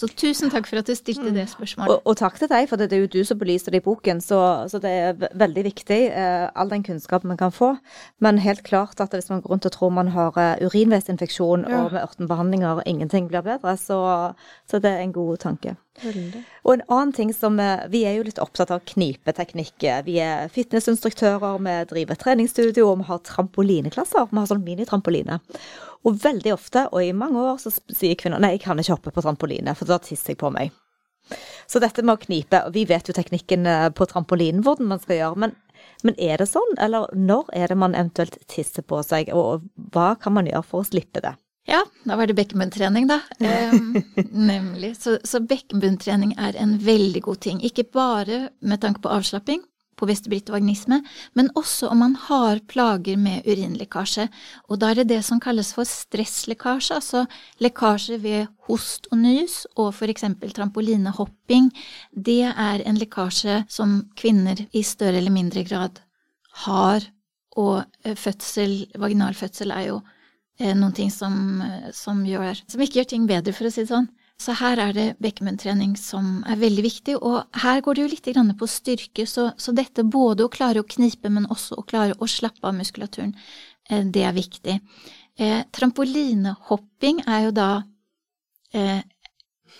Så 0.00 0.08
tusen 0.16 0.48
takk 0.48 0.64
for 0.64 0.80
at 0.80 0.88
du 0.88 0.94
stilte 0.96 1.28
det 1.34 1.44
spørsmålet. 1.50 1.92
Og, 1.92 2.06
og 2.08 2.16
takk 2.16 2.38
til 2.40 2.48
deg, 2.48 2.68
for 2.70 2.80
det 2.80 2.88
er 2.96 3.02
jo 3.02 3.10
du 3.12 3.20
som 3.28 3.36
belyser 3.40 3.74
det 3.74 3.82
i 3.82 3.84
boken, 3.84 4.22
så, 4.24 4.38
så 4.72 4.80
det 4.80 4.92
er 4.96 5.26
veldig 5.36 5.64
viktig, 5.66 5.98
eh, 6.08 6.46
all 6.56 6.72
den 6.72 6.86
kunnskapen 6.86 7.28
man 7.28 7.40
kan 7.40 7.52
få. 7.52 7.74
Men 8.24 8.40
helt 8.40 8.62
klart 8.64 9.02
at 9.04 9.12
hvis 9.12 9.28
man 9.28 9.42
går 9.44 9.52
rundt 9.52 9.68
og 9.68 9.74
tror 9.74 9.92
man 9.92 10.12
har 10.14 10.32
uh, 10.40 10.64
urinveisinfeksjon 10.64 11.66
ja. 11.68 11.82
og 11.82 11.92
med 11.92 12.00
ørtenbehandlinger 12.00 12.80
ingenting 12.88 13.28
blir 13.28 13.44
bedre, 13.44 13.76
så, 13.76 14.00
så 14.70 14.80
det 14.80 14.94
er 14.94 15.04
en 15.04 15.12
god 15.12 15.36
tanke. 15.44 15.76
Veldig. 16.00 16.42
Og 16.64 16.74
en 16.74 16.86
annen 16.88 17.12
ting 17.12 17.32
som 17.34 17.58
eh, 17.60 17.82
Vi 17.92 18.04
er 18.08 18.14
jo 18.16 18.24
litt 18.24 18.40
opptatt 18.40 18.70
av 18.72 18.80
knipeteknikk. 18.88 19.84
Vi 20.06 20.16
er 20.22 20.48
fitnessinstruktører, 20.54 21.60
vi 21.60 21.76
driver 21.92 22.16
treningsstudio, 22.16 22.88
og 22.88 23.02
vi 23.02 23.08
har 23.10 23.20
trampolineklasser. 23.26 24.30
Vi 24.30 24.40
har 24.40 24.48
sånn 24.48 24.64
minitrampoline. 24.64 25.40
Og 26.08 26.16
veldig 26.22 26.54
ofte, 26.54 26.86
og 26.94 27.04
i 27.04 27.12
mange 27.16 27.40
år, 27.44 27.58
så 27.60 27.72
sier 27.72 28.16
kvinner 28.18 28.40
nei, 28.40 28.54
jeg 28.56 28.64
kan 28.64 28.78
ikke 28.80 28.96
hoppe 28.96 29.12
på 29.14 29.24
trampoline, 29.24 29.74
for 29.76 29.90
da 29.90 30.00
tisser 30.02 30.32
jeg 30.32 30.40
på 30.40 30.52
meg. 30.54 30.72
Så 31.70 31.78
dette 31.78 32.02
med 32.02 32.16
å 32.16 32.18
knipe 32.18 32.58
Vi 32.74 32.82
vet 32.88 33.06
jo 33.06 33.14
teknikken 33.14 33.68
eh, 33.68 33.90
på 33.94 34.06
trampolinen 34.10 34.64
hvordan 34.66 34.88
man 34.90 35.02
skal 35.02 35.20
gjøre, 35.20 35.42
men, 35.44 35.52
men, 36.06 36.16
er 36.18 36.40
det 36.40 36.48
sånn? 36.50 36.72
Eller 36.82 37.06
når 37.14 37.52
er 37.54 37.70
det 37.70 37.78
man 37.78 37.94
eventuelt 37.94 38.40
tisser 38.50 38.82
på 38.86 39.02
seg, 39.06 39.30
og 39.36 39.68
hva 39.94 40.14
kan 40.20 40.34
man 40.38 40.50
gjøre 40.50 40.66
for 40.66 40.82
å 40.82 40.88
slippe 40.88 41.22
det? 41.22 41.36
Ja, 41.68 41.84
da 42.08 42.16
var 42.16 42.26
det 42.26 42.34
bekkenbunntrening, 42.38 43.06
da. 43.10 43.20
Um, 43.70 43.92
nemlig. 44.32 44.94
Så, 44.98 45.18
så 45.24 45.42
bekkenbunntrening 45.44 46.32
er 46.40 46.56
en 46.58 46.78
veldig 46.82 47.22
god 47.28 47.42
ting. 47.44 47.60
Ikke 47.62 47.84
bare 47.84 48.48
med 48.58 48.80
tanke 48.82 49.04
på 49.04 49.12
avslapping, 49.12 49.62
på 50.00 50.08
vestibulittvaginisme, 50.08 51.00
men 51.36 51.50
også 51.58 51.90
om 51.92 52.00
man 52.02 52.16
har 52.28 52.62
plager 52.70 53.20
med 53.20 53.46
urinlekkasje. 53.46 54.28
Og 54.68 54.80
da 54.80 54.90
er 54.90 55.00
det 55.00 55.10
det 55.12 55.20
som 55.26 55.40
kalles 55.42 55.74
for 55.76 55.88
stresslekkasje, 55.88 56.96
altså 56.96 57.24
lekkasje 57.60 58.20
ved 58.24 58.48
host 58.68 59.10
og 59.12 59.20
nys 59.22 59.62
og 59.76 59.92
eksempel 60.14 60.54
trampolinehopping. 60.56 61.70
Det 62.12 62.42
er 62.50 62.84
en 62.86 63.00
lekkasje 63.00 63.64
som 63.68 64.00
kvinner 64.16 64.64
i 64.72 64.84
større 64.86 65.20
eller 65.20 65.34
mindre 65.34 65.64
grad 65.68 66.00
har, 66.64 67.04
og 67.58 67.82
eh, 68.04 68.16
fødsel, 68.16 68.86
er 69.74 69.86
jo 69.88 70.00
eh, 70.60 70.74
noen 70.74 70.94
ting 70.96 71.10
som, 71.12 71.60
eh, 71.64 71.90
som, 71.96 72.22
gjør, 72.26 72.62
som 72.70 72.82
ikke 72.82 73.00
gjør 73.00 73.10
ting 73.12 73.28
bedre, 73.28 73.54
for 73.56 73.68
å 73.68 73.72
si 73.72 73.84
det 73.84 73.92
sånn. 73.92 74.08
Så 74.40 74.54
her 74.56 74.80
er 74.80 74.94
det 74.96 75.06
bekkenbunntrening 75.20 75.98
som 76.00 76.40
er 76.48 76.56
veldig 76.60 76.84
viktig, 76.86 77.16
og 77.20 77.44
her 77.60 77.82
går 77.84 77.98
det 77.98 78.04
jo 78.04 78.10
litt 78.14 78.56
på 78.58 78.68
styrke, 78.70 79.26
så, 79.26 79.50
så, 79.60 79.72
dette 79.76 80.02
både 80.02 80.46
å 80.46 80.52
klare 80.52 80.80
å 80.80 80.88
knipe, 80.88 81.28
men 81.28 81.48
også 81.52 81.76
å 81.76 81.84
klare 81.84 82.16
å 82.16 82.26
slappe 82.26 82.64
av 82.64 82.74
muskulaturen, 82.74 83.34
eh, 83.90 84.04
det 84.04 84.24
er 84.24 84.32
viktig. 84.32 84.80
Eh, 85.36 85.60
trampolinehopping 85.72 87.22
er 87.28 87.44
jo 87.46 87.52
da 87.56 87.70
eh, 88.72 89.02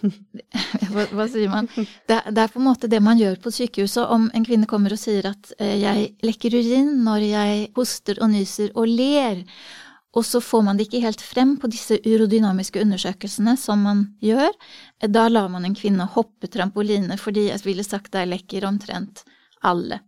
hva, 0.92 1.06
hva, 1.08 1.26
sier 1.28 1.50
man? 1.52 1.68
Det, 1.76 2.18
det, 2.30 2.40
er 2.40 2.52
på 2.52 2.60
en 2.60 2.68
måte 2.68 2.88
det 2.90 3.00
man 3.04 3.20
gjør 3.20 3.40
på 3.42 3.52
sykehuset. 3.52 4.04
Om 4.12 4.30
en 4.36 4.46
kvinne 4.46 4.68
kommer 4.70 4.94
og 4.94 5.00
sier 5.00 5.28
at 5.32 5.52
eh, 5.58 5.76
jeg 5.80 6.10
lekker 6.24 6.56
urin 6.60 6.98
når 7.04 7.26
jeg 7.30 7.68
hoster 7.76 8.20
og 8.20 8.32
nyser 8.32 8.72
og 8.74 8.88
ler, 8.88 9.42
og 10.10 10.26
så 10.26 10.40
får 10.42 10.62
man 10.66 10.78
det 10.78 10.88
ikke 10.88 11.04
helt 11.04 11.22
frem 11.22 11.54
på 11.60 11.70
disse 11.70 12.00
urodynamiske 12.02 12.82
undersøkelsene 12.82 13.54
som 13.60 13.84
man 13.86 14.04
gjør, 14.24 14.50
da 15.06 15.28
lar 15.30 15.50
man 15.52 15.66
en 15.68 15.76
kvinne 15.78 16.06
hoppe 16.16 16.50
trampoline, 16.50 17.14
fordi 17.20 17.46
jeg 17.48 17.62
ville 17.62 17.86
sagt 17.86 18.10
der 18.16 18.26
lekker 18.26 18.66
omtrent 18.66 19.22
alle. 19.62 20.00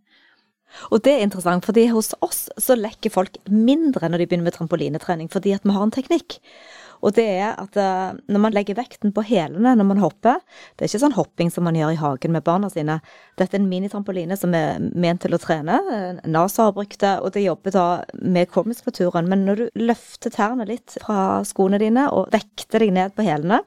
Og 0.91 1.03
det 1.05 1.13
er 1.13 1.23
interessant, 1.23 1.65
fordi 1.65 1.85
hos 1.93 2.11
oss 2.25 2.47
så 2.59 2.75
lekker 2.75 3.13
folk 3.13 3.37
mindre 3.47 4.09
når 4.09 4.23
de 4.23 4.27
begynner 4.27 4.49
med 4.49 4.57
trampolinetrening, 4.57 5.29
fordi 5.31 5.53
at 5.55 5.63
vi 5.63 5.75
har 5.75 5.85
en 5.85 5.93
teknikk. 5.93 6.39
Og 7.03 7.15
det 7.17 7.25
er 7.27 7.57
at 7.59 7.77
eh, 7.79 8.15
når 8.31 8.43
man 8.45 8.55
legger 8.55 8.77
vekten 8.79 9.11
på 9.15 9.25
hælene 9.27 9.75
når 9.75 9.87
man 9.89 10.01
hopper 10.01 10.39
Det 10.73 10.85
er 10.85 10.91
ikke 10.91 11.01
sånn 11.03 11.17
hopping 11.17 11.51
som 11.51 11.67
man 11.67 11.77
gjør 11.77 11.93
i 11.93 11.99
hagen 11.99 12.35
med 12.35 12.45
barna 12.47 12.69
sine. 12.71 12.99
Dette 13.39 13.57
er 13.57 13.61
en 13.61 13.69
minitrampoline 13.71 14.37
som 14.39 14.55
er 14.57 14.79
ment 14.79 15.23
til 15.23 15.35
å 15.35 15.41
trene. 15.41 15.79
NASA 16.23 16.69
har 16.69 16.77
brukt 16.77 16.99
det, 17.03 17.17
og 17.19 17.33
det 17.35 17.45
jobber 17.45 17.75
da 17.75 17.87
med 18.21 18.49
core-muskulaturen. 18.53 19.27
Men 19.29 19.45
når 19.47 19.59
du 19.59 19.83
løfter 19.83 20.33
tærne 20.33 20.67
litt 20.69 20.97
fra 21.03 21.43
skoene 21.47 21.81
dine 21.81 22.07
og 22.13 22.31
vekter 22.33 22.83
deg 22.83 22.95
ned 22.95 23.15
på 23.17 23.27
hælene, 23.27 23.63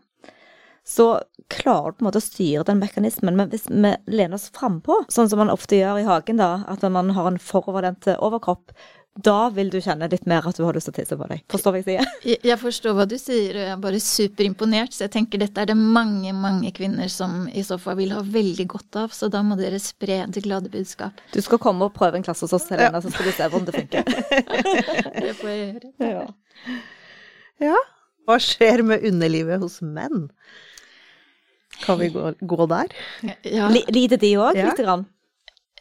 så 0.87 1.17
klarer 1.51 1.91
du 1.91 1.99
på 1.99 2.05
en 2.05 2.07
måte 2.07 2.21
å 2.23 2.25
styre 2.25 2.65
den 2.67 2.79
mekanismen. 2.79 3.35
Men 3.39 3.51
hvis 3.51 3.67
vi 3.67 3.91
lener 4.07 4.37
oss 4.39 4.49
frampå, 4.55 5.01
sånn 5.11 5.29
som 5.31 5.41
man 5.43 5.51
ofte 5.51 5.79
gjør 5.81 5.99
i 5.99 6.07
hagen, 6.07 6.39
da, 6.39 6.63
at 6.71 6.85
man 6.95 7.11
har 7.17 7.27
en 7.27 7.41
foroverlent 7.43 8.07
overkropp, 8.15 8.71
da 9.17 9.49
vil 9.55 9.71
du 9.73 9.79
kjenne 9.81 10.09
litt 10.13 10.27
mer 10.29 10.45
at 10.49 10.59
du 10.59 10.65
har 10.67 10.77
lyst 10.77 10.91
til 10.91 10.95
å 10.95 10.97
tisse 10.99 11.17
på 11.17 11.27
deg. 11.31 11.43
Forstår 11.53 11.73
hva 11.73 11.81
jeg 11.81 11.87
sier? 11.87 12.11
Jeg, 12.27 12.41
jeg 12.45 12.59
forstår 12.59 12.95
hva 12.97 13.05
du 13.09 13.15
sier, 13.21 13.55
og 13.55 13.63
jeg 13.63 13.73
er 13.73 13.81
bare 13.81 14.01
superimponert. 14.03 14.93
Så 14.93 15.05
jeg 15.05 15.13
tenker 15.15 15.41
dette 15.41 15.63
er 15.63 15.69
det 15.71 15.77
mange, 15.79 16.33
mange 16.37 16.73
kvinner 16.75 17.11
som 17.13 17.47
i 17.49 17.63
så 17.65 17.79
fall 17.81 17.99
vil 18.01 18.13
ha 18.17 18.21
veldig 18.21 18.67
godt 18.73 18.99
av. 18.99 19.15
Så 19.15 19.31
da 19.33 19.43
må 19.47 19.57
dere 19.61 19.79
spre 19.83 20.25
det 20.33 20.43
glade 20.45 20.73
budskap. 20.73 21.23
Du 21.33 21.39
skal 21.45 21.61
komme 21.63 21.87
og 21.87 21.95
prøve 21.97 22.19
en 22.19 22.27
klasse 22.27 22.45
hos 22.49 22.57
oss, 22.57 22.69
Helena, 22.73 22.99
ja. 22.99 23.05
så 23.05 23.13
skal 23.15 23.29
du 23.31 23.37
se 23.37 23.49
hvordan 23.53 23.69
det 23.69 23.77
funker. 23.79 24.11
det 25.27 25.35
får 25.41 25.53
jeg 25.53 25.67
gjøre. 25.67 25.93
Ja. 26.07 26.27
ja. 27.63 27.77
Hva 28.27 28.41
skjer 28.43 28.83
med 28.87 29.05
underlivet 29.07 29.63
hos 29.63 29.79
menn? 29.85 30.27
Kan 31.85 32.01
vi 32.01 32.09
gå, 32.11 32.33
gå 32.41 32.67
der? 32.71 32.95
Ja. 33.47 33.69
Lider 33.71 34.19
de 34.21 34.33
òg, 34.41 34.59
lite 34.59 34.83
grann? 34.83 35.07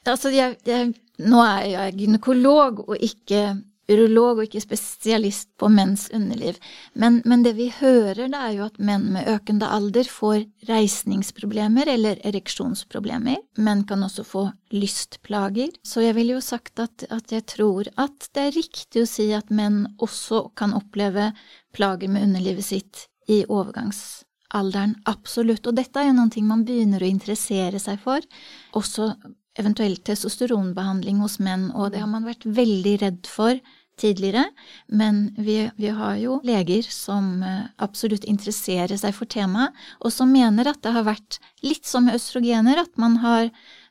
Altså, 0.06 0.30
jeg, 0.34 0.58
jeg 0.66 0.94
nå 1.24 1.40
er 1.46 1.70
jeg 1.72 1.96
gynekolog 2.02 2.84
og 2.90 2.98
ikke 3.00 3.56
urolog 3.86 4.40
og 4.40 4.48
ikke 4.48 4.64
spesialist 4.64 5.52
på 5.62 5.68
menns 5.70 6.08
underliv, 6.16 6.58
men, 6.98 7.20
men, 7.30 7.44
det 7.46 7.54
vi 7.60 7.68
hører, 7.70 8.24
det 8.32 8.40
er 8.40 8.56
jo 8.58 8.66
at 8.66 8.80
menn 8.82 9.12
med 9.14 9.30
økende 9.30 9.70
alder 9.70 10.10
får 10.10 10.40
reisningsproblemer 10.70 11.92
eller 11.94 12.22
ereksjonsproblemer. 12.26 13.44
Menn 13.62 13.86
kan 13.86 14.02
også 14.06 14.26
få 14.26 14.48
lystplager. 14.74 15.76
Så 15.86 16.02
jeg 16.02 16.18
ville 16.18 16.40
jo 16.40 16.44
sagt 16.44 16.82
at, 16.82 17.06
at 17.14 17.32
jeg 17.36 17.46
tror 17.54 17.92
at 18.02 18.30
det 18.34 18.48
er 18.48 18.58
riktig 18.58 19.06
å 19.06 19.10
si 19.10 19.30
at 19.38 19.54
menn 19.54 19.84
også 20.02 20.48
kan 20.58 20.74
oppleve 20.74 21.30
plager 21.76 22.10
med 22.10 22.26
underlivet 22.32 22.66
sitt 22.66 23.06
i 23.30 23.44
overgangsalderen. 23.46 24.98
Absolutt. 25.06 25.70
Og 25.70 25.78
dette 25.78 26.02
er 26.02 26.10
jo 26.10 26.18
noe 26.18 26.46
man 26.50 26.66
begynner 26.66 27.06
å 27.06 27.14
interessere 27.14 27.78
seg 27.82 28.02
for, 28.02 28.26
også 28.74 29.14
eventuelt 29.60 30.04
testosteronbehandling 30.08 31.22
hos 31.24 31.40
menn, 31.44 31.70
og 31.72 31.94
det 31.94 32.04
har 32.04 32.12
man 32.12 32.28
vært 32.28 32.46
veldig 32.46 32.96
redd 33.02 33.30
for 33.30 33.60
tidligere, 34.00 34.50
men 34.92 35.30
vi, 35.38 35.70
vi, 35.80 35.92
har 35.96 36.18
jo 36.20 36.40
leger 36.44 36.84
som 36.92 37.40
eh, 37.44 37.68
absolutt 37.80 38.28
interesserer 38.28 38.98
seg 39.00 39.16
for 39.16 39.30
temaet, 39.32 39.72
og 40.04 40.12
som 40.12 40.34
mener 40.34 40.68
at 40.68 40.82
det 40.84 40.92
har 40.96 41.08
vært 41.08 41.40
litt 41.64 41.88
som 41.88 42.08
med 42.08 42.20
østrogener, 42.20 42.82
at 42.84 43.00
man 43.00 43.22
har 43.24 43.48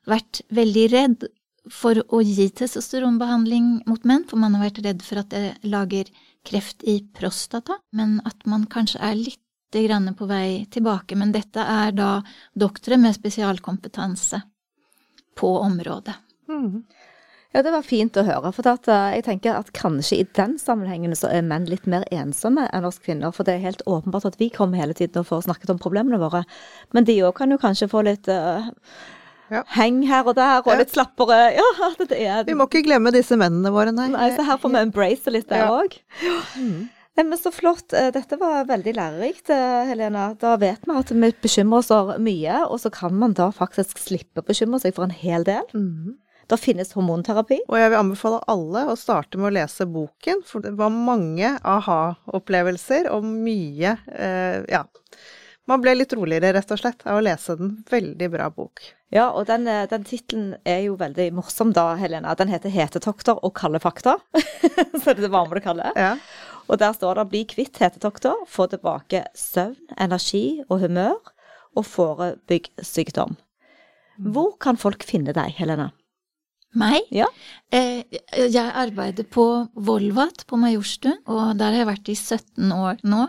vært 0.08 0.42
veldig 0.52 0.84
redd 0.92 1.26
for 1.72 1.96
å 2.12 2.20
gi 2.20 2.50
testosteronbehandling 2.52 3.78
mot 3.88 4.04
menn, 4.04 4.26
for 4.28 4.40
man 4.40 4.58
har 4.58 4.66
vært 4.66 4.84
redd 4.84 5.04
for 5.04 5.22
at 5.22 5.32
det 5.32 5.54
lager 5.64 6.12
kreft 6.44 6.84
i 6.84 6.98
prostata, 7.16 7.78
men 7.96 8.18
at 8.28 8.44
man 8.44 8.68
kanskje 8.68 9.00
er 9.00 9.16
litt 9.16 9.40
på 9.74 10.26
vei 10.30 10.68
tilbake. 10.70 11.16
Men 11.18 11.32
dette 11.34 11.58
er 11.58 11.90
da 11.90 12.20
doktere 12.54 12.94
med 12.94 13.16
spesialkompetanse 13.16 14.38
på 15.38 15.56
området. 15.62 16.16
Mm. 16.48 16.84
Ja, 17.54 17.62
det 17.62 17.70
var 17.70 17.84
fint 17.86 18.16
å 18.18 18.24
høre. 18.26 18.50
For 18.50 18.66
at, 18.66 18.88
eh, 18.90 19.12
jeg 19.14 19.24
tenker 19.28 19.54
at 19.54 19.70
kanskje 19.76 20.16
i 20.18 20.26
den 20.34 20.56
sammenhengen 20.58 21.14
så 21.14 21.30
er 21.30 21.44
menn 21.46 21.68
litt 21.70 21.86
mer 21.86 22.02
ensomme 22.10 22.66
enn 22.74 22.86
oss 22.88 22.98
kvinner. 22.98 23.30
For 23.30 23.46
det 23.46 23.54
er 23.54 23.68
helt 23.68 23.84
åpenbart 23.86 24.26
at 24.26 24.40
vi 24.40 24.48
kommer 24.50 24.82
hele 24.82 24.96
tiden 24.96 25.22
og 25.22 25.28
får 25.28 25.44
snakket 25.46 25.70
om 25.70 25.78
problemene 25.78 26.18
våre. 26.18 26.42
Men 26.92 27.06
de 27.06 27.20
òg 27.22 27.36
kan 27.38 27.54
jo 27.54 27.60
kanskje 27.62 27.90
få 27.92 28.02
litt 28.08 28.26
uh, 28.26 28.66
ja. 29.54 29.62
heng 29.76 30.02
her 30.08 30.26
og 30.26 30.34
der, 30.34 30.64
og 30.64 30.72
ja. 30.72 30.80
litt 30.82 30.96
slappere. 30.96 31.38
Ja, 31.54 31.92
det 32.02 32.18
er 32.18 32.42
Vi 32.48 32.58
må 32.58 32.66
ikke 32.66 32.82
glemme 32.88 33.14
disse 33.14 33.38
mennene 33.38 33.70
våre, 33.70 33.94
nei. 33.94 34.08
nei 34.10 34.32
så 34.34 34.42
her 34.42 34.58
får 34.58 34.74
vi 34.74 34.82
embrace 34.88 35.30
litt 35.30 35.46
der 35.52 35.70
òg. 35.70 35.94
Ja. 36.26 36.40
Men 37.16 37.38
så 37.38 37.52
flott. 37.54 37.92
Eh, 37.92 38.10
dette 38.14 38.36
var 38.40 38.66
veldig 38.66 38.94
lærerikt, 38.96 39.52
Helena. 39.90 40.32
Da 40.40 40.56
vet 40.60 40.82
vi 40.86 40.98
at 40.98 41.14
vi 41.14 41.30
bekymrer 41.46 41.82
oss 41.84 42.18
mye, 42.18 42.64
og 42.66 42.80
så 42.82 42.90
kan 42.94 43.14
man 43.14 43.36
da 43.38 43.52
faktisk 43.54 44.00
slippe 44.02 44.42
å 44.42 44.46
bekymre 44.46 44.82
seg 44.82 44.96
for 44.96 45.06
en 45.06 45.14
hel 45.14 45.46
del. 45.46 45.62
Mm. 45.74 46.16
Da 46.50 46.58
finnes 46.60 46.92
hormonterapi. 46.96 47.62
Og 47.70 47.78
jeg 47.80 47.92
vil 47.92 48.00
anbefale 48.00 48.42
alle 48.50 48.84
å 48.92 48.98
starte 49.00 49.40
med 49.40 49.50
å 49.50 49.54
lese 49.56 49.86
boken, 49.88 50.42
for 50.46 50.64
det 50.64 50.74
var 50.78 50.92
mange 50.92 51.54
aha-opplevelser 51.60 53.08
og 53.14 53.24
mye 53.28 53.96
eh, 54.12 54.60
Ja. 54.72 54.84
Man 55.64 55.80
ble 55.80 55.94
litt 55.96 56.12
roligere, 56.12 56.50
rett 56.52 56.72
og 56.74 56.76
slett, 56.76 57.06
av 57.08 57.16
å 57.16 57.22
lese 57.24 57.54
den. 57.56 57.70
Veldig 57.88 58.26
bra 58.34 58.50
bok. 58.52 58.82
Ja, 59.14 59.30
og 59.30 59.46
den, 59.48 59.64
eh, 59.70 59.86
den 59.88 60.04
tittelen 60.04 60.58
er 60.68 60.82
jo 60.84 60.98
veldig 61.00 61.30
morsom 61.32 61.72
da, 61.72 61.94
Helena. 61.96 62.34
Den 62.36 62.52
heter 62.52 62.68
'Hetetokter 62.68 63.40
og 63.40 63.54
kalde 63.56 63.80
fakta'. 63.80 64.18
så 65.02 65.14
det 65.16 65.30
var 65.32 65.48
med 65.48 65.56
det 65.56 65.64
kalde. 65.64 65.88
Ja. 65.96 66.18
Og 66.68 66.78
der 66.78 66.92
står 66.92 67.14
det 67.14 67.28
'bli 67.28 67.42
kvitt 67.44 67.78
hetetokter, 67.78 68.34
få 68.48 68.66
tilbake 68.66 69.24
søvn, 69.34 69.76
energi 70.00 70.62
og 70.68 70.80
humør, 70.80 71.20
og 71.76 71.84
forebygg 71.84 72.70
sykdom'. 72.80 73.36
Hvor 74.18 74.56
kan 74.60 74.76
folk 74.76 75.02
finne 75.02 75.34
deg, 75.34 75.54
Helena? 75.58 75.90
Meg? 76.74 77.06
Ja. 77.14 77.26
Eh, 77.70 78.02
jeg 78.34 78.72
arbeider 78.74 79.26
på 79.30 79.68
Volvat 79.74 80.44
på 80.46 80.56
Majorstuen, 80.58 81.20
og 81.26 81.58
der 81.58 81.70
har 81.70 81.82
jeg 81.82 81.90
vært 81.90 82.10
i 82.10 82.14
17 82.18 82.72
år 82.72 83.02
nå. 83.06 83.28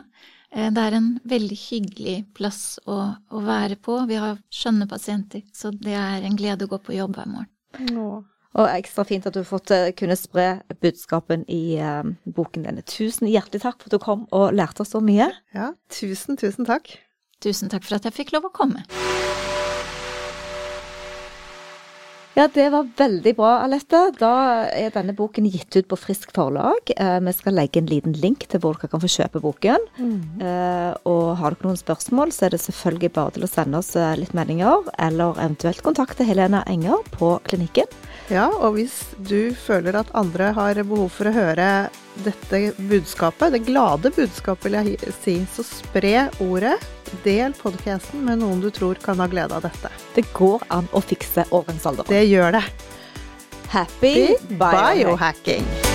Eh, 0.51 0.71
det 0.73 0.81
er 0.81 0.97
en 0.97 1.09
veldig 1.25 1.57
hyggelig 1.69 2.15
plass 2.37 2.79
å, 2.85 2.97
å, 3.29 3.41
være 3.45 3.77
på. 3.77 3.99
Vi 4.09 4.17
har 4.21 4.39
skjønne 4.49 4.87
pasienter, 4.89 5.43
så 5.53 5.71
det 5.71 5.93
er 5.93 6.25
en 6.25 6.37
glede 6.39 6.65
å 6.65 6.71
gå 6.71 6.81
på 6.81 6.97
jobb 6.97 7.19
hver 7.19 7.29
morgen. 7.29 7.51
Nå. 7.91 8.23
Og 8.55 8.69
ekstra 8.71 9.03
fint 9.07 9.25
at 9.27 9.35
du 9.35 9.41
har 9.41 9.49
fått 9.49 9.73
uh, 9.75 9.89
kunne 9.99 10.15
spre 10.19 10.61
budskapen 10.83 11.43
i 11.51 11.77
uh, 11.81 12.07
boken 12.23 12.67
din. 12.67 12.83
Tusen 12.87 13.27
hjertelig 13.27 13.65
takk 13.65 13.81
for 13.81 13.89
at 13.89 13.97
du 13.97 14.03
kom 14.03 14.23
og 14.35 14.55
lærte 14.55 14.85
oss 14.85 14.95
så 14.95 15.03
mye. 15.03 15.31
Ja, 15.55 15.73
tusen, 15.91 16.39
tusen 16.39 16.67
takk. 16.67 16.95
Tusen 17.43 17.71
takk 17.71 17.83
for 17.83 17.99
at 17.99 18.07
jeg 18.07 18.15
fikk 18.15 18.35
lov 18.37 18.47
å 18.47 18.55
komme. 18.55 18.85
Ja, 22.35 22.49
det 22.51 22.65
var 22.69 22.87
veldig 22.97 23.31
bra, 23.37 23.49
Alette. 23.63 23.99
Da 24.19 24.29
er 24.67 24.91
denne 24.91 25.13
boken 25.15 25.45
gitt 25.47 25.71
ut 25.77 25.87
på 25.87 25.95
Frisk 25.95 26.33
forlag. 26.35 26.91
Eh, 26.91 27.19
vi 27.23 27.33
skal 27.37 27.55
legge 27.55 27.79
en 27.79 27.87
liten 27.87 28.17
link 28.19 28.43
til 28.51 28.59
hvor 28.59 28.75
dere 28.75 28.89
kan 28.91 28.99
få 28.99 29.07
kjøpe 29.13 29.39
boken. 29.39 29.85
Mm. 29.95 30.41
Eh, 30.43 30.91
og 31.07 31.37
har 31.39 31.55
dere 31.55 31.69
noen 31.69 31.79
spørsmål, 31.79 32.35
så 32.35 32.49
er 32.49 32.57
det 32.57 32.59
selvfølgelig 32.65 33.13
bare 33.15 33.37
til 33.37 33.47
å 33.47 33.51
sende 33.53 33.79
oss 33.79 33.93
eh, 33.95 34.17
litt 34.19 34.35
meldinger, 34.35 34.83
eller 34.99 35.39
eventuelt 35.39 35.79
kontakte 35.85 36.27
Helena 36.27 36.65
Enger 36.67 37.07
på 37.15 37.37
klinikken. 37.47 37.87
Ja, 38.27 38.49
og 38.51 38.75
hvis 38.81 38.97
du 39.15 39.55
føler 39.55 39.95
at 40.01 40.11
andre 40.11 40.51
har 40.59 40.83
behov 40.83 41.13
for 41.15 41.31
å 41.31 41.37
høre 41.39 41.69
dette 42.23 42.73
budskapet, 42.77 43.53
det 43.55 43.63
glade 43.67 44.11
budskapet 44.15 44.69
vil 44.69 44.77
jeg 44.79 45.15
si, 45.21 45.35
så 45.55 45.65
spre 45.67 46.27
ordet. 46.43 46.75
Del 47.23 47.53
podkasten 47.57 48.25
med 48.25 48.41
noen 48.41 48.63
du 48.63 48.71
tror 48.73 48.99
kan 49.03 49.21
ha 49.21 49.27
glede 49.31 49.55
av 49.55 49.65
dette. 49.67 49.91
Det 50.15 50.25
går 50.35 50.65
an 50.73 50.89
å 50.91 51.03
fikse 51.05 51.47
overgangsalderen. 51.51 52.11
Det 52.11 52.23
gjør 52.25 52.57
det. 52.59 52.65
Happy 53.75 54.15
biohacking. 54.59 55.94